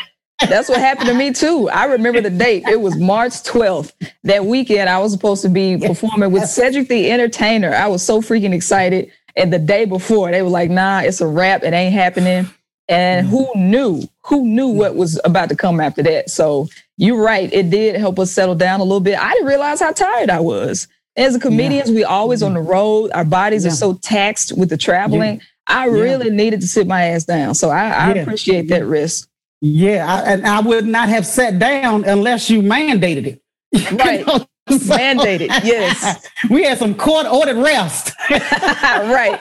That's 0.46 0.68
what 0.68 0.78
happened 0.78 1.08
to 1.08 1.14
me 1.14 1.32
too. 1.32 1.68
I 1.68 1.86
remember 1.86 2.20
the 2.20 2.30
date. 2.30 2.62
It 2.68 2.80
was 2.80 2.96
March 2.96 3.32
12th. 3.32 3.92
That 4.22 4.44
weekend, 4.44 4.88
I 4.88 4.98
was 4.98 5.12
supposed 5.12 5.42
to 5.42 5.48
be 5.48 5.76
performing 5.76 6.30
with 6.30 6.48
Cedric 6.48 6.88
the 6.88 7.10
Entertainer. 7.10 7.74
I 7.74 7.88
was 7.88 8.04
so 8.04 8.22
freaking 8.22 8.54
excited. 8.54 9.10
And 9.36 9.52
the 9.52 9.58
day 9.58 9.84
before, 9.84 10.30
they 10.30 10.42
were 10.42 10.48
like, 10.48 10.70
nah, 10.70 11.00
it's 11.00 11.20
a 11.20 11.26
wrap. 11.26 11.62
It 11.62 11.72
ain't 11.72 11.94
happening. 11.94 12.48
And 12.88 13.26
mm-hmm. 13.26 13.36
who 13.36 13.50
knew? 13.54 14.02
Who 14.26 14.46
knew 14.46 14.68
what 14.68 14.96
was 14.96 15.20
about 15.24 15.48
to 15.50 15.56
come 15.56 15.80
after 15.80 16.02
that? 16.02 16.30
So 16.30 16.68
you're 16.96 17.22
right. 17.22 17.52
It 17.52 17.70
did 17.70 17.96
help 17.96 18.18
us 18.18 18.32
settle 18.32 18.54
down 18.54 18.80
a 18.80 18.84
little 18.84 19.00
bit. 19.00 19.18
I 19.18 19.32
didn't 19.32 19.48
realize 19.48 19.80
how 19.80 19.92
tired 19.92 20.30
I 20.30 20.40
was. 20.40 20.88
As 21.16 21.34
a 21.34 21.40
comedians, 21.40 21.90
yeah. 21.90 21.96
we 21.96 22.04
always 22.04 22.42
on 22.42 22.54
the 22.54 22.60
mm-hmm. 22.60 22.70
road. 22.70 23.10
Our 23.12 23.24
bodies 23.24 23.64
yeah. 23.64 23.72
are 23.72 23.74
so 23.74 23.94
taxed 23.94 24.56
with 24.56 24.70
the 24.70 24.76
traveling. 24.76 25.36
Yeah. 25.36 25.42
I 25.68 25.86
really 25.86 26.30
needed 26.30 26.62
to 26.62 26.66
sit 26.66 26.86
my 26.86 27.04
ass 27.04 27.24
down. 27.24 27.54
So 27.54 27.68
I, 27.68 27.90
I 27.90 28.10
appreciate 28.12 28.68
that 28.68 28.86
risk. 28.86 29.28
Yeah, 29.60 30.06
I, 30.06 30.32
and 30.32 30.46
I 30.46 30.60
would 30.60 30.86
not 30.86 31.08
have 31.08 31.26
sat 31.26 31.58
down 31.58 32.04
unless 32.04 32.48
you 32.48 32.62
mandated 32.62 33.26
it. 33.26 33.42
Right. 33.92 34.24
Mandated, 34.88 35.48
yes. 35.64 36.26
we 36.50 36.64
had 36.64 36.78
some 36.78 36.94
court 36.94 37.26
ordered 37.26 37.56
rest. 37.56 38.14
right. 38.30 39.40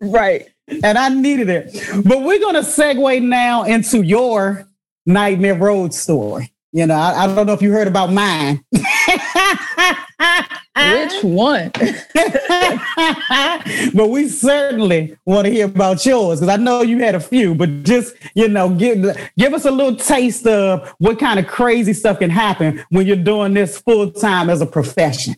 Right. 0.00 0.48
And 0.82 0.98
I 0.98 1.08
needed 1.08 1.48
it. 1.48 2.04
But 2.04 2.22
we're 2.22 2.40
going 2.40 2.54
to 2.54 2.60
segue 2.60 3.22
now 3.22 3.64
into 3.64 4.02
your 4.02 4.68
Nightmare 5.06 5.54
Road 5.54 5.94
story. 5.94 6.52
You 6.72 6.86
know, 6.86 6.94
I, 6.94 7.24
I 7.24 7.34
don't 7.34 7.46
know 7.46 7.54
if 7.54 7.62
you 7.62 7.72
heard 7.72 7.88
about 7.88 8.12
mine. 8.12 8.64
Which 10.78 11.12
uh-huh. 11.12 11.28
one? 11.28 11.72
but 13.94 14.10
we 14.10 14.28
certainly 14.28 15.16
want 15.26 15.46
to 15.46 15.52
hear 15.52 15.66
about 15.66 16.06
yours 16.06 16.38
because 16.38 16.56
I 16.56 16.62
know 16.62 16.82
you 16.82 16.98
had 16.98 17.16
a 17.16 17.20
few. 17.20 17.56
But 17.56 17.82
just 17.82 18.14
you 18.34 18.46
know, 18.46 18.70
give 18.70 19.04
give 19.36 19.54
us 19.54 19.64
a 19.64 19.72
little 19.72 19.96
taste 19.96 20.46
of 20.46 20.88
what 20.98 21.18
kind 21.18 21.40
of 21.40 21.48
crazy 21.48 21.92
stuff 21.92 22.20
can 22.20 22.30
happen 22.30 22.84
when 22.90 23.08
you're 23.08 23.16
doing 23.16 23.54
this 23.54 23.80
full 23.80 24.12
time 24.12 24.48
as 24.48 24.60
a 24.60 24.66
profession. 24.66 25.34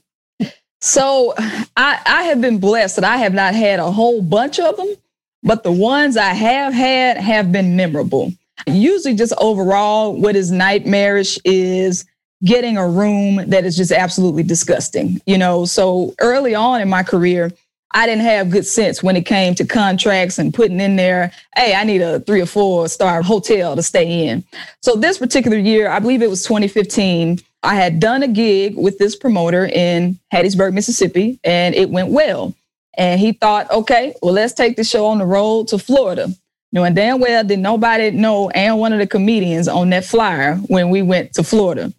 So 0.82 1.32
I, 1.38 2.00
I 2.04 2.24
have 2.24 2.42
been 2.42 2.58
blessed 2.58 2.96
that 2.96 3.04
I 3.04 3.16
have 3.16 3.32
not 3.32 3.54
had 3.54 3.80
a 3.80 3.90
whole 3.90 4.20
bunch 4.20 4.58
of 4.58 4.76
them, 4.76 4.94
but 5.42 5.62
the 5.62 5.72
ones 5.72 6.18
I 6.18 6.34
have 6.34 6.74
had 6.74 7.16
have 7.16 7.50
been 7.50 7.76
memorable. 7.76 8.34
Usually, 8.66 9.14
just 9.14 9.32
overall, 9.38 10.14
what 10.14 10.36
is 10.36 10.50
nightmarish 10.50 11.38
is 11.46 12.04
getting 12.44 12.76
a 12.76 12.88
room 12.88 13.36
that 13.50 13.64
is 13.64 13.76
just 13.76 13.92
absolutely 13.92 14.42
disgusting. 14.42 15.20
You 15.26 15.38
know, 15.38 15.64
so 15.64 16.14
early 16.20 16.54
on 16.54 16.80
in 16.80 16.88
my 16.88 17.02
career, 17.02 17.52
I 17.92 18.06
didn't 18.06 18.22
have 18.22 18.50
good 18.50 18.66
sense 18.66 19.02
when 19.02 19.16
it 19.16 19.26
came 19.26 19.54
to 19.56 19.66
contracts 19.66 20.38
and 20.38 20.54
putting 20.54 20.80
in 20.80 20.96
there, 20.96 21.32
hey, 21.56 21.74
I 21.74 21.82
need 21.84 22.02
a 22.02 22.20
three 22.20 22.40
or 22.40 22.46
four 22.46 22.88
star 22.88 23.20
hotel 23.20 23.74
to 23.74 23.82
stay 23.82 24.28
in. 24.28 24.44
So 24.80 24.94
this 24.94 25.18
particular 25.18 25.58
year, 25.58 25.90
I 25.90 25.98
believe 25.98 26.22
it 26.22 26.30
was 26.30 26.44
2015, 26.44 27.40
I 27.62 27.74
had 27.74 28.00
done 28.00 28.22
a 28.22 28.28
gig 28.28 28.76
with 28.76 28.98
this 28.98 29.16
promoter 29.16 29.66
in 29.66 30.18
Hattiesburg, 30.32 30.72
Mississippi, 30.72 31.40
and 31.44 31.74
it 31.74 31.90
went 31.90 32.08
well. 32.08 32.54
And 32.96 33.20
he 33.20 33.32
thought, 33.32 33.70
okay, 33.70 34.14
well, 34.22 34.32
let's 34.32 34.52
take 34.52 34.76
the 34.76 34.84
show 34.84 35.06
on 35.06 35.18
the 35.18 35.26
road 35.26 35.68
to 35.68 35.78
Florida. 35.78 36.28
Knowing 36.72 36.94
damn 36.94 37.18
well 37.18 37.42
did 37.42 37.58
nobody 37.58 38.12
know 38.12 38.48
and 38.50 38.78
one 38.78 38.92
of 38.92 39.00
the 39.00 39.06
comedians 39.06 39.66
on 39.66 39.90
that 39.90 40.04
flyer 40.04 40.54
when 40.68 40.90
we 40.90 41.02
went 41.02 41.32
to 41.34 41.42
Florida. 41.42 41.92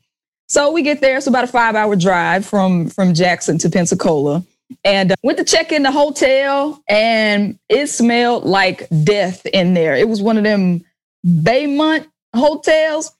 So 0.52 0.70
we 0.70 0.82
get 0.82 1.00
there. 1.00 1.16
It's 1.16 1.28
about 1.28 1.46
a 1.46 1.48
five 1.48 1.76
hour 1.76 1.96
drive 1.96 2.46
from, 2.46 2.90
from 2.90 3.14
Jackson 3.14 3.58
to 3.60 3.70
Pensacola. 3.70 4.44
And 4.84 5.14
uh, 5.14 5.16
went 5.24 5.38
to 5.38 5.46
check 5.46 5.72
in 5.72 5.84
the 5.84 5.94
hotel 5.94 6.84
and 6.90 7.58
it 7.70 7.88
smelled 7.88 8.44
like 8.44 8.90
death 9.06 9.46
in 9.46 9.74
there. 9.76 9.96
It 9.96 10.10
was 10.10 10.22
one 10.22 10.36
of 10.36 10.44
them 10.44 10.84
Baymont 11.26 12.06
hotels. 12.36 13.14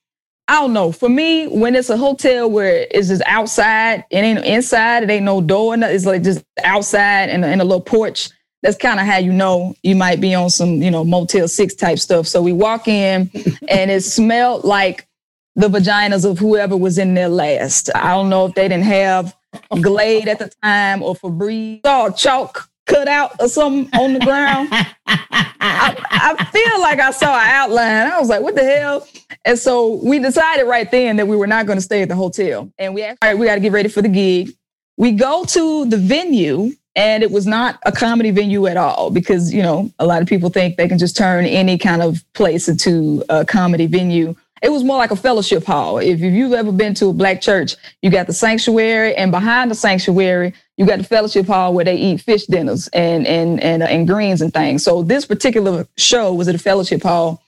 I 0.50 0.56
don't 0.56 0.74
know. 0.74 0.92
For 0.92 1.08
me, 1.08 1.48
when 1.48 1.74
it's 1.74 1.90
a 1.90 1.96
hotel 1.96 2.52
where 2.52 2.86
it's 2.92 3.08
just 3.08 3.22
outside, 3.26 4.04
it 4.10 4.18
ain't 4.18 4.44
inside, 4.44 5.04
it 5.04 5.10
ain't 5.10 5.24
no 5.24 5.40
door, 5.40 5.74
it's 5.78 6.06
like 6.06 6.24
just 6.24 6.44
outside 6.66 7.30
and 7.30 7.46
in 7.46 7.62
a 7.62 7.64
little 7.64 7.80
porch. 7.80 8.30
That's 8.62 8.76
kind 8.76 9.00
of 9.00 9.06
how 9.06 9.20
you 9.20 9.32
know 9.32 9.74
you 9.84 9.96
might 9.96 10.20
be 10.20 10.36
on 10.36 10.50
some, 10.50 10.82
you 10.82 10.92
know, 10.92 11.06
Motel 11.06 11.48
6 11.48 11.76
type 11.76 11.98
stuff. 11.98 12.28
So 12.28 12.42
we 12.42 12.52
walk 12.52 12.90
in 12.90 13.32
and 13.70 13.90
it 13.90 14.02
smelled 14.02 14.66
like 14.66 15.08
the 15.56 15.68
vaginas 15.68 16.30
of 16.30 16.40
whoever 16.40 16.78
was 16.78 16.98
in 16.98 17.14
there 17.14 17.30
last. 17.30 17.90
I 17.96 18.10
don't 18.12 18.30
know 18.30 18.46
if 18.46 18.56
they 18.56 18.68
didn't 18.68 18.86
have 18.86 19.36
Glade 19.82 20.28
at 20.28 20.40
the 20.40 20.52
time 20.64 21.04
or 21.04 21.16
Febreze 21.16 21.86
or 21.86 22.12
chalk 22.12 22.70
cut 22.88 23.08
out 23.08 23.36
or 23.40 23.48
something 23.48 24.00
on 24.00 24.14
the 24.14 24.20
ground. 24.20 24.70
I, 24.72 26.36
I, 26.40 26.46
feel 26.46 26.82
like 26.82 27.00
I 27.00 27.12
saw 27.12 27.36
an 27.36 27.50
outline. 27.50 28.08
I 28.08 28.20
was 28.20 28.30
like, 28.30 28.42
what 28.42 28.56
the 28.56 28.64
hell? 28.64 29.08
And 29.46 29.58
so 29.58 30.02
we 30.04 30.20
decided 30.20 30.64
right 30.64 30.90
then 30.90 31.18
that 31.18 31.28
we 31.28 31.36
were 31.36 31.48
not 31.48 31.66
going 31.66 31.78
to 31.78 31.82
stay 31.82 32.02
at 32.02 32.10
the 32.10 32.16
hotel. 32.16 32.72
And 32.78 32.94
we, 32.94 33.04
all 33.04 33.16
right, 33.22 33.38
we 33.38 33.46
got 33.46 33.56
to 33.56 33.62
get 33.62 33.72
ready 33.72 33.90
for 33.90 34.02
the 34.02 34.10
gig. 34.10 34.52
We 34.98 35.12
go 35.12 35.46
to 35.46 35.86
the 35.86 35.98
venue 35.98 36.72
and 36.96 37.24
it 37.24 37.32
was 37.32 37.48
not 37.48 37.80
a 37.86 37.92
comedy 37.92 38.32
venue 38.32 38.68
at 38.68 38.78
all 38.78 39.10
because, 39.10 39.54
you 39.54 39.64
know, 39.64 39.92
a 40.00 40.06
lot 40.06 40.22
of 40.22 40.28
people 40.28 40.50
think 40.50 40.76
they 40.76 40.88
can 40.88 40.98
just 40.98 41.16
turn 41.16 41.46
any 41.46 41.78
kind 41.78 42.02
of 42.02 42.24
place 42.34 42.68
into 42.68 43.24
a 43.30 43.46
comedy 43.46 43.86
venue. 43.86 44.36
It 44.62 44.72
was 44.72 44.84
more 44.84 44.98
like 44.98 45.10
a 45.10 45.16
fellowship 45.16 45.66
hall. 45.66 45.98
If 45.98 46.20
you've 46.20 46.54
ever 46.54 46.72
been 46.72 46.94
to 46.96 47.08
a 47.08 47.14
black 47.14 47.42
church, 47.42 47.76
you 48.04 48.12
got 48.12 48.28
the 48.28 48.34
sanctuary, 48.34 49.16
and 49.16 49.32
behind 49.32 49.72
the 49.72 49.76
sanctuary, 49.76 50.54
you 50.78 50.86
got 50.86 51.00
the 51.00 51.04
fellowship 51.04 51.48
hall 51.48 51.74
where 51.74 51.86
they 51.86 51.96
eat 51.96 52.22
fish 52.22 52.46
dinners 52.46 52.88
and 52.90 53.26
and 53.26 53.60
and, 53.60 53.82
and 53.82 54.08
greens 54.08 54.42
and 54.42 54.54
things. 54.54 54.84
So 54.84 55.02
this 55.02 55.26
particular 55.26 55.88
show 55.98 56.34
was 56.34 56.48
at 56.48 56.54
a 56.56 56.60
fellowship 56.60 57.02
hall. 57.02 57.42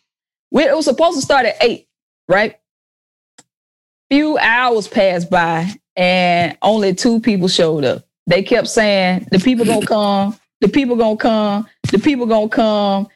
It 0.52 0.76
was 0.76 0.86
supposed 0.86 1.18
to 1.18 1.22
start 1.22 1.46
at 1.46 1.56
eight, 1.62 1.88
right? 2.28 2.60
Few 4.10 4.38
hours 4.40 4.88
passed 4.88 5.30
by, 5.30 5.72
and 5.96 6.58
only 6.64 6.96
two 6.96 7.20
people 7.20 7.48
showed 7.48 7.86
up. 7.86 8.06
They 8.26 8.42
kept 8.42 8.68
saying 8.68 9.28
the 9.32 9.38
people 9.38 9.66
gonna 9.66 9.86
come, 9.86 10.36
the 10.62 10.68
people 10.68 10.96
gonna 10.96 11.18
come, 11.18 11.68
the 11.92 12.00
people 12.00 12.26
gonna 12.26 12.50
come. 12.50 13.08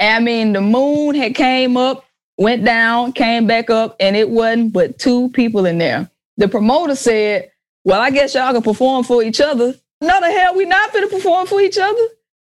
I 0.00 0.18
mean, 0.18 0.52
the 0.52 0.60
moon 0.60 1.14
had 1.14 1.34
came 1.36 1.76
up 1.76 2.05
went 2.38 2.64
down, 2.64 3.12
came 3.12 3.46
back 3.46 3.70
up, 3.70 3.96
and 4.00 4.16
it 4.16 4.28
wasn't 4.28 4.72
but 4.72 4.98
two 4.98 5.28
people 5.30 5.66
in 5.66 5.78
there. 5.78 6.10
The 6.36 6.48
promoter 6.48 6.94
said, 6.94 7.50
Well, 7.84 8.00
I 8.00 8.10
guess 8.10 8.34
y'all 8.34 8.52
can 8.52 8.62
perform 8.62 9.04
for 9.04 9.22
each 9.22 9.40
other. 9.40 9.74
No, 10.00 10.20
the 10.20 10.30
hell, 10.30 10.54
we 10.54 10.66
not 10.66 10.92
gonna 10.92 11.08
perform 11.08 11.46
for 11.46 11.60
each 11.60 11.78
other. 11.78 12.00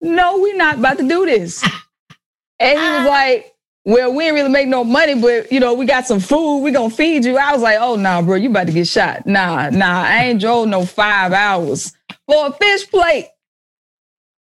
No, 0.02 0.40
we 0.40 0.54
not 0.54 0.80
about 0.80 0.98
to 0.98 1.08
do 1.08 1.26
this. 1.26 1.64
and 2.60 2.80
he 2.80 2.86
was 2.86 3.06
ah. 3.06 3.10
like, 3.10 3.56
Well, 3.86 4.14
we 4.14 4.26
ain't 4.26 4.36
really 4.36 4.50
make 4.50 4.68
no 4.68 4.84
money, 4.84 5.20
but 5.20 5.52
you 5.52 5.60
know, 5.60 5.74
we 5.74 5.86
got 5.86 6.06
some 6.06 6.20
food, 6.20 6.60
we 6.60 6.72
gonna 6.72 6.90
feed 6.90 7.24
you. 7.24 7.38
I 7.38 7.54
was 7.54 7.62
like, 7.62 7.78
Oh 7.80 7.96
nah, 7.96 8.22
bro, 8.22 8.36
you 8.36 8.50
about 8.50 8.68
to 8.68 8.74
get 8.74 8.88
shot. 8.88 9.26
Nah, 9.26 9.70
nah, 9.70 10.04
I 10.04 10.26
ain't 10.26 10.42
drove 10.42 10.68
no 10.68 10.86
five 10.86 11.32
hours 11.32 11.94
for 12.28 12.48
a 12.48 12.52
fish 12.52 12.90
plate. 12.90 13.30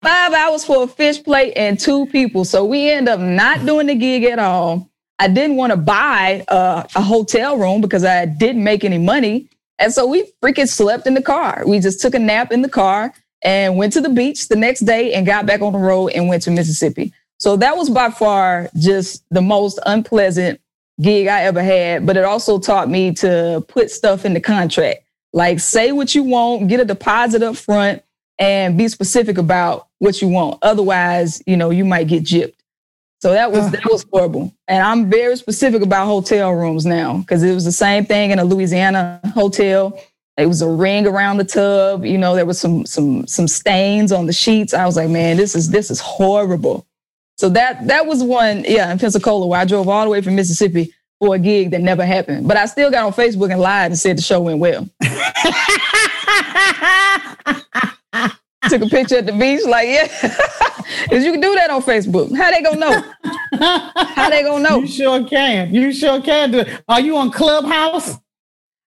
Five 0.02 0.34
hours 0.34 0.63
for 0.63 0.84
a 0.84 0.88
fish 0.88 1.24
plate 1.24 1.54
and 1.56 1.80
two 1.80 2.06
people. 2.06 2.45
So 2.45 2.63
we 2.63 2.91
end 2.91 3.10
up 3.10 3.19
not 3.19 3.65
doing 3.65 3.88
the 3.88 3.95
gig 3.95 4.24
at 4.26 4.38
all. 4.38 4.88
I 5.19 5.28
didn't 5.28 5.56
want 5.56 5.71
to 5.71 5.78
buy 5.78 6.43
a, 6.47 6.86
a 6.95 7.01
hotel 7.01 7.58
room 7.58 7.82
because 7.82 8.04
I 8.04 8.25
didn't 8.25 8.63
make 8.63 8.84
any 8.84 8.97
money. 8.97 9.49
And 9.80 9.93
so 9.93 10.06
we 10.08 10.32
freaking 10.41 10.67
slept 10.67 11.08
in 11.08 11.13
the 11.13 11.21
car. 11.21 11.63
We 11.65 11.80
just 11.80 12.01
took 12.01 12.15
a 12.15 12.19
nap 12.19 12.51
in 12.51 12.62
the 12.62 12.69
car 12.69 13.13
and 13.41 13.78
went 13.78 13.93
to 13.93 14.01
the 14.01 14.10
beach 14.10 14.47
the 14.47 14.56
next 14.56 14.82
day 14.82 15.13
and 15.13 15.25
got 15.25 15.45
back 15.45 15.62
on 15.62 15.73
the 15.73 15.80
road 15.80 16.10
and 16.10 16.28
went 16.28 16.43
to 16.43 16.51
Mississippi. 16.51 17.13
So 17.38 17.58
that 17.58 17.75
was 17.78 17.89
by 17.89 18.10
far 18.10 18.69
just 18.78 19.23
the 19.30 19.41
most 19.41 19.80
unpleasant 19.86 20.60
gig 21.01 21.28
I 21.28 21.43
ever 21.43 21.62
had. 21.62 22.06
But 22.06 22.17
it 22.17 22.23
also 22.23 22.60
taught 22.60 22.89
me 22.89 23.13
to 23.15 23.63
put 23.67 23.91
stuff 23.91 24.25
in 24.25 24.34
the 24.34 24.41
contract. 24.41 25.04
Like 25.34 25.60
say 25.60 25.91
what 25.91 26.15
you 26.15 26.23
want, 26.23 26.69
get 26.69 26.80
a 26.80 26.86
deposit 26.86 27.43
up 27.43 27.58
front, 27.58 28.01
and 28.39 28.78
be 28.78 28.88
specific 28.88 29.38
about 29.38 29.88
what 29.99 30.21
you 30.21 30.28
want. 30.28 30.60
Otherwise, 30.62 31.41
you 31.45 31.58
know, 31.58 31.69
you 31.69 31.86
might 31.86 32.08
get 32.08 32.23
gypped. 32.23 32.56
So 33.25 33.31
that 33.31 33.51
was 33.51 33.71
that 33.71 33.91
was 33.91 34.05
horrible. 34.13 34.53
And 34.67 34.83
I'm 34.83 35.09
very 35.09 35.35
specific 35.35 35.81
about 35.81 36.05
hotel 36.05 36.51
rooms 36.51 36.85
now 36.85 37.17
because 37.17 37.41
it 37.41 37.55
was 37.55 37.65
the 37.65 37.71
same 37.71 38.05
thing 38.05 38.29
in 38.29 38.38
a 38.38 38.43
Louisiana 38.43 39.19
hotel. 39.33 39.99
It 40.38 40.45
was 40.45 40.61
a 40.61 40.69
ring 40.69 41.07
around 41.07 41.38
the 41.38 41.43
tub. 41.43 42.05
You 42.05 42.19
know, 42.19 42.35
there 42.35 42.45
was 42.45 42.59
some 42.59 42.85
some 42.85 43.25
some 43.25 43.47
stains 43.47 44.11
on 44.11 44.27
the 44.27 44.31
sheets. 44.31 44.75
I 44.75 44.85
was 44.85 44.95
like, 44.95 45.09
man, 45.09 45.38
this 45.38 45.55
is 45.55 45.71
this 45.71 45.89
is 45.89 45.99
horrible. 45.99 46.85
So 47.39 47.49
that 47.49 47.88
that 47.88 48.05
was 48.05 48.21
one, 48.21 48.63
yeah, 48.67 48.91
in 48.91 48.99
Pensacola 48.99 49.47
where 49.47 49.59
I 49.59 49.65
drove 49.65 49.89
all 49.89 50.03
the 50.03 50.11
way 50.11 50.21
from 50.21 50.35
Mississippi 50.35 50.93
for 51.19 51.33
a 51.33 51.39
gig 51.39 51.71
that 51.71 51.81
never 51.81 52.05
happened. 52.05 52.47
But 52.47 52.57
I 52.57 52.67
still 52.67 52.91
got 52.91 53.05
on 53.05 53.13
Facebook 53.13 53.49
and 53.49 53.59
lied 53.59 53.89
and 53.89 53.97
said 53.97 54.19
the 54.19 54.21
show 54.21 54.39
went 54.39 54.59
well. 54.59 54.88
Took 58.69 58.82
a 58.84 58.88
picture 58.88 59.17
at 59.17 59.25
the 59.25 59.32
beach, 59.32 59.65
like, 59.65 59.88
yeah. 59.88 60.41
Because 61.04 61.23
you 61.25 61.32
can 61.32 61.41
do 61.41 61.54
that 61.56 61.69
on 61.69 61.82
Facebook. 61.82 62.36
How 62.36 62.51
they 62.51 62.62
gonna 62.62 62.80
know? 62.80 63.13
How 64.15 64.30
they 64.30 64.43
gonna 64.43 64.69
know? 64.69 64.80
You 64.80 64.88
sure 64.88 65.23
can. 65.23 65.73
You 65.73 65.91
sure 65.91 66.21
can 66.21 66.51
do 66.51 66.60
it. 66.60 66.84
Are 66.88 66.99
you 66.99 67.17
on 67.17 67.32
Clubhouse? 67.32 68.17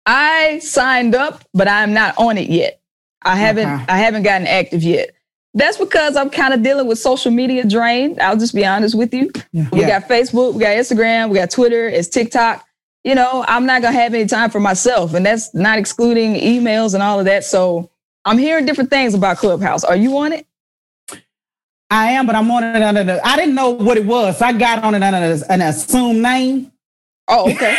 I 0.05 0.60
signed 0.60 1.15
up, 1.15 1.43
but 1.53 1.67
I'm 1.67 1.93
not 1.93 2.15
on 2.17 2.38
it 2.38 2.49
yet. 2.49 2.82
I 3.21 3.36
haven't 3.36 3.67
uh-huh. 3.67 3.86
I 3.89 3.97
haven't 3.97 4.23
gotten 4.23 4.47
active 4.47 4.84
yet. 4.84 5.12
That's 5.53 5.77
because 5.77 6.15
I'm 6.15 6.29
kind 6.29 6.53
of 6.53 6.62
dealing 6.62 6.88
with 6.88 6.99
social 6.99 7.32
media 7.32 7.65
drain. 7.65 8.17
I'll 8.21 8.38
just 8.38 8.53
be 8.53 8.65
honest 8.65 8.95
with 8.95 9.13
you. 9.13 9.32
Yeah. 9.51 9.67
We 9.71 9.82
got 9.82 10.03
Facebook, 10.03 10.53
we 10.53 10.62
got 10.62 10.69
Instagram, 10.69 11.29
we 11.29 11.38
got 11.38 11.49
Twitter, 11.49 11.88
it's 11.88 12.08
TikTok. 12.08 12.65
You 13.03 13.15
know, 13.15 13.43
I'm 13.47 13.65
not 13.65 13.82
gonna 13.82 13.97
have 13.97 14.13
any 14.13 14.25
time 14.25 14.51
for 14.51 14.60
myself, 14.60 15.13
and 15.13 15.25
that's 15.25 15.53
not 15.53 15.77
excluding 15.79 16.36
emails 16.36 16.93
and 16.93 17.01
all 17.01 17.19
of 17.19 17.25
that. 17.25 17.43
So 17.43 17.89
I'm 18.25 18.38
hearing 18.38 18.65
different 18.65 18.89
things 18.89 19.13
about 19.13 19.38
Clubhouse. 19.38 19.84
Are 19.84 19.95
you 19.95 20.17
on 20.17 20.34
it? 20.34 20.45
I 21.89 22.12
am, 22.12 22.27
but 22.27 22.36
I'm 22.36 22.49
on 22.51 22.63
it 22.63 22.82
under 22.82 23.03
the. 23.03 23.25
I 23.25 23.36
didn't 23.36 23.55
know 23.55 23.71
what 23.71 23.97
it 23.97 24.05
was. 24.05 24.38
So 24.38 24.45
I 24.45 24.53
got 24.53 24.84
on 24.84 24.93
it 24.93 25.01
under 25.01 25.43
an 25.49 25.62
assumed 25.62 26.21
name. 26.21 26.71
Oh, 27.27 27.51
okay. 27.51 27.77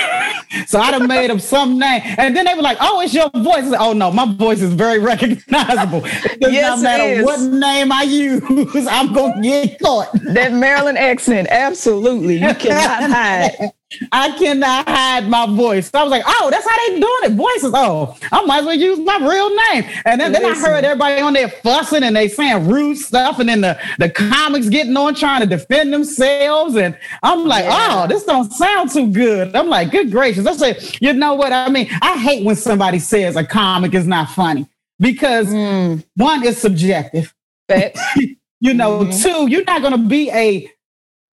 so 0.66 0.78
I 0.78 0.92
done 0.92 1.08
made 1.08 1.30
up 1.30 1.40
some 1.40 1.78
name. 1.78 2.02
And 2.04 2.36
then 2.36 2.44
they 2.44 2.54
were 2.54 2.62
like, 2.62 2.78
oh, 2.80 3.00
it's 3.00 3.12
your 3.12 3.30
voice. 3.30 3.66
Like, 3.66 3.80
oh, 3.80 3.92
no, 3.92 4.10
my 4.10 4.32
voice 4.32 4.62
is 4.62 4.72
very 4.72 4.98
recognizable. 5.00 6.02
It 6.04 6.40
does 6.40 6.52
yes, 6.52 6.80
not 6.80 6.82
matter 6.82 7.24
what 7.24 7.40
name 7.40 7.92
I 7.92 8.02
use, 8.02 8.42
I'm 8.88 9.12
going 9.12 9.34
to 9.34 9.42
get 9.42 9.80
caught. 9.80 10.12
That 10.22 10.52
Maryland 10.52 10.98
accent, 10.98 11.48
absolutely. 11.50 12.36
You 12.36 12.54
cannot 12.54 13.10
hide. 13.10 13.72
I 14.12 14.30
cannot 14.38 14.88
hide 14.88 15.28
my 15.28 15.46
voice. 15.46 15.90
So 15.90 15.98
I 15.98 16.02
was 16.02 16.10
like, 16.10 16.22
oh, 16.24 16.48
that's 16.50 16.68
how 16.68 16.76
they 16.76 17.00
doing 17.00 17.18
it. 17.24 17.32
Voices. 17.32 17.72
Oh, 17.74 18.16
I 18.30 18.44
might 18.44 18.60
as 18.60 18.66
well 18.66 18.74
use 18.74 18.98
my 19.00 19.16
real 19.18 19.50
name. 19.50 19.90
And 20.04 20.20
then, 20.20 20.32
then 20.32 20.44
I 20.44 20.54
heard 20.54 20.84
everybody 20.84 21.20
on 21.20 21.32
there 21.32 21.48
fussing 21.48 22.04
and 22.04 22.14
they 22.14 22.28
saying 22.28 22.68
rude 22.68 22.98
stuff. 22.98 23.40
And 23.40 23.48
then 23.48 23.62
the, 23.62 23.78
the 23.98 24.08
comics 24.08 24.68
getting 24.68 24.96
on 24.96 25.14
trying 25.14 25.40
to 25.40 25.46
defend 25.46 25.92
themselves. 25.92 26.76
And 26.76 26.96
I'm 27.22 27.44
like, 27.46 27.64
yeah. 27.64 28.04
oh, 28.04 28.06
this 28.06 28.24
don't 28.24 28.52
sound 28.52 28.92
too 28.92 29.10
good. 29.10 29.56
I'm 29.56 29.68
like, 29.68 29.90
good 29.90 30.10
gracious. 30.12 30.46
I 30.46 30.52
say, 30.52 30.78
you 31.00 31.12
know 31.12 31.34
what? 31.34 31.52
I 31.52 31.68
mean, 31.68 31.88
I 32.00 32.16
hate 32.16 32.44
when 32.44 32.56
somebody 32.56 33.00
says 33.00 33.34
a 33.34 33.44
comic 33.44 33.94
is 33.94 34.06
not 34.06 34.30
funny 34.30 34.68
because 35.00 35.48
mm. 35.48 36.04
one 36.14 36.46
is 36.46 36.58
subjective. 36.58 37.34
you 37.68 38.74
know, 38.74 39.00
mm-hmm. 39.00 39.22
two, 39.22 39.50
you're 39.50 39.64
not 39.64 39.80
going 39.80 40.00
to 40.00 40.08
be 40.08 40.30
a 40.30 40.70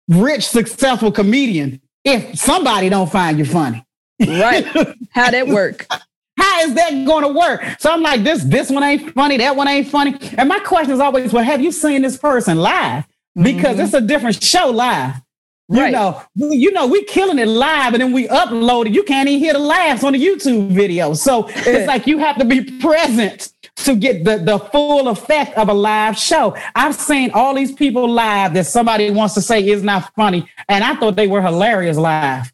rich, 0.09 0.47
successful 0.47 1.11
comedian 1.11 1.81
if 2.05 2.38
somebody 2.38 2.88
don't 2.88 3.11
find 3.11 3.38
you 3.38 3.45
funny. 3.45 3.85
Right. 4.21 4.67
How 5.11 5.31
that 5.31 5.49
work? 5.49 5.87
How 6.37 6.61
is 6.62 6.75
that 6.75 6.90
going 7.07 7.23
to 7.23 7.33
work? 7.33 7.62
So 7.79 7.93
I'm 7.93 8.03
like, 8.03 8.25
this 8.25 8.43
this 8.45 8.71
one 8.71 8.83
ain't 8.83 9.12
funny, 9.14 9.37
that 9.38 9.55
one 9.55 9.69
ain't 9.69 9.88
funny. 9.88 10.17
And 10.37 10.49
my 10.49 10.59
question 10.59 10.93
is 10.93 11.01
always, 11.01 11.33
well, 11.33 11.45
have 11.45 11.61
you 11.61 11.73
seen 11.73 12.03
this 12.03 12.17
person 12.17 12.59
live? 12.59 13.07
Because 13.35 13.77
mm-hmm. 13.77 13.81
it's 13.81 13.95
a 13.95 14.01
different 14.01 14.43
show 14.43 14.69
live. 14.71 15.21
Right. 15.69 15.87
You 15.87 15.93
know, 15.93 16.23
you 16.35 16.73
know, 16.73 16.87
we 16.87 17.05
killing 17.05 17.38
it 17.38 17.49
live 17.49 17.95
and 17.95 18.03
then 18.03 18.12
we 18.12 18.29
upload 18.29 18.87
it. 18.87 18.93
You 18.93 19.03
can't 19.03 19.29
even 19.29 19.40
hear 19.40 19.55
the 19.55 19.61
laughs 19.61 20.05
on 20.05 20.12
the 20.12 20.25
YouTube 20.25 20.69
video. 20.69 21.14
So 21.14 21.49
it's 21.49 21.87
like 21.88 22.07
you 22.07 22.19
have 22.19 22.37
to 22.38 22.45
be 22.45 22.62
present 22.81 23.51
to 23.77 23.97
get 23.97 24.25
the, 24.25 24.39
the 24.39 24.59
full 24.59 25.09
effect 25.09 25.57
of 25.59 25.69
a 25.69 25.75
live 25.75 26.17
show. 26.17 26.57
I've 26.75 26.95
seen 26.95 27.31
all 27.33 27.55
these 27.55 27.73
people 27.73 28.09
live 28.09 28.55
that 28.55 28.67
somebody 28.67 29.11
wants 29.11 29.35
to 29.35 29.43
say 29.43 29.67
is 29.67 29.83
not 29.83 30.15
funny, 30.15 30.49
and 30.69 30.85
I 30.85 30.95
thought 30.95 31.17
they 31.17 31.27
were 31.27 31.43
hilarious 31.43 31.97
live. 31.97 32.53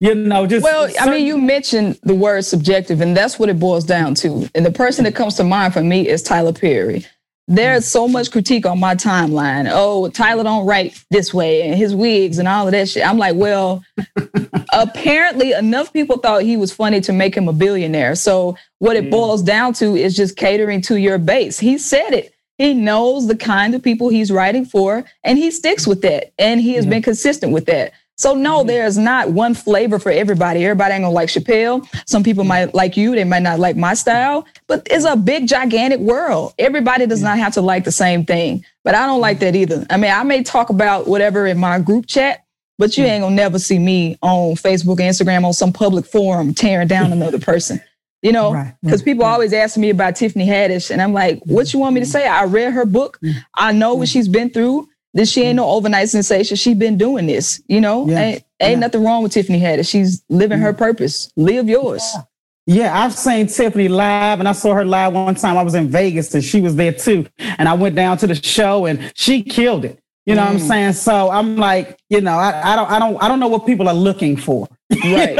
You 0.00 0.16
know, 0.16 0.46
just 0.46 0.64
well, 0.64 0.88
certain- 0.88 1.08
I 1.08 1.12
mean, 1.12 1.26
you 1.26 1.38
mentioned 1.38 1.98
the 2.02 2.14
word 2.14 2.44
subjective, 2.44 3.00
and 3.00 3.16
that's 3.16 3.38
what 3.38 3.48
it 3.48 3.60
boils 3.60 3.84
down 3.84 4.14
to. 4.16 4.48
And 4.54 4.66
the 4.66 4.72
person 4.72 5.04
that 5.04 5.14
comes 5.14 5.34
to 5.36 5.44
mind 5.44 5.72
for 5.74 5.82
me 5.82 6.08
is 6.08 6.22
Tyler 6.22 6.52
Perry 6.52 7.06
there's 7.48 7.84
mm. 7.84 7.88
so 7.88 8.08
much 8.08 8.30
critique 8.30 8.66
on 8.66 8.78
my 8.78 8.94
timeline. 8.94 9.68
Oh, 9.70 10.08
Tyler 10.08 10.44
don't 10.44 10.66
write 10.66 11.02
this 11.10 11.34
way 11.34 11.62
and 11.62 11.74
his 11.74 11.94
wigs 11.94 12.38
and 12.38 12.48
all 12.48 12.66
of 12.66 12.72
that 12.72 12.88
shit. 12.88 13.06
I'm 13.06 13.18
like, 13.18 13.36
well, 13.36 13.84
apparently 14.72 15.52
enough 15.52 15.92
people 15.92 16.18
thought 16.18 16.42
he 16.42 16.56
was 16.56 16.72
funny 16.72 17.00
to 17.02 17.12
make 17.12 17.34
him 17.34 17.48
a 17.48 17.52
billionaire. 17.52 18.14
So 18.14 18.56
what 18.78 18.96
it 18.96 19.10
boils 19.10 19.42
down 19.42 19.72
to 19.74 19.96
is 19.96 20.14
just 20.16 20.36
catering 20.36 20.80
to 20.82 20.96
your 20.96 21.18
base. 21.18 21.58
He 21.58 21.78
said 21.78 22.12
it. 22.12 22.34
He 22.58 22.74
knows 22.74 23.26
the 23.26 23.36
kind 23.36 23.74
of 23.74 23.82
people 23.82 24.08
he's 24.08 24.30
writing 24.30 24.64
for 24.64 25.04
and 25.24 25.36
he 25.36 25.50
sticks 25.50 25.86
with 25.86 26.02
that. 26.02 26.32
And 26.38 26.60
he 26.60 26.74
has 26.74 26.86
been 26.86 27.02
consistent 27.02 27.52
with 27.52 27.66
that. 27.66 27.92
So 28.16 28.34
no, 28.34 28.58
mm-hmm. 28.58 28.68
there's 28.68 28.98
not 28.98 29.30
one 29.30 29.54
flavor 29.54 29.98
for 29.98 30.12
everybody. 30.12 30.64
Everybody 30.64 30.94
ain't 30.94 31.02
gonna 31.02 31.14
like 31.14 31.28
Chappelle. 31.28 31.86
Some 32.06 32.22
people 32.22 32.44
might 32.44 32.68
mm-hmm. 32.68 32.76
like 32.76 32.96
you. 32.96 33.14
They 33.14 33.24
might 33.24 33.42
not 33.42 33.58
like 33.58 33.76
my 33.76 33.94
style. 33.94 34.46
But 34.66 34.86
it's 34.90 35.04
a 35.04 35.16
big, 35.16 35.48
gigantic 35.48 36.00
world. 36.00 36.54
Everybody 36.58 37.06
does 37.06 37.22
not 37.22 37.38
have 37.38 37.54
to 37.54 37.62
like 37.62 37.84
the 37.84 37.92
same 37.92 38.24
thing. 38.24 38.64
But 38.84 38.94
I 38.94 39.06
don't 39.06 39.20
like 39.20 39.38
mm-hmm. 39.38 39.44
that 39.46 39.56
either. 39.56 39.86
I 39.90 39.96
mean, 39.96 40.10
I 40.10 40.22
may 40.24 40.42
talk 40.42 40.70
about 40.70 41.06
whatever 41.06 41.46
in 41.46 41.58
my 41.58 41.78
group 41.78 42.06
chat, 42.06 42.44
but 42.78 42.96
you 42.96 43.04
mm-hmm. 43.04 43.12
ain't 43.12 43.22
gonna 43.22 43.34
never 43.34 43.58
see 43.58 43.78
me 43.78 44.18
on 44.22 44.54
Facebook, 44.54 44.98
Instagram, 44.98 45.44
on 45.44 45.52
some 45.52 45.72
public 45.72 46.06
forum 46.06 46.54
tearing 46.54 46.88
down 46.88 47.12
another 47.12 47.38
person. 47.38 47.80
You 48.22 48.30
know, 48.30 48.52
because 48.84 49.00
right, 49.00 49.04
people 49.04 49.24
right. 49.24 49.32
always 49.32 49.52
ask 49.52 49.76
me 49.76 49.90
about 49.90 50.14
Tiffany 50.14 50.46
Haddish, 50.46 50.92
and 50.92 51.02
I'm 51.02 51.12
like, 51.12 51.40
"What 51.42 51.72
you 51.72 51.80
want 51.80 51.94
me 51.94 52.00
to 52.02 52.06
say?" 52.06 52.24
I 52.24 52.44
read 52.44 52.72
her 52.72 52.86
book. 52.86 53.18
I 53.56 53.72
know 53.72 53.94
what 53.96 54.06
she's 54.06 54.28
been 54.28 54.48
through. 54.48 54.88
This 55.14 55.30
she 55.30 55.42
ain't 55.42 55.56
no 55.56 55.68
overnight 55.68 56.08
sensation. 56.08 56.56
She 56.56 56.74
been 56.74 56.96
doing 56.96 57.26
this. 57.26 57.62
You 57.66 57.80
know, 57.80 58.08
yeah. 58.08 58.20
ain't, 58.20 58.44
ain't 58.60 58.72
yeah. 58.72 58.78
nothing 58.78 59.04
wrong 59.04 59.22
with 59.22 59.32
Tiffany 59.32 59.60
Haddish. 59.60 59.90
She's 59.90 60.22
living 60.28 60.58
her 60.58 60.72
purpose. 60.72 61.30
Live 61.36 61.68
yours. 61.68 62.02
Yeah. 62.14 62.22
Yeah, 62.64 62.96
I've 62.96 63.12
seen 63.12 63.48
Tiffany 63.48 63.88
live 63.88 64.38
and 64.38 64.48
I 64.48 64.52
saw 64.52 64.72
her 64.74 64.84
live 64.84 65.14
one 65.14 65.34
time. 65.34 65.58
I 65.58 65.62
was 65.62 65.74
in 65.74 65.88
Vegas 65.88 66.32
and 66.32 66.44
she 66.44 66.60
was 66.60 66.76
there 66.76 66.92
too. 66.92 67.26
And 67.38 67.68
I 67.68 67.74
went 67.74 67.96
down 67.96 68.18
to 68.18 68.28
the 68.28 68.36
show 68.36 68.86
and 68.86 69.12
she 69.16 69.42
killed 69.42 69.84
it. 69.84 69.98
You 70.26 70.36
know 70.36 70.42
mm. 70.42 70.44
what 70.44 70.54
I'm 70.54 70.60
mm. 70.60 70.68
saying? 70.68 70.92
So 70.92 71.30
I'm 71.30 71.56
like, 71.56 71.98
you 72.08 72.20
know, 72.20 72.34
I, 72.34 72.72
I 72.72 72.76
don't 72.76 72.90
I 72.90 72.98
don't 73.00 73.22
I 73.24 73.28
don't 73.28 73.40
know 73.40 73.48
what 73.48 73.66
people 73.66 73.88
are 73.88 73.94
looking 73.94 74.36
for. 74.36 74.68
Right. 75.04 75.36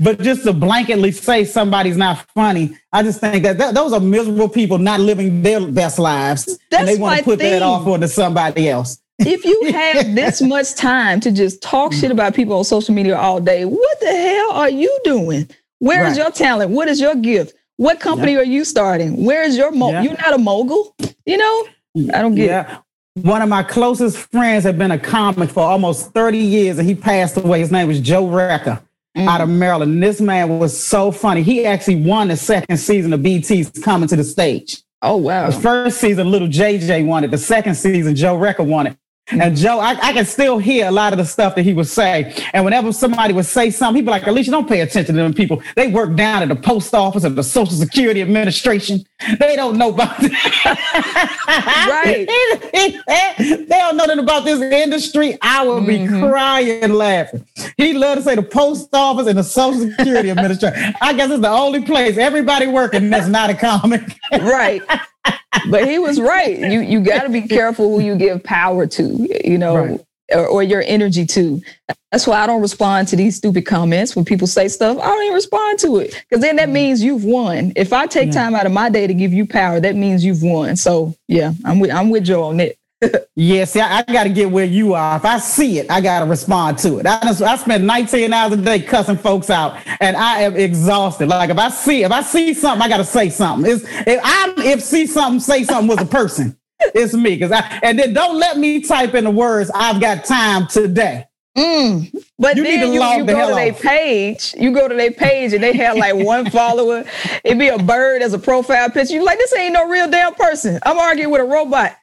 but 0.00 0.20
just 0.20 0.44
to 0.44 0.52
blanketly 0.52 1.12
say 1.12 1.44
somebody's 1.44 1.96
not 1.96 2.26
funny, 2.34 2.76
I 2.92 3.02
just 3.02 3.20
think 3.20 3.42
that, 3.42 3.58
that 3.58 3.74
those 3.74 3.92
are 3.92 4.00
miserable 4.00 4.48
people 4.48 4.78
not 4.78 5.00
living 5.00 5.42
their 5.42 5.66
best 5.66 5.98
lives. 5.98 6.58
That's 6.70 6.80
and 6.80 6.88
they 6.88 6.96
want 6.96 7.18
to 7.18 7.24
put 7.24 7.38
thing. 7.38 7.52
that 7.52 7.62
off 7.62 7.86
onto 7.86 8.06
somebody 8.06 8.68
else. 8.68 8.98
if 9.18 9.44
you 9.44 9.72
have 9.72 10.14
this 10.14 10.40
much 10.40 10.74
time 10.74 11.20
to 11.20 11.30
just 11.30 11.62
talk 11.62 11.92
shit 11.92 12.10
about 12.10 12.34
people 12.34 12.56
on 12.56 12.64
social 12.64 12.94
media 12.94 13.16
all 13.16 13.40
day, 13.40 13.64
what 13.64 14.00
the 14.00 14.06
hell 14.06 14.52
are 14.52 14.70
you 14.70 14.98
doing? 15.04 15.48
Where 15.78 16.02
right. 16.02 16.12
is 16.12 16.18
your 16.18 16.30
talent? 16.30 16.70
What 16.70 16.88
is 16.88 17.00
your 17.00 17.14
gift? 17.14 17.54
What 17.76 18.00
company 18.00 18.32
yep. 18.32 18.42
are 18.42 18.44
you 18.44 18.64
starting? 18.64 19.24
Where 19.24 19.42
is 19.42 19.56
your 19.56 19.70
mo? 19.72 19.90
Yep. 19.90 20.04
You're 20.04 20.16
not 20.18 20.34
a 20.34 20.38
mogul, 20.38 20.94
you 21.24 21.38
know. 21.38 21.66
I 22.14 22.20
don't 22.22 22.34
get 22.34 22.46
yeah. 22.46 22.76
it. 22.76 22.80
One 23.22 23.42
of 23.42 23.48
my 23.48 23.62
closest 23.62 24.16
friends 24.16 24.64
had 24.64 24.78
been 24.78 24.90
a 24.90 24.98
comic 24.98 25.50
for 25.50 25.62
almost 25.62 26.12
30 26.12 26.38
years 26.38 26.78
and 26.78 26.88
he 26.88 26.94
passed 26.94 27.36
away. 27.36 27.60
His 27.60 27.70
name 27.70 27.88
was 27.88 28.00
Joe 28.00 28.24
Recker 28.24 28.80
mm. 29.16 29.26
out 29.26 29.40
of 29.40 29.48
Maryland. 29.48 29.94
And 29.94 30.02
this 30.02 30.20
man 30.20 30.58
was 30.58 30.78
so 30.78 31.10
funny. 31.10 31.42
He 31.42 31.66
actually 31.66 32.02
won 32.04 32.28
the 32.28 32.36
second 32.36 32.76
season 32.78 33.12
of 33.12 33.22
BET's 33.22 33.70
Coming 33.80 34.08
to 34.08 34.16
the 34.16 34.24
Stage. 34.24 34.82
Oh, 35.02 35.16
wow. 35.16 35.50
The 35.50 35.60
first 35.60 36.00
season, 36.00 36.30
little 36.30 36.48
JJ 36.48 37.06
won 37.06 37.24
it. 37.24 37.30
The 37.30 37.38
second 37.38 37.74
season, 37.74 38.14
Joe 38.14 38.36
Recker 38.36 38.66
won 38.66 38.86
it. 38.86 38.96
And 39.32 39.56
Joe, 39.56 39.78
I, 39.78 39.90
I, 40.02 40.12
can 40.12 40.24
still 40.24 40.58
hear 40.58 40.88
a 40.88 40.90
lot 40.90 41.12
of 41.12 41.18
the 41.18 41.24
stuff 41.24 41.54
that 41.54 41.62
he 41.62 41.72
would 41.72 41.86
say. 41.86 42.34
And 42.52 42.64
whenever 42.64 42.92
somebody 42.92 43.32
would 43.32 43.46
say 43.46 43.70
something, 43.70 43.96
he'd 43.96 44.06
be 44.06 44.10
like, 44.10 44.26
Alicia, 44.26 44.50
don't 44.50 44.68
pay 44.68 44.80
attention 44.80 45.14
to 45.14 45.22
them 45.22 45.34
people. 45.34 45.62
They 45.76 45.88
work 45.88 46.16
down 46.16 46.42
at 46.42 46.48
the 46.48 46.56
post 46.56 46.94
office 46.94 47.24
or 47.24 47.30
the 47.30 47.42
Social 47.42 47.76
Security 47.76 48.22
Administration. 48.22 49.04
They 49.38 49.56
don't 49.56 49.76
know 49.76 49.90
about 49.90 50.18
Right. 51.46 52.26
they 52.72 53.66
don't 53.68 53.96
know 53.96 54.04
nothing 54.04 54.18
about 54.18 54.44
this 54.44 54.60
industry. 54.60 55.38
I 55.42 55.66
would 55.66 55.86
be 55.86 55.98
mm-hmm. 55.98 56.28
crying 56.28 56.92
laughing. 56.92 57.46
He 57.76 57.92
loved 57.92 58.18
to 58.18 58.24
say 58.24 58.34
the 58.34 58.42
post 58.42 58.88
office 58.92 59.26
and 59.26 59.38
the 59.38 59.44
Social 59.44 59.90
Security 59.90 60.30
Administration. 60.30 60.94
I 61.00 61.12
guess 61.12 61.30
it's 61.30 61.40
the 61.40 61.50
only 61.50 61.82
place 61.82 62.16
everybody 62.16 62.66
working 62.66 63.10
that's 63.10 63.28
not 63.28 63.50
a 63.50 63.54
comic. 63.54 64.02
right 64.32 64.82
but 65.70 65.88
he 65.88 65.98
was 65.98 66.20
right. 66.20 66.58
You 66.58 66.80
you 66.80 67.00
got 67.00 67.22
to 67.22 67.28
be 67.28 67.42
careful 67.42 67.90
who 67.90 68.00
you 68.04 68.16
give 68.16 68.42
power 68.42 68.86
to, 68.86 69.28
you 69.44 69.58
know, 69.58 69.76
right. 69.76 70.00
or, 70.32 70.46
or, 70.46 70.62
your 70.62 70.82
energy 70.86 71.26
to. 71.26 71.60
That's 72.10 72.26
why 72.26 72.40
I 72.40 72.46
don't 72.46 72.62
respond 72.62 73.08
to 73.08 73.16
these 73.16 73.36
stupid 73.36 73.66
comments 73.66 74.16
when 74.16 74.24
people 74.24 74.46
say 74.46 74.68
stuff. 74.68 74.98
I 74.98 75.06
don't 75.06 75.22
even 75.22 75.34
respond 75.34 75.78
to 75.80 75.98
it 75.98 76.24
because 76.28 76.42
then 76.42 76.56
that 76.56 76.68
mm. 76.68 76.72
means 76.72 77.02
you've 77.02 77.24
won. 77.24 77.72
If 77.76 77.92
I 77.92 78.06
take 78.06 78.26
yeah. 78.26 78.42
time 78.42 78.54
out 78.54 78.66
of 78.66 78.72
my 78.72 78.88
day 78.88 79.06
to 79.06 79.14
give 79.14 79.32
you 79.32 79.46
power, 79.46 79.80
that 79.80 79.96
means 79.96 80.24
you've 80.24 80.42
won. 80.42 80.76
So 80.76 81.14
yeah, 81.28 81.52
I'm 81.64 81.80
with 81.80 81.90
I'm 81.90 82.10
with 82.10 82.24
Joe 82.24 82.44
on 82.44 82.60
it 82.60 82.79
yeah, 83.36 83.64
see, 83.64 83.80
I, 83.80 83.98
I 83.98 84.02
got 84.12 84.24
to 84.24 84.30
get 84.30 84.50
where 84.50 84.64
you 84.64 84.94
are. 84.94 85.16
If 85.16 85.24
I 85.24 85.38
see 85.38 85.78
it, 85.78 85.90
I 85.90 86.00
got 86.00 86.20
to 86.20 86.26
respond 86.26 86.78
to 86.78 86.98
it. 86.98 87.06
I, 87.06 87.18
I 87.22 87.56
spend 87.56 87.86
19 87.86 88.32
hours 88.32 88.52
a 88.52 88.56
day 88.56 88.80
cussing 88.80 89.16
folks 89.16 89.50
out, 89.50 89.78
and 90.00 90.16
I 90.16 90.42
am 90.42 90.56
exhausted. 90.56 91.28
Like 91.28 91.50
if 91.50 91.58
I 91.58 91.70
see, 91.70 92.02
if 92.02 92.12
I 92.12 92.22
see 92.22 92.52
something, 92.52 92.82
I 92.82 92.88
got 92.88 92.98
to 92.98 93.04
say 93.04 93.30
something. 93.30 93.70
It's, 93.70 93.84
if 93.84 94.20
I 94.22 94.54
if 94.58 94.82
see 94.82 95.06
something, 95.06 95.40
say 95.40 95.64
something 95.64 95.88
with 95.88 96.00
a 96.00 96.10
person. 96.10 96.56
It's 96.94 97.12
me, 97.12 97.34
because 97.36 97.52
I 97.52 97.80
and 97.82 97.98
then 97.98 98.14
don't 98.14 98.38
let 98.38 98.58
me 98.58 98.80
type 98.80 99.14
in 99.14 99.24
the 99.24 99.30
words. 99.30 99.70
I've 99.74 100.00
got 100.00 100.24
time 100.24 100.66
today. 100.66 101.26
Mm. 101.56 102.14
But 102.38 102.56
you 102.56 102.62
then 102.62 102.92
you, 102.92 103.02
you 103.02 103.24
the 103.24 103.32
go 103.32 103.48
to 103.48 103.54
their 103.54 103.72
page, 103.72 104.54
you 104.58 104.72
go 104.72 104.88
to 104.88 104.94
their 104.94 105.10
page 105.10 105.52
and 105.52 105.62
they 105.62 105.74
have 105.74 105.96
like 105.96 106.14
one 106.14 106.48
follower. 106.50 107.04
It'd 107.44 107.58
be 107.58 107.68
a 107.68 107.78
bird 107.78 108.22
as 108.22 108.32
a 108.32 108.38
profile 108.38 108.88
picture. 108.88 109.14
You 109.14 109.24
like, 109.24 109.38
this 109.38 109.54
ain't 109.54 109.74
no 109.74 109.88
real 109.88 110.08
damn 110.08 110.34
person. 110.34 110.78
I'm 110.84 110.98
arguing 110.98 111.30
with 111.30 111.42
a 111.42 111.44
robot. 111.44 111.96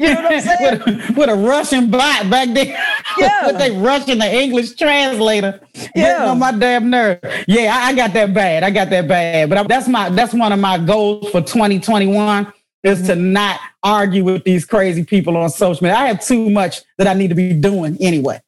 You 0.00 0.14
know 0.14 0.22
what 0.22 0.32
I'm 0.32 0.40
saying? 0.40 0.78
with, 0.86 1.10
a, 1.10 1.12
with, 1.12 1.28
a, 1.28 1.34
Russian 1.34 1.90
bot 1.90 2.30
back 2.30 2.48
there. 2.54 2.82
Yeah. 3.18 3.48
with 3.48 3.58
they 3.58 3.72
Russian 3.72 4.18
the 4.18 4.32
English 4.32 4.76
translator. 4.76 5.60
Yeah. 5.94 6.30
on 6.30 6.38
my 6.38 6.52
damn 6.52 6.88
nerve. 6.88 7.18
Yeah, 7.46 7.76
I, 7.76 7.88
I, 7.88 7.94
got 7.94 8.12
that 8.12 8.32
bad. 8.32 8.62
I 8.62 8.70
got 8.70 8.88
that 8.90 9.08
bad. 9.08 9.48
But 9.48 9.58
I, 9.58 9.62
that's 9.64 9.88
my 9.88 10.08
that's 10.10 10.32
one 10.32 10.52
of 10.52 10.60
my 10.60 10.78
goals 10.78 11.28
for 11.30 11.42
2021 11.42 12.52
is 12.82 12.98
mm-hmm. 12.98 13.06
to 13.08 13.16
not 13.16 13.60
argue 13.82 14.24
with 14.24 14.44
these 14.44 14.64
crazy 14.64 15.04
people 15.04 15.36
on 15.36 15.50
social 15.50 15.82
media. 15.82 15.98
I 15.98 16.06
have 16.06 16.24
too 16.24 16.48
much 16.50 16.82
that 16.98 17.08
I 17.08 17.14
need 17.14 17.28
to 17.28 17.34
be 17.34 17.52
doing 17.52 17.98
anyway. 18.00 18.40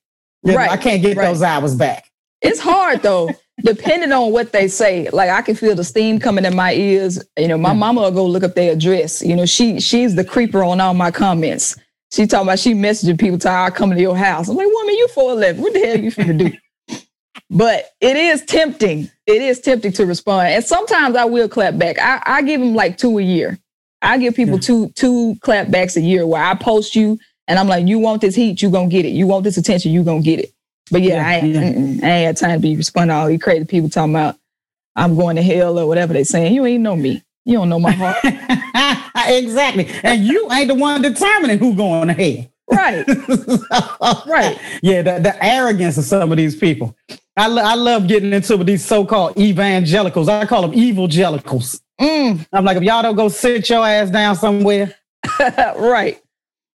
You 0.45 0.55
right. 0.57 0.67
Know, 0.67 0.73
I 0.73 0.77
can't 0.77 1.03
get 1.03 1.17
right. 1.17 1.27
those 1.27 1.43
hours 1.43 1.75
back. 1.75 2.11
It's 2.41 2.61
hard 2.61 3.03
though 3.03 3.31
depending 3.65 4.13
on 4.13 4.33
what 4.33 4.53
they 4.53 4.69
say, 4.69 5.09
like 5.11 5.31
I 5.31 5.43
can 5.43 5.55
feel 5.55 5.75
the 5.75 5.85
steam 5.85 6.19
coming 6.19 6.45
in 6.45 6.55
my 6.55 6.75
ears. 6.75 7.23
You 7.39 7.49
know, 7.49 7.59
my 7.59 7.73
hmm. 7.73 7.81
mama 7.81 8.01
will 8.03 8.11
go 8.11 8.27
look 8.27 8.45
up 8.45 8.55
their 8.55 8.73
address. 8.73 9.23
You 9.23 9.37
know, 9.37 9.47
she 9.47 9.81
she's 9.81 10.15
the 10.15 10.25
creeper 10.25 10.63
on 10.63 10.81
all 10.81 10.95
my 10.95 11.11
comments. 11.11 11.77
She 12.13 12.27
talking 12.27 12.47
about 12.47 12.59
she 12.59 12.75
messaging 12.75 13.19
people 13.19 13.39
to 13.39 13.51
I 13.51 13.71
come 13.71 13.91
to 13.91 14.01
your 14.01 14.17
house. 14.17 14.49
I'm 14.49 14.57
like, 14.57 14.67
woman, 14.67 14.95
you 14.95 15.09
411. 15.09 15.63
What 15.63 15.73
the 15.73 15.79
hell 15.79 15.99
you 15.99 16.11
finna 16.11 16.39
do? 16.39 16.97
but 17.51 17.87
it 18.03 18.17
is 18.17 18.45
tempting. 18.45 19.11
It 19.27 19.41
is 19.41 19.61
tempting 19.61 19.93
to 19.93 20.05
respond. 20.05 20.49
And 20.49 20.63
sometimes 20.65 21.17
I 21.17 21.25
will 21.25 21.49
clap 21.49 21.79
back. 21.79 21.99
I, 21.99 22.23
I 22.27 22.43
give 22.43 22.61
them 22.61 22.75
like 22.75 22.99
two 22.99 23.19
a 23.19 23.23
year. 23.23 23.59
I 24.03 24.19
give 24.19 24.35
people 24.35 24.55
yeah. 24.55 24.61
two 24.61 24.89
two 24.91 25.37
clap 25.41 25.71
backs 25.71 25.97
a 25.97 26.01
year 26.01 26.27
where 26.27 26.43
I 26.43 26.55
post 26.55 26.95
you 26.95 27.19
and 27.49 27.59
I'm 27.59 27.69
like, 27.69 27.87
you 27.87 27.99
want 27.99 28.21
this 28.21 28.35
heat, 28.35 28.61
you 28.61 28.71
gonna 28.71 28.89
get 28.89 29.05
it. 29.05 29.11
You 29.11 29.27
want 29.27 29.45
this 29.45 29.57
attention, 29.57 29.93
you 29.93 30.03
gonna 30.03 30.23
get 30.23 30.41
it. 30.41 30.53
But 30.91 31.03
yeah, 31.03 31.15
yeah, 31.15 31.27
I, 31.27 31.47
yeah. 31.47 31.61
I, 31.61 31.63
ain't 31.63 32.03
had 32.03 32.37
time 32.37 32.53
to 32.53 32.59
be 32.59 32.77
responding 32.77 33.15
to 33.15 33.21
all 33.21 33.29
these 33.29 33.43
crazy 33.43 33.65
people 33.65 33.89
talking 33.89 34.15
about 34.15 34.37
I'm 34.95 35.17
going 35.17 35.37
to 35.37 35.43
hell 35.43 35.79
or 35.79 35.87
whatever 35.87 36.13
they 36.13 36.25
saying. 36.25 36.55
You 36.55 36.67
ain't 36.67 36.83
know 36.83 36.97
me. 36.97 37.23
You 37.45 37.55
don't 37.55 37.69
know 37.69 37.79
my 37.79 37.93
heart. 37.93 38.19
exactly. 39.29 39.89
And 40.03 40.25
you 40.25 40.51
ain't 40.53 40.69
the 40.69 40.75
one 40.75 41.03
determining 41.03 41.59
who 41.59 41.75
going 41.75 42.09
to 42.09 42.15
hell. 42.15 42.47
Right. 42.71 43.07
right. 44.27 44.59
Yeah, 44.83 45.03
the, 45.03 45.19
the 45.21 45.37
arrogance 45.41 45.99
of 45.99 46.05
some 46.05 46.31
of 46.31 46.39
these 46.39 46.57
people. 46.57 46.97
I, 47.37 47.47
lo- 47.49 47.63
I 47.63 47.75
love 47.75 48.07
getting 48.07 48.33
into 48.33 48.57
with 48.57 48.67
these 48.67 48.85
so-called 48.85 49.39
evangelicals. 49.39 50.29
I 50.29 50.45
call 50.47 50.63
them 50.63 50.75
evangelicals. 50.75 51.81
Mm. 52.01 52.47
I'm 52.53 52.65
like, 52.65 52.77
if 52.77 52.83
y'all 52.83 53.03
don't 53.03 53.17
go 53.17 53.29
sit 53.29 53.69
your 53.69 53.87
ass 53.87 54.11
down 54.11 54.37
somewhere. 54.37 54.95
right. 55.49 56.22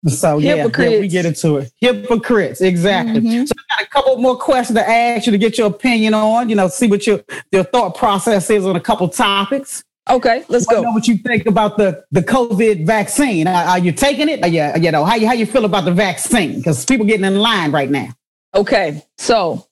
So 0.07 0.39
yeah, 0.39 0.67
yeah, 0.67 1.01
we 1.01 1.09
get 1.09 1.25
into 1.25 1.57
it. 1.57 1.73
Hypocrites, 1.81 2.61
exactly. 2.61 3.21
Mm-hmm. 3.21 3.45
So 3.47 3.55
I 3.59 3.83
got 3.83 3.87
a 3.87 3.91
couple 3.91 4.17
more 4.19 4.37
questions 4.37 4.79
to 4.79 4.89
ask 4.89 5.27
you 5.27 5.33
to 5.33 5.39
get 5.39 5.57
your 5.57 5.69
opinion 5.69 6.13
on. 6.13 6.51
You 6.51 6.57
know, 6.57 6.69
see 6.69 6.89
what 6.89 7.07
your 7.07 7.21
your 7.53 7.65
thought 7.65 7.97
process 7.97 8.51
is 8.51 8.67
on 8.67 8.77
a 8.77 8.81
couple 8.81 9.09
topics. 9.09 9.83
Okay, 10.11 10.45
let's 10.49 10.67
go. 10.67 10.83
Know 10.83 10.91
what 10.91 11.09
you 11.09 11.17
think 11.17 11.47
about 11.47 11.79
the 11.79 12.05
the 12.11 12.21
COVID 12.21 12.87
vaccine? 12.87 13.47
Are, 13.47 13.65
are 13.65 13.79
you 13.79 13.93
taking 13.93 14.29
it? 14.29 14.47
Yeah, 14.51 14.77
you, 14.77 14.85
you 14.85 14.91
know 14.91 15.05
how 15.05 15.15
you 15.15 15.27
how 15.27 15.33
you 15.33 15.47
feel 15.47 15.65
about 15.65 15.87
the 15.87 15.93
vaccine? 15.93 16.57
Because 16.57 16.85
people 16.85 17.07
getting 17.07 17.25
in 17.25 17.39
line 17.39 17.73
right 17.73 17.91
now. 17.91 18.09
Okay, 18.55 19.03
so 19.17 19.67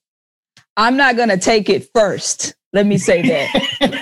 I'm 0.79 0.97
not 0.97 1.19
gonna 1.19 1.37
take 1.37 1.69
it 1.69 1.91
first. 1.95 2.55
Let 2.73 2.87
me 2.87 2.97
say 2.97 3.21
that. 3.21 4.02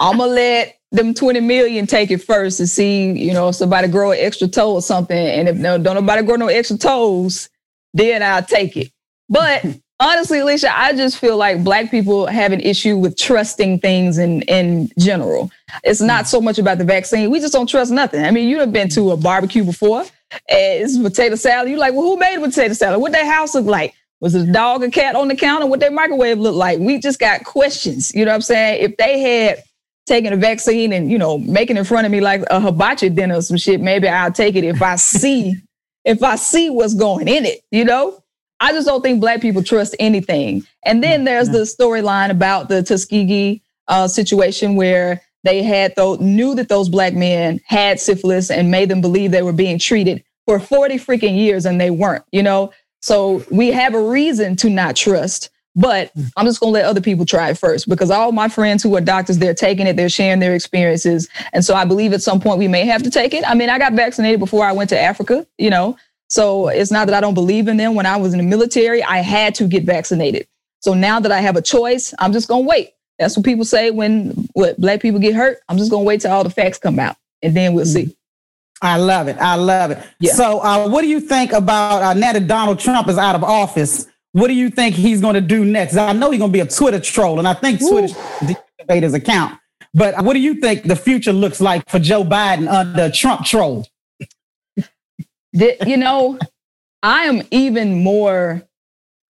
I'm 0.00 0.18
gonna 0.18 0.32
let 0.32 0.78
them 0.92 1.14
20 1.14 1.40
million 1.40 1.86
take 1.86 2.10
it 2.10 2.22
first 2.22 2.58
to 2.58 2.66
see, 2.66 3.12
you 3.12 3.32
know, 3.32 3.48
if 3.48 3.56
somebody 3.56 3.88
grow 3.88 4.12
an 4.12 4.18
extra 4.20 4.48
toe 4.48 4.74
or 4.74 4.82
something. 4.82 5.16
And 5.16 5.48
if 5.48 5.56
no, 5.56 5.78
don't 5.78 5.94
nobody 5.94 6.22
grow 6.22 6.36
no 6.36 6.48
extra 6.48 6.78
toes, 6.78 7.48
then 7.94 8.22
I'll 8.22 8.42
take 8.42 8.76
it. 8.76 8.90
But 9.28 9.64
honestly, 10.00 10.40
Alicia, 10.40 10.76
I 10.76 10.92
just 10.92 11.18
feel 11.18 11.36
like 11.36 11.64
black 11.64 11.90
people 11.90 12.26
have 12.26 12.52
an 12.52 12.60
issue 12.60 12.96
with 12.96 13.16
trusting 13.16 13.80
things 13.80 14.18
in 14.18 14.42
in 14.42 14.90
general. 14.98 15.50
It's 15.84 16.00
not 16.00 16.24
mm. 16.24 16.28
so 16.28 16.40
much 16.40 16.58
about 16.58 16.78
the 16.78 16.84
vaccine. 16.84 17.30
We 17.30 17.40
just 17.40 17.52
don't 17.52 17.68
trust 17.68 17.90
nothing. 17.90 18.24
I 18.24 18.30
mean, 18.30 18.48
you 18.48 18.60
have 18.60 18.72
been 18.72 18.88
to 18.90 19.12
a 19.12 19.16
barbecue 19.16 19.64
before. 19.64 20.04
And 20.48 20.82
it's 20.82 20.98
potato 20.98 21.36
salad. 21.36 21.70
You're 21.70 21.78
like, 21.78 21.94
well, 21.94 22.02
who 22.02 22.16
made 22.16 22.40
potato 22.40 22.74
salad? 22.74 23.00
What 23.00 23.12
that 23.12 23.26
house 23.26 23.54
look 23.54 23.66
like? 23.66 23.94
Was 24.20 24.34
it 24.34 24.48
a 24.48 24.52
dog 24.52 24.82
or 24.82 24.90
cat 24.90 25.14
on 25.14 25.28
the 25.28 25.36
counter? 25.36 25.66
What 25.66 25.80
their 25.80 25.90
microwave 25.90 26.38
look 26.38 26.54
like? 26.54 26.78
We 26.78 26.98
just 26.98 27.18
got 27.18 27.44
questions. 27.44 28.12
You 28.14 28.24
know 28.24 28.30
what 28.30 28.36
I'm 28.36 28.42
saying? 28.42 28.82
If 28.82 28.96
they 28.96 29.20
had 29.20 29.62
taking 30.06 30.32
a 30.32 30.36
vaccine 30.36 30.92
and 30.92 31.10
you 31.10 31.18
know 31.18 31.38
making 31.38 31.76
in 31.76 31.84
front 31.84 32.06
of 32.06 32.12
me 32.12 32.20
like 32.20 32.42
a 32.50 32.60
hibachi 32.60 33.08
dinner 33.08 33.36
or 33.36 33.42
some 33.42 33.56
shit, 33.56 33.80
maybe 33.80 34.08
I'll 34.08 34.32
take 34.32 34.56
it 34.56 34.64
if 34.64 34.80
I 34.80 34.96
see 34.96 35.56
if 36.04 36.22
I 36.22 36.36
see 36.36 36.70
what's 36.70 36.94
going 36.94 37.28
in 37.28 37.44
it. 37.44 37.60
You 37.70 37.84
know, 37.84 38.22
I 38.60 38.72
just 38.72 38.86
don't 38.86 39.02
think 39.02 39.20
black 39.20 39.40
people 39.40 39.62
trust 39.62 39.94
anything. 39.98 40.64
And 40.84 41.02
then 41.02 41.24
there's 41.24 41.48
the 41.48 41.58
storyline 41.58 42.30
about 42.30 42.68
the 42.68 42.82
Tuskegee 42.82 43.62
uh, 43.88 44.08
situation 44.08 44.76
where 44.76 45.20
they 45.44 45.62
had 45.62 45.94
though 45.96 46.16
knew 46.16 46.54
that 46.54 46.68
those 46.68 46.88
black 46.88 47.14
men 47.14 47.60
had 47.66 48.00
syphilis 48.00 48.50
and 48.50 48.70
made 48.70 48.88
them 48.88 49.00
believe 49.00 49.30
they 49.30 49.42
were 49.42 49.52
being 49.52 49.78
treated 49.78 50.24
for 50.46 50.58
40 50.60 50.96
freaking 50.96 51.36
years 51.36 51.66
and 51.66 51.80
they 51.80 51.90
weren't. 51.90 52.24
You 52.32 52.42
know. 52.42 52.72
So 53.00 53.44
we 53.50 53.68
have 53.68 53.94
a 53.94 54.00
reason 54.00 54.56
to 54.56 54.70
not 54.70 54.96
trust. 54.96 55.50
But 55.78 56.10
I'm 56.36 56.46
just 56.46 56.58
going 56.58 56.72
to 56.72 56.80
let 56.80 56.86
other 56.86 57.02
people 57.02 57.26
try 57.26 57.50
it 57.50 57.58
first 57.58 57.86
because 57.86 58.10
all 58.10 58.32
my 58.32 58.48
friends 58.48 58.82
who 58.82 58.96
are 58.96 59.00
doctors, 59.00 59.36
they're 59.36 59.54
taking 59.54 59.86
it, 59.86 59.94
they're 59.94 60.08
sharing 60.08 60.40
their 60.40 60.54
experiences. 60.54 61.28
And 61.52 61.62
so 61.62 61.74
I 61.74 61.84
believe 61.84 62.14
at 62.14 62.22
some 62.22 62.40
point 62.40 62.58
we 62.58 62.66
may 62.66 62.86
have 62.86 63.02
to 63.02 63.10
take 63.10 63.34
it. 63.34 63.46
I 63.46 63.54
mean, 63.54 63.68
I 63.68 63.78
got 63.78 63.92
vaccinated 63.92 64.40
before 64.40 64.64
I 64.64 64.72
went 64.72 64.88
to 64.90 64.98
Africa, 64.98 65.46
you 65.58 65.68
know, 65.68 65.96
so 66.28 66.68
it's 66.68 66.90
not 66.90 67.06
that 67.06 67.14
I 67.14 67.20
don't 67.20 67.34
believe 67.34 67.68
in 67.68 67.76
them. 67.76 67.94
When 67.94 68.06
I 68.06 68.16
was 68.16 68.32
in 68.32 68.38
the 68.38 68.44
military, 68.44 69.02
I 69.02 69.18
had 69.18 69.54
to 69.56 69.68
get 69.68 69.84
vaccinated. 69.84 70.46
So 70.80 70.94
now 70.94 71.20
that 71.20 71.32
I 71.32 71.40
have 71.40 71.56
a 71.56 71.62
choice, 71.62 72.14
I'm 72.18 72.32
just 72.32 72.48
going 72.48 72.64
to 72.64 72.68
wait. 72.68 72.94
That's 73.18 73.36
what 73.36 73.44
people 73.44 73.64
say 73.64 73.90
when 73.90 74.30
what 74.52 74.78
black 74.80 75.00
people 75.00 75.20
get 75.20 75.34
hurt. 75.34 75.58
I'm 75.68 75.78
just 75.78 75.90
going 75.90 76.04
to 76.04 76.06
wait 76.06 76.20
till 76.22 76.32
all 76.32 76.44
the 76.44 76.50
facts 76.50 76.78
come 76.78 76.98
out 76.98 77.16
and 77.42 77.56
then 77.56 77.74
we'll 77.74 77.86
see. 77.86 78.16
I 78.82 78.98
love 78.98 79.28
it. 79.28 79.38
I 79.38 79.54
love 79.54 79.90
it. 79.90 79.98
Yeah. 80.20 80.34
So, 80.34 80.60
uh, 80.60 80.88
what 80.88 81.00
do 81.00 81.08
you 81.08 81.20
think 81.20 81.52
about 81.52 82.02
uh, 82.02 82.12
now 82.12 82.34
that 82.34 82.46
Donald 82.46 82.78
Trump 82.78 83.08
is 83.08 83.16
out 83.16 83.34
of 83.34 83.42
office? 83.42 84.06
What 84.36 84.48
do 84.48 84.52
you 84.52 84.68
think 84.68 84.94
he's 84.94 85.22
going 85.22 85.32
to 85.32 85.40
do 85.40 85.64
next? 85.64 85.96
I 85.96 86.12
know 86.12 86.30
he's 86.30 86.38
going 86.38 86.52
to 86.52 86.52
be 86.52 86.60
a 86.60 86.66
Twitter 86.66 87.00
troll, 87.00 87.38
and 87.38 87.48
I 87.48 87.54
think 87.54 87.80
Twitter 87.80 88.08
deactivate 88.42 89.02
his 89.02 89.14
account. 89.14 89.58
But 89.94 90.22
what 90.22 90.34
do 90.34 90.40
you 90.40 90.56
think 90.56 90.82
the 90.82 90.94
future 90.94 91.32
looks 91.32 91.58
like 91.58 91.88
for 91.88 91.98
Joe 91.98 92.22
Biden 92.22 92.68
under 92.68 93.10
Trump 93.10 93.46
troll? 93.46 93.86
you 95.54 95.96
know, 95.96 96.38
I 97.02 97.22
am 97.22 97.44
even 97.50 98.04
more 98.04 98.62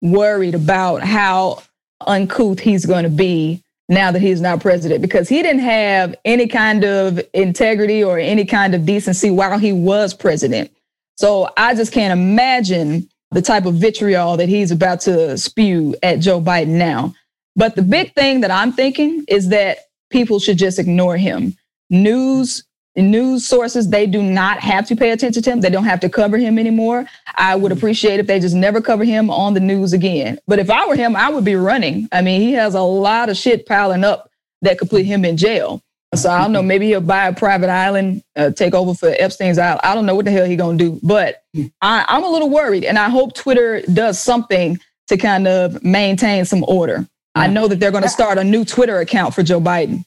worried 0.01 0.55
about 0.55 1.03
how 1.03 1.63
uncouth 2.07 2.61
he's 2.61 2.87
going 2.87 3.05
to 3.05 3.11
be 3.11 3.63
now 3.91 4.11
that 4.11 4.23
he's 4.23 4.41
not 4.41 4.63
president 4.63 5.03
because 5.03 5.29
he 5.29 5.43
didn't 5.43 5.61
have 5.61 6.15
any 6.25 6.49
kind 6.49 6.85
of 6.85 7.21
integrity 7.35 8.03
or 8.03 8.19
any 8.19 8.47
kind 8.47 8.75
of 8.75 8.87
decency 8.87 9.31
while 9.31 9.59
he 9.59 9.75
was 9.75 10.15
president. 10.15 10.71
So 11.19 11.53
I 11.59 11.75
just 11.75 11.93
can't 11.93 12.19
imagine 12.19 13.11
the 13.31 13.43
type 13.43 13.67
of 13.67 13.75
vitriol 13.75 14.37
that 14.37 14.49
he's 14.49 14.71
about 14.71 15.01
to 15.03 15.37
spew 15.37 15.95
at 16.03 16.21
Joe 16.21 16.41
Biden 16.41 16.79
now. 16.79 17.15
But 17.57 17.75
the 17.75 17.83
big 17.83 18.15
thing 18.15 18.41
that 18.43 18.51
I'm 18.51 18.73
thinking 18.73 19.25
is 19.29 19.49
that 19.49 19.79
people 20.11 20.39
should 20.39 20.59
just 20.59 20.79
ignore 20.79 21.17
him. 21.17 21.57
News 21.91 22.65
news 22.97 23.47
sources, 23.47 23.91
they 23.91 24.07
do 24.07 24.23
not 24.23 24.59
have 24.61 24.87
to 24.87 24.97
pay 24.97 25.11
attention 25.11 25.43
to 25.43 25.51
him. 25.51 25.61
They 25.61 25.71
don't 25.71 25.85
have 25.85 26.01
to 26.01 26.09
cover 26.09 26.39
him 26.39 26.59
anymore. 26.59 27.07
I 27.35 27.55
would 27.55 27.71
mm-hmm. 27.71 27.79
appreciate 27.79 28.21
if 28.21 28.27
they 28.27 28.41
just 28.41 28.55
never 28.55 28.81
cover 28.81 29.05
him 29.05 29.31
on 29.31 29.55
the 29.55 29.61
news 29.61 29.93
again. 29.93 30.39
But 30.47 30.59
if 30.59 30.71
I 30.71 30.87
were 30.87 30.97
him, 30.97 31.15
I 31.15 31.29
would 31.29 31.45
be 31.45 31.57
running. 31.57 32.09
I 32.13 32.23
mean, 32.23 32.41
he 32.41 32.53
has 32.53 32.75
a 32.75 32.81
lot 32.81 33.29
of 33.29 33.37
shit 33.37 33.67
piling 33.67 34.05
up 34.05 34.31
that 34.63 34.79
could 34.79 34.91
put 34.91 35.05
him 35.05 35.25
in 35.25 35.37
jail. 35.37 35.83
So 36.17 36.31
I 36.31 36.41
don't 36.41 36.53
know. 36.53 36.63
Maybe 36.63 36.87
he'll 36.87 37.01
buy 37.01 37.29
a 37.29 37.35
private 37.35 37.71
island, 37.71 38.23
uh, 38.37 38.51
take 38.51 38.75
over 38.75 38.95
for 38.95 39.15
Epstein's 39.19 39.59
island. 39.59 39.81
I 39.83 39.95
don't 39.95 40.07
know 40.07 40.15
what 40.15 40.25
the 40.25 40.31
hell 40.31 40.47
he's 40.47 40.59
gonna 40.59 40.79
do, 40.79 41.01
but. 41.03 41.43
I, 41.81 42.05
I'm 42.07 42.23
a 42.23 42.29
little 42.29 42.51
worried, 42.51 42.85
and 42.85 42.99
I 42.99 43.09
hope 43.09 43.35
Twitter 43.35 43.81
does 43.91 44.19
something 44.19 44.79
to 45.09 45.17
kind 45.17 45.49
of 45.49 45.83
maintain 45.83 46.45
some 46.45 46.65
order. 46.69 47.09
I 47.35 47.49
know 47.49 47.69
that 47.69 47.81
they're 47.81 47.91
going 47.91 48.03
to 48.03 48.09
start 48.09 48.39
a 48.39 48.45
new 48.45 48.65
Twitter 48.65 48.99
account 48.99 49.35
for 49.35 49.43
Joe 49.43 49.61
Biden. 49.61 50.05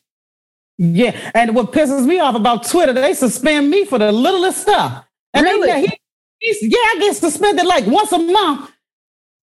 Yeah, 0.78 1.32
and 1.36 1.55
what 1.55 1.72
pisses 1.72 2.05
me 2.05 2.20
off 2.20 2.36
about 2.36 2.68
Twitter, 2.68 2.93
they 2.93 3.14
suspend 3.14 3.70
me 3.70 3.86
for 3.86 3.99
the 3.99 4.12
littlest 4.12 4.62
stuff. 4.62 5.05
And 5.34 5.43
really? 5.43 5.88
He, 6.39 6.57
yeah, 6.62 6.78
I 6.78 6.97
get 6.99 7.16
suspended 7.18 7.66
like 7.66 7.86
once 7.86 8.12
a 8.14 8.18
month. 8.18 8.72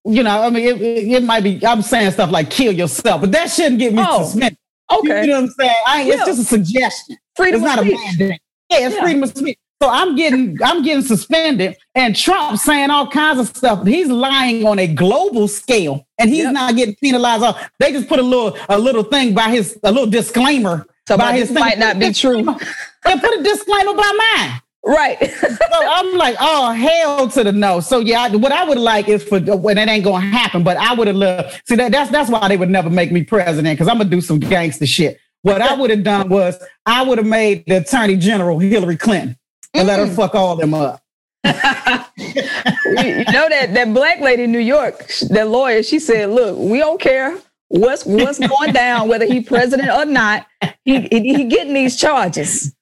You 0.03 0.23
know, 0.23 0.41
I 0.41 0.49
mean, 0.49 0.67
it, 0.67 0.81
it, 0.81 1.11
it, 1.13 1.23
might 1.23 1.43
be. 1.43 1.63
I'm 1.65 1.81
saying 1.81 2.11
stuff 2.11 2.31
like 2.31 2.49
"kill 2.49 2.73
yourself," 2.73 3.21
but 3.21 3.31
that 3.33 3.51
shouldn't 3.51 3.79
get 3.79 3.93
me 3.93 4.03
oh, 4.05 4.23
suspended. 4.23 4.57
Okay, 4.91 5.21
you 5.21 5.27
know 5.27 5.41
what 5.41 5.49
I'm 5.49 5.49
saying? 5.49 5.75
I, 5.85 6.01
yeah. 6.03 6.13
It's 6.13 6.25
just 6.25 6.41
a 6.41 6.43
suggestion. 6.43 7.17
Freedom 7.35 7.63
it's 7.63 7.75
not 7.75 7.79
speech. 7.79 7.93
a 7.93 8.05
mandate. 8.05 8.41
Yeah, 8.69 8.87
it's 8.87 8.95
yeah. 8.95 9.01
freedom 9.01 9.23
of 9.23 9.29
speech. 9.29 9.57
So 9.81 9.89
I'm 9.89 10.15
getting 10.15 10.57
I'm 10.63 10.81
getting 10.81 11.03
suspended, 11.03 11.77
and 11.93 12.15
Trump 12.15 12.57
saying 12.57 12.89
all 12.89 13.07
kinds 13.07 13.39
of 13.39 13.55
stuff. 13.55 13.85
He's 13.85 14.07
lying 14.07 14.65
on 14.65 14.79
a 14.79 14.87
global 14.87 15.47
scale, 15.47 16.07
and 16.17 16.29
he's 16.29 16.43
yep. 16.43 16.53
not 16.53 16.75
getting 16.75 16.95
penalized. 16.95 17.43
Off. 17.43 17.69
They 17.79 17.91
just 17.91 18.07
put 18.07 18.19
a 18.19 18.23
little 18.23 18.57
a 18.69 18.79
little 18.79 19.03
thing 19.03 19.35
by 19.35 19.49
his 19.49 19.77
a 19.83 19.91
little 19.91 20.09
disclaimer 20.09 20.87
so 21.07 21.17
by 21.17 21.37
his 21.37 21.49
thing. 21.49 21.59
might 21.59 21.77
not 21.77 21.99
be 21.99 22.11
true. 22.11 22.39
and 22.39 23.21
put 23.21 23.39
a 23.39 23.43
disclaimer 23.43 23.93
by 23.93 24.19
mine. 24.35 24.61
Right. 24.87 25.19
so 25.39 25.47
I'm 25.73 26.17
like, 26.17 26.37
oh 26.39 26.71
hell 26.71 27.27
to 27.29 27.43
the 27.43 27.51
no. 27.51 27.81
So 27.81 27.99
yeah, 27.99 28.29
what 28.29 28.53
I 28.53 28.63
would 28.63 28.77
like 28.77 29.09
is 29.09 29.21
for 29.21 29.39
when 29.39 29.77
it 29.77 29.89
ain't 29.89 30.05
gonna 30.05 30.25
happen, 30.25 30.63
but 30.63 30.77
I 30.77 30.93
would 30.93 31.07
have 31.07 31.17
loved. 31.17 31.61
See 31.67 31.75
that 31.75 31.91
that's 31.91 32.09
that's 32.09 32.29
why 32.29 32.47
they 32.47 32.55
would 32.55 32.69
never 32.69 32.89
make 32.89 33.11
me 33.11 33.23
president 33.23 33.77
because 33.77 33.89
I'm 33.89 33.97
gonna 33.97 34.09
do 34.09 34.21
some 34.21 34.39
gangster 34.39 34.87
shit. 34.87 35.19
What 35.41 35.61
I 35.61 35.73
would 35.73 35.89
have 35.89 36.03
done 36.03 36.29
was 36.29 36.57
I 36.85 37.03
would 37.03 37.17
have 37.17 37.27
made 37.27 37.65
the 37.67 37.77
Attorney 37.77 38.15
General 38.15 38.59
Hillary 38.59 38.95
Clinton 38.95 39.37
and 39.73 39.83
mm. 39.83 39.87
let 39.87 39.99
her 39.99 40.05
mm. 40.05 40.15
fuck 40.15 40.35
all 40.35 40.55
them 40.55 40.73
up. 40.73 41.01
you 41.43 41.51
know 41.53 43.49
that 43.49 43.71
that 43.73 43.93
black 43.93 44.21
lady 44.21 44.43
in 44.43 44.53
New 44.53 44.59
York, 44.59 45.05
that 45.31 45.49
lawyer, 45.49 45.83
she 45.83 45.99
said, 45.99 46.29
"Look, 46.29 46.57
we 46.57 46.77
don't 46.77 46.99
care 46.99 47.37
what's 47.67 48.05
what's 48.05 48.39
going 48.39 48.71
down, 48.71 49.09
whether 49.09 49.25
he 49.25 49.41
president 49.41 49.89
or 49.89 50.05
not. 50.05 50.47
He 50.85 51.01
he, 51.11 51.35
he 51.35 51.43
getting 51.43 51.73
these 51.73 51.97
charges. 51.97 52.73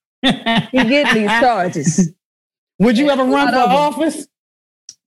He 0.71 0.83
getting 0.89 1.21
these 1.23 1.29
charges. 1.29 2.11
Would 2.79 2.97
you 2.97 3.09
ever 3.09 3.23
run 3.23 3.53
for 3.53 3.59
office? 3.59 4.27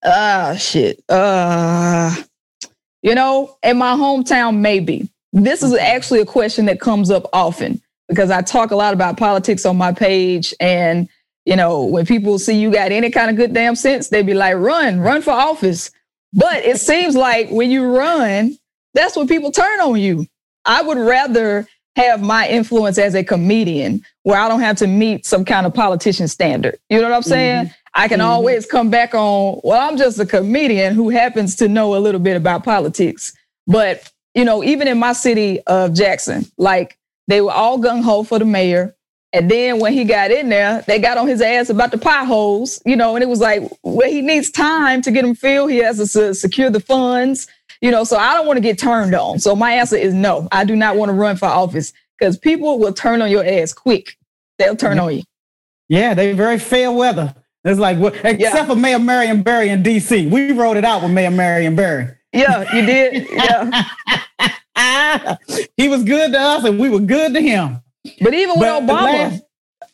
Ah, 0.04 0.50
uh, 0.50 0.56
shit. 0.56 1.02
Uh, 1.08 2.14
you 3.02 3.14
know, 3.14 3.56
in 3.62 3.78
my 3.78 3.94
hometown, 3.94 4.58
maybe. 4.58 5.10
This 5.32 5.62
is 5.62 5.74
actually 5.74 6.20
a 6.20 6.26
question 6.26 6.66
that 6.66 6.80
comes 6.80 7.10
up 7.10 7.28
often 7.32 7.82
because 8.08 8.30
I 8.30 8.40
talk 8.42 8.70
a 8.70 8.76
lot 8.76 8.94
about 8.94 9.18
politics 9.18 9.66
on 9.66 9.76
my 9.76 9.92
page. 9.92 10.54
And, 10.60 11.08
you 11.44 11.56
know, 11.56 11.84
when 11.84 12.06
people 12.06 12.38
see 12.38 12.58
you 12.58 12.70
got 12.70 12.92
any 12.92 13.10
kind 13.10 13.30
of 13.30 13.36
good 13.36 13.52
damn 13.52 13.76
sense, 13.76 14.08
they'd 14.08 14.26
be 14.26 14.34
like, 14.34 14.56
run, 14.56 15.00
run 15.00 15.20
for 15.20 15.32
office. 15.32 15.90
But 16.32 16.64
it 16.64 16.78
seems 16.78 17.14
like 17.14 17.50
when 17.50 17.70
you 17.70 17.84
run, 17.94 18.56
that's 18.94 19.16
when 19.16 19.28
people 19.28 19.52
turn 19.52 19.80
on 19.80 20.00
you. 20.00 20.26
I 20.64 20.82
would 20.82 20.98
rather 20.98 21.68
have 21.98 22.22
my 22.22 22.48
influence 22.48 22.96
as 22.96 23.14
a 23.14 23.24
comedian 23.24 24.02
where 24.22 24.38
I 24.38 24.48
don't 24.48 24.60
have 24.60 24.76
to 24.76 24.86
meet 24.86 25.26
some 25.26 25.44
kind 25.44 25.66
of 25.66 25.74
politician 25.74 26.28
standard. 26.28 26.78
You 26.88 26.98
know 27.00 27.08
what 27.08 27.16
I'm 27.16 27.22
saying? 27.22 27.66
Mm-hmm. 27.66 27.72
I 27.94 28.08
can 28.08 28.20
mm-hmm. 28.20 28.28
always 28.28 28.66
come 28.66 28.90
back 28.90 29.14
on, 29.14 29.60
well, 29.64 29.88
I'm 29.88 29.96
just 29.96 30.20
a 30.20 30.26
comedian 30.26 30.94
who 30.94 31.08
happens 31.08 31.56
to 31.56 31.68
know 31.68 31.96
a 31.96 31.98
little 31.98 32.20
bit 32.20 32.36
about 32.36 32.62
politics. 32.62 33.32
But, 33.66 34.10
you 34.34 34.44
know, 34.44 34.62
even 34.62 34.86
in 34.86 34.98
my 34.98 35.12
city 35.12 35.60
of 35.66 35.92
Jackson, 35.92 36.46
like 36.56 36.96
they 37.26 37.40
were 37.40 37.52
all 37.52 37.78
gung 37.78 38.02
ho 38.02 38.22
for 38.22 38.38
the 38.38 38.44
mayor. 38.44 38.94
And 39.32 39.50
then 39.50 39.80
when 39.80 39.92
he 39.92 40.04
got 40.04 40.30
in 40.30 40.48
there, 40.48 40.82
they 40.86 40.98
got 40.98 41.18
on 41.18 41.26
his 41.26 41.42
ass 41.42 41.68
about 41.68 41.90
the 41.90 41.98
potholes, 41.98 42.80
you 42.86 42.96
know, 42.96 43.16
and 43.16 43.22
it 43.22 43.28
was 43.28 43.40
like, 43.40 43.62
well, 43.82 44.08
he 44.08 44.22
needs 44.22 44.50
time 44.50 45.02
to 45.02 45.10
get 45.10 45.22
them 45.22 45.34
filled. 45.34 45.70
He 45.70 45.78
has 45.78 46.12
to 46.12 46.34
secure 46.34 46.70
the 46.70 46.80
funds 46.80 47.48
you 47.80 47.90
know, 47.90 48.04
so 48.04 48.16
I 48.16 48.34
don't 48.34 48.46
want 48.46 48.56
to 48.56 48.62
get 48.62 48.78
turned 48.78 49.14
on. 49.14 49.38
So 49.38 49.54
my 49.54 49.72
answer 49.72 49.96
is 49.96 50.14
no. 50.14 50.48
I 50.52 50.64
do 50.64 50.76
not 50.76 50.96
want 50.96 51.10
to 51.10 51.14
run 51.14 51.36
for 51.36 51.46
office 51.46 51.92
because 52.18 52.38
people 52.38 52.78
will 52.78 52.92
turn 52.92 53.22
on 53.22 53.30
your 53.30 53.44
ass 53.44 53.72
quick. 53.72 54.16
They'll 54.58 54.76
turn 54.76 54.96
yeah. 54.96 55.02
on 55.02 55.16
you. 55.16 55.22
Yeah, 55.88 56.14
they're 56.14 56.34
very 56.34 56.58
fair 56.58 56.90
weather. 56.92 57.34
It's 57.64 57.78
like, 57.78 57.98
except 57.98 58.40
yeah. 58.40 58.64
for 58.66 58.76
Mayor 58.76 58.98
Marion 58.98 59.42
Barry 59.42 59.68
in 59.68 59.82
D.C. 59.82 60.26
We 60.28 60.52
wrote 60.52 60.76
it 60.76 60.84
out 60.84 61.02
with 61.02 61.12
Mayor 61.12 61.30
Marion 61.30 61.76
Barry. 61.76 62.08
Yeah, 62.32 62.74
you 62.74 62.84
did. 62.84 63.26
Yeah. 63.30 63.84
he 65.76 65.88
was 65.88 66.04
good 66.04 66.32
to 66.32 66.38
us 66.38 66.64
and 66.64 66.78
we 66.78 66.88
were 66.88 67.00
good 67.00 67.34
to 67.34 67.40
him. 67.40 67.82
But 68.20 68.34
even 68.34 68.58
with 68.58 68.68
Obama, 68.68 68.88
last, 68.88 69.42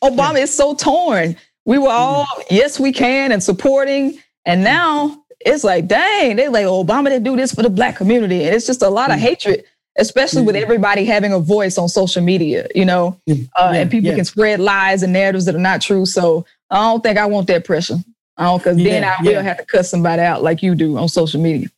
Obama 0.02 0.34
yeah. 0.34 0.42
is 0.42 0.54
so 0.54 0.74
torn. 0.74 1.36
We 1.64 1.78
were 1.78 1.88
mm-hmm. 1.88 1.96
all, 1.96 2.26
yes, 2.50 2.78
we 2.78 2.92
can, 2.92 3.32
and 3.32 3.42
supporting. 3.42 4.18
And 4.44 4.62
now 4.62 5.23
it's 5.44 5.64
like, 5.64 5.86
dang, 5.86 6.36
they 6.36 6.48
like 6.48 6.66
Obama 6.66 7.04
didn't 7.04 7.24
do 7.24 7.36
this 7.36 7.54
for 7.54 7.62
the 7.62 7.70
black 7.70 7.96
community. 7.96 8.44
And 8.44 8.54
it's 8.54 8.66
just 8.66 8.82
a 8.82 8.88
lot 8.88 9.10
of 9.10 9.16
mm. 9.16 9.20
hatred, 9.20 9.64
especially 9.98 10.42
with 10.42 10.56
mm-hmm. 10.56 10.62
everybody 10.62 11.04
having 11.04 11.32
a 11.32 11.38
voice 11.38 11.76
on 11.76 11.88
social 11.88 12.22
media, 12.22 12.66
you 12.74 12.84
know, 12.84 13.18
mm. 13.28 13.48
uh, 13.58 13.70
yeah, 13.72 13.80
and 13.80 13.90
people 13.90 14.10
yeah. 14.10 14.16
can 14.16 14.24
spread 14.24 14.60
lies 14.60 15.02
and 15.02 15.12
narratives 15.12 15.44
that 15.44 15.54
are 15.54 15.58
not 15.58 15.82
true. 15.82 16.06
So 16.06 16.46
I 16.70 16.76
don't 16.90 17.02
think 17.02 17.18
I 17.18 17.26
want 17.26 17.46
that 17.48 17.64
pressure. 17.64 17.96
I 18.36 18.44
don't, 18.44 18.62
cause 18.62 18.78
yeah, 18.78 18.90
then 18.90 19.04
I 19.04 19.16
will 19.22 19.42
have 19.42 19.58
to 19.58 19.64
cut 19.66 19.86
somebody 19.86 20.22
out 20.22 20.42
like 20.42 20.62
you 20.62 20.74
do 20.74 20.96
on 20.98 21.08
social 21.08 21.40
media. 21.40 21.68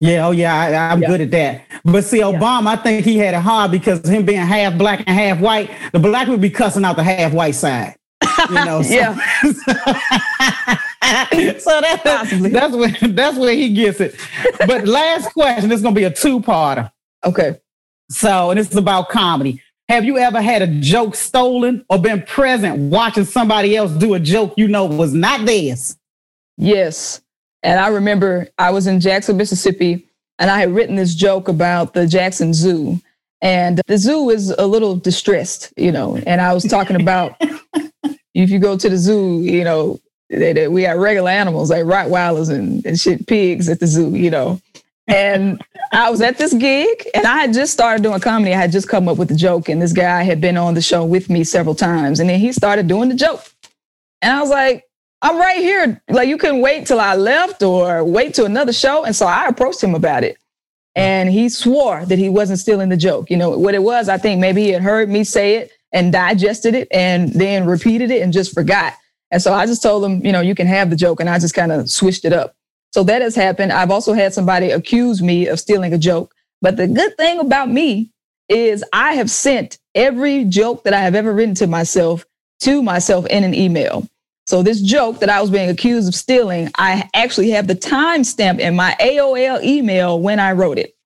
Yeah, 0.00 0.26
oh 0.26 0.30
yeah, 0.30 0.54
I, 0.54 0.92
am 0.92 1.00
good 1.00 1.22
at 1.22 1.30
that. 1.30 1.64
But 1.82 2.04
see, 2.04 2.20
Obama, 2.20 2.68
I 2.68 2.76
think 2.76 3.04
he 3.04 3.16
had 3.16 3.34
it 3.34 3.40
hard 3.40 3.70
because 3.70 4.06
him 4.06 4.26
being 4.26 4.40
half 4.40 4.76
black 4.76 5.02
and 5.06 5.18
half 5.18 5.40
white, 5.40 5.70
the 5.92 5.98
black 5.98 6.28
would 6.28 6.40
be 6.40 6.50
cussing 6.50 6.84
out 6.84 6.96
the 6.96 7.02
half 7.02 7.32
white 7.32 7.54
side. 7.54 7.96
You 8.50 8.54
know, 8.54 8.80
yeah. 8.84 9.14
so 9.42 9.72
that, 11.06 12.00
that's 12.52 12.74
where 12.74 13.12
that's 13.12 13.38
where 13.38 13.54
he 13.54 13.72
gets 13.72 14.00
it. 14.00 14.16
But 14.66 14.88
last 14.88 15.32
question, 15.32 15.68
this 15.68 15.78
is 15.78 15.82
gonna 15.82 15.94
be 15.94 16.04
a 16.04 16.10
two-parter. 16.10 16.90
Okay. 17.24 17.60
So, 18.10 18.50
and 18.50 18.58
this 18.58 18.70
is 18.70 18.76
about 18.76 19.08
comedy. 19.08 19.62
Have 19.88 20.04
you 20.04 20.18
ever 20.18 20.40
had 20.40 20.62
a 20.62 20.66
joke 20.66 21.14
stolen 21.14 21.84
or 21.88 21.98
been 21.98 22.22
present 22.22 22.90
watching 22.90 23.24
somebody 23.24 23.76
else 23.76 23.92
do 23.92 24.14
a 24.14 24.20
joke 24.20 24.54
you 24.56 24.66
know 24.66 24.84
was 24.84 25.14
not 25.14 25.46
theirs? 25.46 25.96
Yes. 26.56 27.20
And 27.62 27.78
I 27.78 27.88
remember 27.88 28.48
I 28.58 28.70
was 28.70 28.88
in 28.88 29.00
Jackson, 29.00 29.36
Mississippi, 29.36 30.08
and 30.40 30.50
I 30.50 30.58
had 30.58 30.74
written 30.74 30.96
this 30.96 31.14
joke 31.14 31.46
about 31.48 31.94
the 31.94 32.06
Jackson 32.06 32.52
Zoo. 32.52 33.00
And 33.42 33.80
the 33.86 33.98
zoo 33.98 34.30
is 34.30 34.50
a 34.50 34.66
little 34.66 34.96
distressed, 34.96 35.72
you 35.76 35.92
know. 35.92 36.16
And 36.26 36.40
I 36.40 36.52
was 36.52 36.64
talking 36.64 37.00
about 37.00 37.36
if 38.34 38.50
you 38.50 38.58
go 38.58 38.76
to 38.76 38.88
the 38.88 38.96
zoo, 38.96 39.40
you 39.42 39.62
know, 39.62 40.00
They, 40.28 40.52
they, 40.52 40.68
we 40.68 40.82
had 40.82 40.98
regular 40.98 41.30
animals 41.30 41.70
like 41.70 41.84
Rottweilers 41.84 42.50
and, 42.50 42.84
and 42.84 42.98
shit, 42.98 43.26
pigs 43.26 43.68
at 43.68 43.80
the 43.80 43.86
zoo, 43.86 44.14
you 44.14 44.30
know. 44.30 44.60
And 45.08 45.62
I 45.92 46.10
was 46.10 46.20
at 46.20 46.36
this 46.36 46.52
gig 46.52 47.08
and 47.14 47.26
I 47.26 47.38
had 47.38 47.52
just 47.52 47.72
started 47.72 48.02
doing 48.02 48.18
comedy. 48.18 48.52
I 48.52 48.58
had 48.58 48.72
just 48.72 48.88
come 48.88 49.08
up 49.08 49.18
with 49.18 49.28
the 49.28 49.36
joke, 49.36 49.68
and 49.68 49.80
this 49.80 49.92
guy 49.92 50.24
had 50.24 50.40
been 50.40 50.56
on 50.56 50.74
the 50.74 50.82
show 50.82 51.04
with 51.04 51.30
me 51.30 51.44
several 51.44 51.74
times. 51.74 52.18
And 52.18 52.28
then 52.28 52.40
he 52.40 52.52
started 52.52 52.88
doing 52.88 53.08
the 53.08 53.14
joke. 53.14 53.44
And 54.20 54.32
I 54.32 54.40
was 54.40 54.50
like, 54.50 54.84
I'm 55.22 55.38
right 55.38 55.58
here. 55.58 56.02
Like, 56.08 56.28
you 56.28 56.38
couldn't 56.38 56.60
wait 56.60 56.86
till 56.86 57.00
I 57.00 57.14
left 57.14 57.62
or 57.62 58.04
wait 58.04 58.34
to 58.34 58.44
another 58.44 58.72
show. 58.72 59.04
And 59.04 59.14
so 59.14 59.26
I 59.26 59.46
approached 59.46 59.82
him 59.82 59.94
about 59.94 60.24
it. 60.24 60.36
And 60.94 61.30
he 61.30 61.48
swore 61.48 62.04
that 62.06 62.18
he 62.18 62.28
wasn't 62.28 62.58
stealing 62.58 62.88
the 62.88 62.96
joke. 62.96 63.30
You 63.30 63.36
know, 63.36 63.50
what 63.56 63.74
it 63.74 63.82
was, 63.82 64.08
I 64.08 64.18
think 64.18 64.40
maybe 64.40 64.62
he 64.62 64.70
had 64.70 64.82
heard 64.82 65.08
me 65.08 65.24
say 65.24 65.56
it 65.56 65.70
and 65.92 66.12
digested 66.12 66.74
it 66.74 66.88
and 66.90 67.32
then 67.32 67.66
repeated 67.66 68.10
it 68.10 68.22
and 68.22 68.32
just 68.32 68.54
forgot. 68.54 68.94
And 69.36 69.42
so 69.42 69.52
I 69.52 69.66
just 69.66 69.82
told 69.82 70.02
them, 70.02 70.24
you 70.24 70.32
know, 70.32 70.40
you 70.40 70.54
can 70.54 70.66
have 70.66 70.88
the 70.88 70.96
joke. 70.96 71.20
And 71.20 71.28
I 71.28 71.38
just 71.38 71.52
kind 71.52 71.70
of 71.70 71.90
switched 71.90 72.24
it 72.24 72.32
up. 72.32 72.56
So 72.94 73.02
that 73.02 73.20
has 73.20 73.34
happened. 73.34 73.70
I've 73.70 73.90
also 73.90 74.14
had 74.14 74.32
somebody 74.32 74.70
accuse 74.70 75.20
me 75.20 75.46
of 75.46 75.60
stealing 75.60 75.92
a 75.92 75.98
joke. 75.98 76.32
But 76.62 76.78
the 76.78 76.86
good 76.86 77.18
thing 77.18 77.38
about 77.38 77.68
me 77.68 78.10
is 78.48 78.82
I 78.94 79.12
have 79.12 79.30
sent 79.30 79.78
every 79.94 80.44
joke 80.44 80.84
that 80.84 80.94
I 80.94 81.00
have 81.00 81.14
ever 81.14 81.34
written 81.34 81.54
to 81.56 81.66
myself 81.66 82.24
to 82.60 82.82
myself 82.82 83.26
in 83.26 83.44
an 83.44 83.52
email. 83.52 84.08
So 84.46 84.62
this 84.62 84.80
joke 84.80 85.20
that 85.20 85.28
I 85.28 85.42
was 85.42 85.50
being 85.50 85.68
accused 85.68 86.08
of 86.08 86.14
stealing, 86.14 86.70
I 86.78 87.06
actually 87.12 87.50
have 87.50 87.66
the 87.66 87.74
timestamp 87.74 88.58
in 88.58 88.74
my 88.74 88.96
AOL 88.98 89.62
email 89.62 90.18
when 90.18 90.40
I 90.40 90.52
wrote 90.52 90.78
it. 90.78 90.96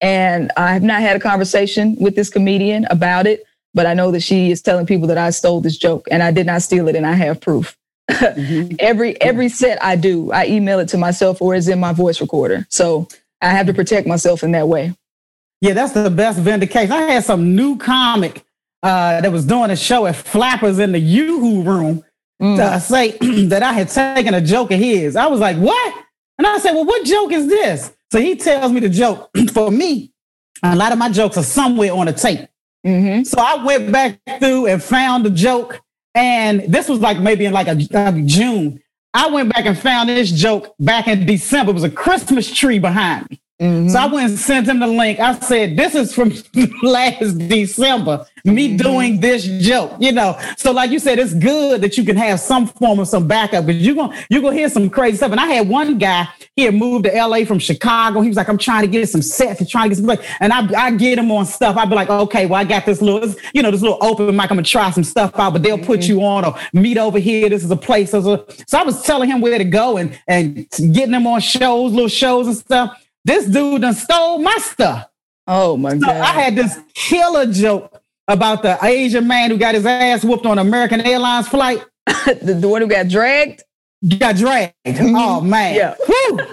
And 0.00 0.52
I 0.56 0.72
have 0.72 0.84
not 0.84 1.00
had 1.00 1.16
a 1.16 1.20
conversation 1.20 1.96
with 1.98 2.14
this 2.14 2.30
comedian 2.30 2.84
about 2.90 3.26
it, 3.26 3.42
but 3.74 3.86
I 3.86 3.94
know 3.94 4.10
that 4.10 4.22
she 4.22 4.50
is 4.50 4.62
telling 4.62 4.86
people 4.86 5.08
that 5.08 5.18
I 5.18 5.30
stole 5.30 5.60
this 5.60 5.76
joke 5.76 6.08
and 6.10 6.22
I 6.22 6.30
did 6.30 6.46
not 6.46 6.62
steal 6.62 6.88
it 6.88 6.96
and 6.96 7.06
I 7.06 7.12
have 7.12 7.40
proof. 7.40 7.76
Mm-hmm. 8.10 8.76
every 8.80 9.20
every 9.20 9.48
set 9.48 9.82
I 9.82 9.96
do, 9.96 10.32
I 10.32 10.46
email 10.46 10.78
it 10.80 10.88
to 10.88 10.98
myself 10.98 11.40
or 11.40 11.54
it's 11.54 11.68
in 11.68 11.80
my 11.80 11.92
voice 11.92 12.20
recorder. 12.20 12.66
So 12.68 13.08
I 13.40 13.50
have 13.50 13.66
to 13.66 13.74
protect 13.74 14.06
myself 14.06 14.42
in 14.42 14.52
that 14.52 14.68
way. 14.68 14.94
Yeah, 15.60 15.74
that's 15.74 15.92
the 15.92 16.10
best 16.10 16.38
vindication. 16.40 16.92
I 16.92 17.02
had 17.02 17.24
some 17.24 17.54
new 17.54 17.76
comic 17.78 18.44
uh, 18.82 19.20
that 19.20 19.30
was 19.30 19.44
doing 19.44 19.70
a 19.70 19.76
show 19.76 20.06
at 20.06 20.16
Flappers 20.16 20.80
in 20.80 20.90
the 20.90 20.98
Yoo-Hoo 20.98 21.62
room 21.62 22.04
mm. 22.42 22.56
to 22.56 22.80
say 22.80 23.16
that 23.46 23.62
I 23.62 23.72
had 23.72 23.88
taken 23.88 24.34
a 24.34 24.40
joke 24.40 24.72
of 24.72 24.80
his. 24.80 25.14
I 25.14 25.26
was 25.26 25.40
like, 25.40 25.56
what? 25.56 25.94
And 26.38 26.46
I 26.46 26.58
said, 26.58 26.72
well, 26.72 26.84
what 26.84 27.06
joke 27.06 27.30
is 27.30 27.46
this? 27.46 27.92
So 28.10 28.20
he 28.20 28.34
tells 28.34 28.72
me 28.72 28.80
the 28.80 28.88
joke. 28.88 29.30
For 29.52 29.70
me, 29.70 30.12
a 30.62 30.74
lot 30.74 30.92
of 30.92 30.98
my 30.98 31.10
jokes 31.10 31.36
are 31.36 31.44
somewhere 31.44 31.92
on 31.92 32.08
a 32.08 32.12
tape. 32.12 32.48
Mm-hmm. 32.86 33.24
So 33.24 33.38
I 33.38 33.64
went 33.64 33.92
back 33.92 34.18
through 34.40 34.66
and 34.66 34.82
found 34.82 35.24
the 35.24 35.30
joke. 35.30 35.80
And 36.14 36.62
this 36.72 36.88
was 36.88 37.00
like 37.00 37.18
maybe 37.18 37.44
in 37.44 37.52
like 37.52 37.68
a, 37.68 37.78
a 37.94 38.22
June. 38.24 38.82
I 39.14 39.28
went 39.28 39.52
back 39.52 39.66
and 39.66 39.78
found 39.78 40.08
this 40.08 40.30
joke 40.30 40.74
back 40.80 41.06
in 41.06 41.26
December. 41.26 41.70
It 41.70 41.74
was 41.74 41.84
a 41.84 41.90
Christmas 41.90 42.52
tree 42.52 42.78
behind 42.78 43.28
me. 43.30 43.41
Mm-hmm. 43.62 43.90
So 43.90 43.98
I 44.00 44.06
went 44.06 44.30
and 44.30 44.38
sent 44.38 44.66
him 44.66 44.80
the 44.80 44.88
link. 44.88 45.20
I 45.20 45.38
said, 45.38 45.76
This 45.76 45.94
is 45.94 46.12
from 46.12 46.32
last 46.82 47.38
December, 47.38 48.26
me 48.44 48.70
mm-hmm. 48.70 48.76
doing 48.76 49.20
this 49.20 49.44
joke, 49.64 49.92
you 50.00 50.10
know. 50.10 50.36
So, 50.56 50.72
like 50.72 50.90
you 50.90 50.98
said, 50.98 51.20
it's 51.20 51.32
good 51.32 51.80
that 51.80 51.96
you 51.96 52.04
can 52.04 52.16
have 52.16 52.40
some 52.40 52.66
form 52.66 52.98
of 52.98 53.06
some 53.06 53.28
backup 53.28 53.66
because 53.66 53.80
you're 53.80 53.94
gonna 53.94 54.16
you're 54.28 54.42
gonna 54.42 54.56
hear 54.56 54.68
some 54.68 54.90
crazy 54.90 55.18
stuff. 55.18 55.30
And 55.30 55.38
I 55.38 55.46
had 55.46 55.68
one 55.68 55.96
guy, 55.96 56.26
he 56.56 56.64
had 56.64 56.74
moved 56.74 57.04
to 57.04 57.12
LA 57.12 57.44
from 57.44 57.60
Chicago. 57.60 58.20
He 58.20 58.26
was 58.26 58.36
like, 58.36 58.48
I'm 58.48 58.58
trying 58.58 58.82
to 58.82 58.88
get 58.88 59.08
some 59.08 59.22
sets 59.22 59.60
and 59.60 59.68
trying 59.68 59.84
to 59.84 59.88
get 59.90 59.98
some 59.98 60.06
like 60.06 60.24
and 60.40 60.52
I, 60.52 60.86
I 60.86 60.90
get 60.90 61.20
him 61.20 61.30
on 61.30 61.46
stuff. 61.46 61.76
I'd 61.76 61.88
be 61.88 61.94
like, 61.94 62.10
okay, 62.10 62.46
well, 62.46 62.60
I 62.60 62.64
got 62.64 62.84
this 62.84 63.00
little, 63.00 63.32
you 63.54 63.62
know, 63.62 63.70
this 63.70 63.82
little 63.82 63.98
open 64.00 64.26
mic. 64.34 64.50
I'm 64.50 64.56
gonna 64.56 64.64
try 64.64 64.90
some 64.90 65.04
stuff 65.04 65.38
out, 65.38 65.52
but 65.52 65.62
they'll 65.62 65.76
mm-hmm. 65.76 65.86
put 65.86 66.08
you 66.08 66.24
on 66.24 66.44
or 66.44 66.58
meet 66.72 66.98
over 66.98 67.20
here. 67.20 67.48
This 67.48 67.62
is 67.62 67.70
a 67.70 67.76
place. 67.76 68.10
So, 68.10 68.44
so 68.66 68.78
I 68.78 68.82
was 68.82 69.02
telling 69.02 69.30
him 69.30 69.40
where 69.40 69.56
to 69.56 69.64
go 69.64 69.98
and 69.98 70.18
and 70.26 70.68
getting 70.92 71.14
him 71.14 71.28
on 71.28 71.40
shows, 71.40 71.92
little 71.92 72.08
shows 72.08 72.48
and 72.48 72.56
stuff. 72.56 72.98
This 73.24 73.46
dude 73.46 73.82
done 73.82 73.94
stole 73.94 74.38
my 74.38 74.56
stuff. 74.58 75.08
Oh 75.46 75.76
my 75.76 75.90
so 75.90 76.00
God. 76.00 76.16
I 76.16 76.32
had 76.32 76.56
this 76.56 76.78
killer 76.94 77.46
joke 77.46 78.02
about 78.28 78.62
the 78.62 78.78
Asian 78.82 79.26
man 79.26 79.50
who 79.50 79.58
got 79.58 79.74
his 79.74 79.86
ass 79.86 80.24
whooped 80.24 80.46
on 80.46 80.58
American 80.58 81.00
Airlines 81.00 81.48
flight. 81.48 81.84
the, 82.06 82.56
the, 82.60 82.68
one 82.68 82.82
who 82.82 82.88
got 82.88 83.08
dragged? 83.08 83.62
Got 84.18 84.36
dragged. 84.36 84.74
Mm-hmm. 84.86 85.14
Oh 85.16 85.40
man. 85.40 85.74
Yeah. 85.74 85.94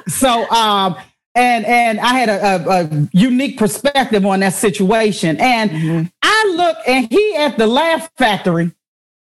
So 0.08 0.50
um 0.50 0.96
and 1.36 1.66
and 1.66 2.00
I 2.00 2.14
had 2.14 2.30
a, 2.30 2.46
a, 2.46 2.84
a, 2.84 3.10
unique 3.14 3.58
perspective 3.58 4.26
on 4.26 4.42
that 4.42 4.54
situation. 4.54 5.38
And 5.40 5.72
mm-hmm. 5.72 6.04
I 6.22 6.54
look 6.56 6.78
and 6.88 7.08
he 7.10 7.36
at 7.36 7.58
the 7.58 7.68
Laugh 7.68 8.12
Factory. 8.18 8.72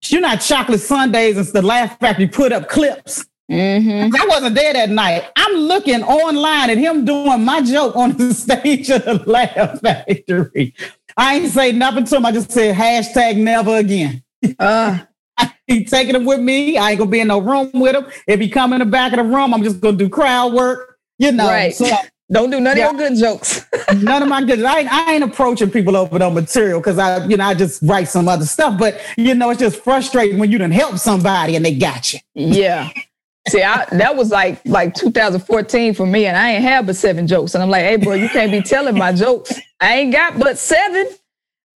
You 0.05 0.21
know, 0.21 0.35
chocolate 0.37 0.79
Sundaes 0.79 1.37
and 1.37 1.45
the 1.47 1.61
Laugh 1.61 1.99
Factory 1.99 2.27
put 2.27 2.51
up 2.51 2.69
clips 2.69 3.25
Mm-hmm. 3.49 4.15
I 4.15 4.25
wasn't 4.27 4.55
there 4.55 4.73
that 4.73 4.89
night. 4.89 5.25
I'm 5.35 5.53
looking 5.55 6.03
online 6.03 6.69
at 6.69 6.77
him 6.77 7.03
doing 7.03 7.43
my 7.43 7.61
joke 7.61 7.95
on 7.95 8.15
the 8.15 8.33
stage 8.33 8.89
of 8.91 9.03
the 9.03 9.23
Laugh 9.25 9.81
Factory. 9.81 10.75
I 11.17 11.37
ain't 11.37 11.51
say 11.51 11.71
nothing 11.71 12.05
to 12.05 12.17
him. 12.17 12.25
I 12.25 12.31
just 12.31 12.51
said 12.51 12.75
hashtag 12.75 13.37
never 13.37 13.77
again. 13.77 14.23
Uh. 14.57 14.99
He 15.67 15.85
taking 15.85 16.15
him 16.15 16.25
with 16.25 16.39
me. 16.39 16.77
I 16.77 16.89
ain't 16.89 16.99
gonna 16.99 17.11
be 17.11 17.19
in 17.19 17.27
no 17.27 17.39
room 17.39 17.69
with 17.75 17.95
him. 17.95 18.07
If 18.27 18.39
he 18.39 18.49
come 18.49 18.73
in 18.73 18.79
the 18.79 18.85
back 18.85 19.13
of 19.13 19.17
the 19.17 19.23
room, 19.23 19.53
I'm 19.53 19.63
just 19.63 19.79
gonna 19.79 19.95
do 19.95 20.09
crowd 20.09 20.51
work. 20.51 20.97
You 21.19 21.31
know, 21.31 21.47
right. 21.47 21.73
So, 21.73 21.85
don't 22.31 22.49
do 22.49 22.59
none 22.59 22.75
yeah. 22.75 22.89
of 22.89 22.97
your 22.97 23.09
good 23.09 23.17
jokes. 23.19 23.65
none 23.95 24.23
of 24.23 24.29
my 24.29 24.43
good. 24.43 24.63
I, 24.63 24.87
I 24.89 25.13
ain't 25.13 25.23
approaching 25.23 25.69
people 25.69 25.95
over 25.95 26.17
no 26.17 26.31
material 26.31 26.79
because 26.79 26.97
I, 26.97 27.23
you 27.25 27.37
know, 27.37 27.45
I 27.45 27.53
just 27.53 27.83
write 27.83 28.07
some 28.07 28.27
other 28.27 28.45
stuff. 28.45 28.79
But 28.79 28.99
you 29.15 29.35
know, 29.35 29.51
it's 29.51 29.59
just 29.59 29.81
frustrating 29.83 30.39
when 30.39 30.51
you 30.51 30.57
didn't 30.57 30.73
help 30.73 30.97
somebody 30.97 31.55
and 31.55 31.63
they 31.63 31.75
got 31.75 32.13
you. 32.13 32.19
Yeah. 32.33 32.89
See, 33.47 33.63
I, 33.63 33.85
that 33.91 34.15
was 34.15 34.31
like 34.31 34.61
like 34.65 34.93
2014 34.93 35.93
for 35.93 36.05
me, 36.05 36.25
and 36.25 36.37
I 36.37 36.51
ain't 36.51 36.63
have 36.63 36.85
but 36.85 36.95
seven 36.95 37.25
jokes. 37.25 37.55
And 37.55 37.63
I'm 37.63 37.69
like, 37.69 37.83
hey, 37.83 37.95
bro, 37.95 38.13
you 38.13 38.29
can't 38.29 38.51
be 38.51 38.61
telling 38.61 38.97
my 38.97 39.13
jokes. 39.13 39.53
I 39.79 39.99
ain't 39.99 40.11
got 40.11 40.37
but 40.37 40.57
seven. 40.57 41.07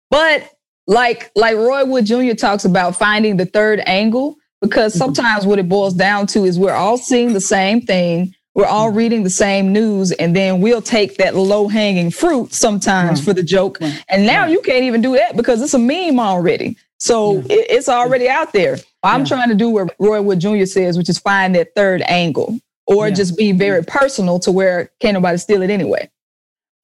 But 0.10 0.50
like 0.86 1.32
like 1.36 1.56
Roy 1.56 1.86
Wood 1.86 2.06
Jr. 2.06 2.34
talks 2.34 2.66
about 2.66 2.96
finding 2.96 3.38
the 3.38 3.46
third 3.46 3.82
angle, 3.86 4.38
because 4.62 4.94
mm-hmm. 4.94 5.00
sometimes 5.00 5.46
what 5.46 5.60
it 5.60 5.70
boils 5.70 5.94
down 5.94 6.28
to 6.28 6.44
is 6.46 6.60
we're 6.60 6.74
all 6.74 6.98
seeing 6.98 7.34
the 7.34 7.42
same 7.42 7.82
thing. 7.82 8.36
We're 8.56 8.66
all 8.66 8.90
mm-hmm. 8.90 8.98
reading 8.98 9.24
the 9.24 9.30
same 9.32 9.74
news, 9.74 10.12
and 10.12 10.36
then 10.36 10.62
we'll 10.62 10.82
take 10.82 11.18
that 11.18 11.36
low 11.36 11.68
hanging 11.68 12.12
fruit 12.12 12.54
sometimes 12.54 13.24
for 13.24 13.34
the 13.34 13.42
joke. 13.42 13.80
And 14.10 14.26
now 14.28 14.46
you 14.46 14.62
can't 14.62 14.84
even 14.84 15.02
do 15.02 15.16
that 15.16 15.36
because 15.36 15.62
it's 15.62 15.74
a 15.74 15.80
meme 15.80 16.20
already. 16.20 16.78
So 17.00 17.40
it, 17.40 17.68
it's 17.70 17.90
already 17.90 18.30
out 18.30 18.54
there. 18.54 18.78
I'm 19.04 19.22
yeah. 19.22 19.26
trying 19.26 19.50
to 19.50 19.56
do 19.56 19.70
what 19.70 19.94
Roy 20.00 20.22
Wood 20.22 20.40
Jr. 20.40 20.66
says, 20.66 20.98
which 20.98 21.10
is 21.10 21.20
find 21.20 21.54
that 21.56 21.76
third 21.76 22.02
angle 22.04 22.60
or 22.86 23.08
yeah. 23.08 23.14
just 23.14 23.38
be 23.38 23.52
very 23.52 23.82
mm-hmm. 23.82 23.98
personal 23.98 24.40
to 24.40 24.52
where 24.52 24.92
can't 25.00 25.14
nobody 25.14 25.38
steal 25.38 25.62
it 25.62 25.70
anyway. 25.70 26.10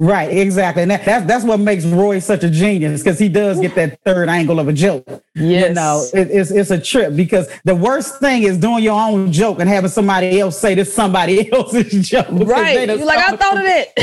Right, 0.01 0.31
exactly. 0.31 0.83
And 0.83 0.91
that, 0.91 1.03
that's 1.03 1.25
that's 1.25 1.43
what 1.43 1.59
makes 1.59 1.83
Roy 1.83 2.19
such 2.19 2.45
a 2.45 2.49
genius 2.49 3.03
because 3.03 3.19
he 3.19 3.27
does 3.27 3.59
get 3.59 3.75
that 3.75 3.99
third 4.05 4.29
angle 4.29 4.57
of 4.57 4.69
a 4.69 4.73
joke. 4.73 5.05
Yes. 5.35 5.67
You 5.67 5.73
know, 5.73 6.07
it, 6.13 6.31
it's 6.31 6.51
it's 6.51 6.71
a 6.71 6.79
trip 6.79 7.17
because 7.17 7.49
the 7.65 7.75
worst 7.75 8.21
thing 8.21 8.43
is 8.43 8.57
doing 8.57 8.81
your 8.81 8.97
own 8.97 9.29
joke 9.33 9.59
and 9.59 9.67
having 9.67 9.89
somebody 9.89 10.39
else 10.39 10.57
say 10.57 10.73
this 10.73 10.93
somebody 10.93 11.51
else's 11.53 12.07
joke. 12.07 12.27
Right. 12.29 12.87
You're 12.87 13.05
like, 13.05 13.19
I 13.19 13.35
thought 13.35 13.57
of 13.57 13.65
it. 13.65 13.93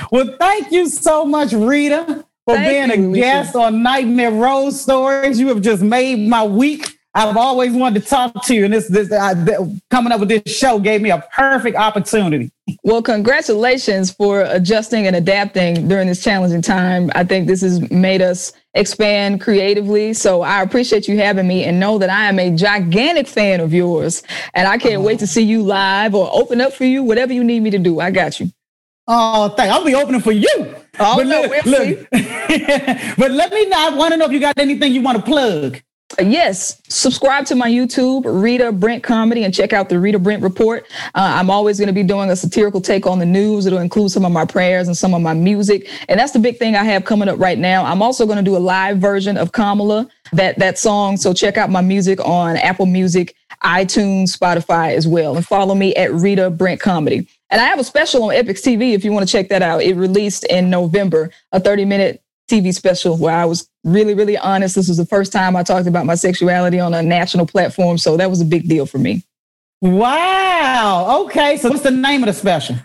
well, 0.10 0.34
thank 0.38 0.72
you 0.72 0.88
so 0.88 1.26
much, 1.26 1.52
Rita 1.52 2.24
for 2.46 2.54
Thank 2.54 2.92
being 2.92 3.02
you, 3.02 3.12
a 3.12 3.14
guest 3.16 3.56
on 3.56 3.82
Nightmare 3.82 4.30
Road 4.30 4.70
Stories. 4.70 5.40
You 5.40 5.48
have 5.48 5.60
just 5.60 5.82
made 5.82 6.28
my 6.28 6.44
week. 6.44 6.96
I've 7.12 7.36
always 7.36 7.72
wanted 7.72 8.02
to 8.02 8.08
talk 8.08 8.44
to 8.44 8.54
you, 8.54 8.66
and 8.66 8.74
this, 8.74 8.88
this 8.88 9.10
uh, 9.10 9.66
coming 9.90 10.12
up 10.12 10.20
with 10.20 10.28
this 10.28 10.54
show 10.54 10.78
gave 10.78 11.00
me 11.00 11.10
a 11.10 11.26
perfect 11.34 11.74
opportunity. 11.74 12.52
Well, 12.84 13.00
congratulations 13.00 14.10
for 14.10 14.42
adjusting 14.42 15.06
and 15.06 15.16
adapting 15.16 15.88
during 15.88 16.08
this 16.08 16.22
challenging 16.22 16.60
time. 16.60 17.10
I 17.14 17.24
think 17.24 17.46
this 17.46 17.62
has 17.62 17.90
made 17.90 18.20
us 18.20 18.52
expand 18.74 19.40
creatively. 19.40 20.12
So 20.12 20.42
I 20.42 20.60
appreciate 20.62 21.08
you 21.08 21.16
having 21.16 21.48
me, 21.48 21.64
and 21.64 21.80
know 21.80 21.96
that 21.98 22.10
I 22.10 22.26
am 22.26 22.38
a 22.38 22.54
gigantic 22.54 23.26
fan 23.26 23.60
of 23.60 23.72
yours, 23.72 24.22
and 24.52 24.68
I 24.68 24.76
can't 24.76 25.00
wait 25.00 25.18
to 25.20 25.26
see 25.26 25.42
you 25.42 25.62
live 25.62 26.14
or 26.14 26.28
open 26.32 26.60
up 26.60 26.74
for 26.74 26.84
you, 26.84 27.02
whatever 27.02 27.32
you 27.32 27.42
need 27.42 27.60
me 27.60 27.70
to 27.70 27.78
do. 27.78 27.98
I 27.98 28.10
got 28.10 28.38
you. 28.38 28.50
Oh, 29.08 29.48
thank. 29.50 29.72
I'll 29.72 29.84
be 29.84 29.94
opening 29.94 30.20
for 30.20 30.32
you. 30.32 30.74
Oh, 30.98 31.16
but 31.16 31.26
no, 31.26 31.42
look, 31.42 31.64
we'll 31.64 31.88
look. 31.88 32.08
but 33.18 33.30
let 33.30 33.52
me 33.52 33.66
know. 33.66 33.76
I 33.78 33.94
want 33.94 34.12
to 34.12 34.16
know 34.16 34.26
if 34.26 34.32
you 34.32 34.40
got 34.40 34.58
anything 34.58 34.92
you 34.92 35.02
want 35.02 35.16
to 35.18 35.22
plug. 35.22 35.80
Uh, 36.18 36.22
yes, 36.22 36.80
subscribe 36.88 37.44
to 37.46 37.54
my 37.56 37.68
YouTube, 37.68 38.22
Rita 38.24 38.70
Brent 38.70 39.02
Comedy, 39.02 39.42
and 39.44 39.52
check 39.52 39.72
out 39.72 39.88
the 39.88 39.98
Rita 39.98 40.18
Brent 40.18 40.42
Report. 40.42 40.86
Uh, 41.14 41.34
I'm 41.34 41.50
always 41.50 41.78
going 41.78 41.88
to 41.88 41.92
be 41.92 42.04
doing 42.04 42.30
a 42.30 42.36
satirical 42.36 42.80
take 42.80 43.06
on 43.06 43.18
the 43.18 43.26
news. 43.26 43.66
It'll 43.66 43.80
include 43.80 44.12
some 44.12 44.24
of 44.24 44.30
my 44.32 44.44
prayers 44.44 44.86
and 44.86 44.96
some 44.96 45.14
of 45.14 45.20
my 45.20 45.34
music, 45.34 45.90
and 46.08 46.18
that's 46.18 46.32
the 46.32 46.38
big 46.38 46.58
thing 46.58 46.76
I 46.76 46.84
have 46.84 47.04
coming 47.04 47.28
up 47.28 47.38
right 47.38 47.58
now. 47.58 47.84
I'm 47.84 48.02
also 48.02 48.24
going 48.24 48.38
to 48.38 48.44
do 48.44 48.56
a 48.56 48.58
live 48.58 48.98
version 48.98 49.36
of 49.36 49.52
Kamala, 49.52 50.08
that 50.32 50.58
that 50.58 50.78
song. 50.78 51.16
So 51.16 51.32
check 51.32 51.56
out 51.56 51.70
my 51.70 51.80
music 51.80 52.24
on 52.24 52.56
Apple 52.56 52.86
Music, 52.86 53.34
iTunes, 53.62 54.36
Spotify 54.36 54.94
as 54.94 55.08
well, 55.08 55.36
and 55.36 55.44
follow 55.44 55.74
me 55.74 55.94
at 55.96 56.12
Rita 56.12 56.50
Brent 56.50 56.80
Comedy. 56.80 57.28
And 57.50 57.60
I 57.60 57.64
have 57.64 57.78
a 57.78 57.84
special 57.84 58.24
on 58.24 58.34
Epix 58.34 58.60
TV 58.62 58.92
if 58.92 59.04
you 59.04 59.12
want 59.12 59.26
to 59.26 59.30
check 59.30 59.48
that 59.50 59.62
out. 59.62 59.82
It 59.82 59.94
released 59.94 60.44
in 60.44 60.68
November, 60.68 61.30
a 61.52 61.60
30 61.60 61.84
minute 61.84 62.22
TV 62.50 62.74
special 62.74 63.16
where 63.16 63.34
I 63.34 63.44
was 63.44 63.68
really, 63.84 64.14
really 64.14 64.36
honest. 64.38 64.74
This 64.74 64.88
was 64.88 64.96
the 64.96 65.06
first 65.06 65.32
time 65.32 65.56
I 65.56 65.62
talked 65.62 65.86
about 65.86 66.06
my 66.06 66.14
sexuality 66.14 66.80
on 66.80 66.94
a 66.94 67.02
national 67.02 67.46
platform. 67.46 67.98
So 67.98 68.16
that 68.16 68.30
was 68.30 68.40
a 68.40 68.44
big 68.44 68.68
deal 68.68 68.86
for 68.86 68.98
me. 68.98 69.24
Wow. 69.80 71.24
Okay. 71.24 71.56
So 71.56 71.70
what's 71.70 71.82
the 71.82 71.90
name 71.90 72.22
of 72.22 72.26
the 72.26 72.32
special? 72.32 72.76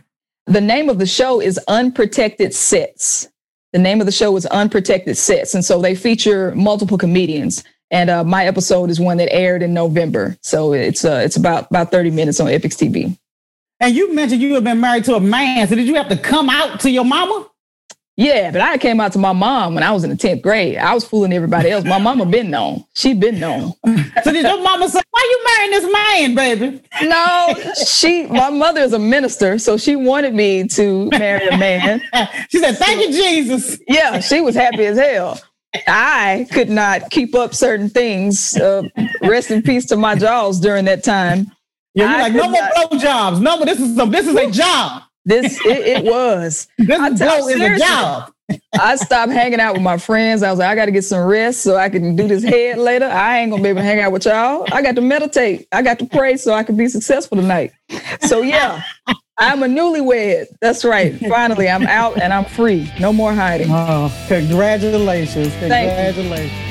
The 0.48 0.62
name 0.62 0.90
of 0.90 1.00
the 1.00 1.06
show 1.06 1.40
is 1.40 1.60
Unprotected 1.68 2.54
Sets. 2.54 3.30
The 3.74 3.80
name 3.80 4.00
of 4.00 4.06
the 4.06 4.12
show 4.12 4.36
is 4.36 4.46
Unprotected 4.48 5.18
Sets. 5.18 5.54
And 5.54 5.64
so 5.64 5.82
they 5.82 5.96
feature 5.96 6.54
multiple 6.56 6.98
comedians. 6.98 7.64
And 7.92 8.10
uh, 8.10 8.24
my 8.24 8.46
episode 8.46 8.90
is 8.90 9.00
one 9.00 9.18
that 9.18 9.32
aired 9.34 9.62
in 9.62 9.74
November. 9.74 10.38
So 10.42 10.74
it's 10.74 11.06
uh, 11.06 11.22
it's 11.24 11.36
about 11.36 11.70
about 11.70 11.92
30 11.92 12.12
minutes 12.12 12.40
on 12.40 12.48
Epix 12.48 12.76
TV. 12.76 13.18
And 13.82 13.96
you 13.96 14.14
mentioned 14.14 14.44
you 14.44 14.54
have 14.54 14.64
been 14.64 14.80
married 14.80 15.06
to 15.06 15.16
a 15.16 15.20
man. 15.20 15.68
So 15.68 15.74
did 15.74 15.88
you 15.88 15.96
have 15.96 16.08
to 16.10 16.16
come 16.16 16.50
out 16.50 16.80
to 16.82 16.92
your 16.92 17.04
mama? 17.04 17.48
Yeah, 18.16 18.52
but 18.52 18.62
I 18.62 18.78
came 18.78 19.00
out 19.00 19.14
to 19.14 19.20
my 19.20 19.34
mom 19.34 19.74
when 19.74 19.84
I 19.84 19.92
was 19.92 20.04
in 20.04 20.12
the 20.12 20.16
10th 20.16 20.44
grade. 20.44 20.78
I 20.78 20.94
was 20.94 21.04
fooling 21.04 21.34
everybody 21.34 21.72
else. 21.72 21.84
My 21.84 21.98
mama 21.98 22.28
been 22.28 22.52
known. 22.52 22.86
She 22.94 23.16
been 23.16 23.40
known. 23.40 23.74
so 24.24 24.32
did 24.32 24.46
your 24.46 24.62
mama 24.62 24.88
say, 24.88 25.02
why 25.10 25.28
you 25.32 25.46
marrying 25.46 25.72
this 25.72 25.94
man, 25.94 26.36
baby? 26.36 26.84
No, 27.02 27.56
she 27.88 28.28
my 28.28 28.52
mother 28.52 28.82
is 28.82 28.94
a 28.94 29.00
minister, 29.00 29.58
so 29.58 29.78
she 29.78 29.96
wanted 29.96 30.36
me 30.36 30.68
to 30.68 31.10
marry 31.10 31.48
a 31.48 31.58
man. 31.58 32.02
she 32.50 32.60
said, 32.60 32.78
Thank 32.78 33.02
you, 33.02 33.12
Jesus. 33.12 33.80
Yeah, 33.88 34.20
she 34.20 34.42
was 34.42 34.54
happy 34.54 34.86
as 34.86 35.00
hell. 35.00 35.40
I 35.88 36.48
could 36.52 36.70
not 36.70 37.10
keep 37.10 37.34
up 37.34 37.56
certain 37.56 37.90
things. 37.90 38.56
Uh, 38.58 38.84
rest 39.24 39.50
in 39.50 39.64
peace 39.64 39.86
to 39.88 39.96
my 39.96 40.16
jaws 40.16 40.60
during 40.60 40.86
that 40.86 41.04
time. 41.04 41.52
Yeah, 41.94 42.06
you're 42.06 42.16
I 42.16 42.22
like, 42.22 42.34
no 42.34 42.50
more 42.50 42.88
blow 42.90 43.00
jobs. 43.00 43.40
No 43.40 43.58
more. 43.58 43.66
This 43.66 43.80
is 43.80 43.96
some. 43.96 44.12
This 44.12 44.28
is 44.28 44.36
a 44.36 44.50
job. 44.50 45.04
This 45.26 45.60
it, 45.66 46.04
it 46.04 46.06
was. 46.06 46.68
this 46.78 47.00
I, 47.00 47.10
blow 47.10 47.48
is 47.48 47.62
a 47.62 47.78
job. 47.78 48.34
I 48.80 48.96
stopped 48.96 49.32
hanging 49.32 49.60
out 49.60 49.74
with 49.74 49.82
my 49.82 49.98
friends. 49.98 50.44
I 50.44 50.50
was 50.50 50.60
like, 50.60 50.70
I 50.70 50.76
got 50.76 50.86
to 50.86 50.92
get 50.92 51.04
some 51.04 51.26
rest 51.26 51.62
so 51.62 51.78
I 51.78 51.90
can 51.90 52.16
do 52.16 52.28
this 52.28 52.44
head 52.44 52.78
later. 52.78 53.06
I 53.06 53.40
ain't 53.40 53.52
gonna 53.52 53.64
be 53.64 53.70
able 53.70 53.80
to 53.82 53.86
hang 53.86 54.00
out 54.00 54.12
with 54.12 54.26
y'all. 54.26 54.66
I 54.72 54.82
got 54.82 54.96
to 54.96 55.02
meditate. 55.02 55.68
I 55.72 55.82
got 55.82 56.00
to 56.00 56.06
pray 56.06 56.38
so 56.38 56.54
I 56.54 56.64
can 56.64 56.76
be 56.76 56.88
successful 56.88 57.38
tonight. 57.38 57.72
So 58.22 58.42
yeah, 58.42 58.84
I'm 59.38 59.64
a 59.64 59.68
newlywed. 59.68 60.48
That's 60.60 60.84
right. 60.84 61.18
Finally, 61.30 61.70
I'm 61.70 61.86
out 61.88 62.22
and 62.22 62.34
I'm 62.34 62.46
free. 62.46 62.92
No 63.00 63.14
more 63.14 63.34
hiding. 63.34 63.68
Oh, 63.70 64.12
congratulations! 64.28 65.54
Congratulations. 65.60 66.71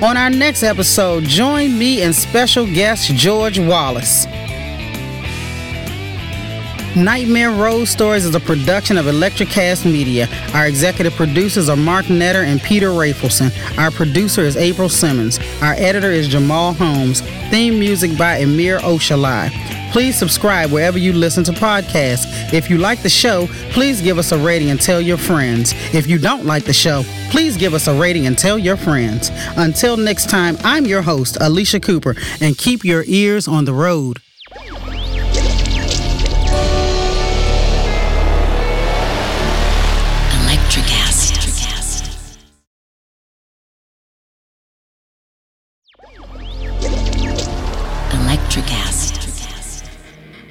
On 0.00 0.16
our 0.16 0.30
next 0.30 0.62
episode, 0.62 1.24
join 1.24 1.76
me 1.76 2.02
and 2.02 2.14
special 2.14 2.66
guest 2.66 3.12
George 3.16 3.58
Wallace. 3.58 4.26
Nightmare 6.94 7.50
Road 7.50 7.86
Stories 7.86 8.24
is 8.24 8.32
a 8.32 8.38
production 8.38 8.96
of 8.96 9.06
Electricast 9.06 9.84
Media. 9.84 10.28
Our 10.54 10.68
executive 10.68 11.14
producers 11.14 11.68
are 11.68 11.76
Mark 11.76 12.06
Netter 12.06 12.44
and 12.44 12.62
Peter 12.62 12.90
Rafelson. 12.90 13.50
Our 13.76 13.90
producer 13.90 14.42
is 14.42 14.56
April 14.56 14.88
Simmons. 14.88 15.40
Our 15.60 15.74
editor 15.74 16.12
is 16.12 16.28
Jamal 16.28 16.74
Holmes. 16.74 17.20
Theme 17.50 17.80
music 17.80 18.16
by 18.16 18.38
Amir 18.38 18.78
Oshalai. 18.78 19.67
Please 19.92 20.18
subscribe 20.18 20.70
wherever 20.70 20.98
you 20.98 21.12
listen 21.12 21.44
to 21.44 21.52
podcasts. 21.52 22.52
If 22.52 22.68
you 22.70 22.78
like 22.78 23.02
the 23.02 23.08
show, 23.08 23.46
please 23.70 24.00
give 24.00 24.18
us 24.18 24.32
a 24.32 24.38
rating 24.38 24.70
and 24.70 24.80
tell 24.80 25.00
your 25.00 25.16
friends. 25.16 25.72
If 25.94 26.06
you 26.06 26.18
don't 26.18 26.44
like 26.44 26.64
the 26.64 26.72
show, 26.72 27.02
please 27.30 27.56
give 27.56 27.74
us 27.74 27.88
a 27.88 27.98
rating 27.98 28.26
and 28.26 28.36
tell 28.36 28.58
your 28.58 28.76
friends. 28.76 29.30
Until 29.56 29.96
next 29.96 30.28
time, 30.28 30.56
I'm 30.62 30.84
your 30.84 31.02
host, 31.02 31.38
Alicia 31.40 31.80
Cooper, 31.80 32.14
and 32.40 32.56
keep 32.56 32.84
your 32.84 33.04
ears 33.06 33.48
on 33.48 33.64
the 33.64 33.74
road. 33.74 34.20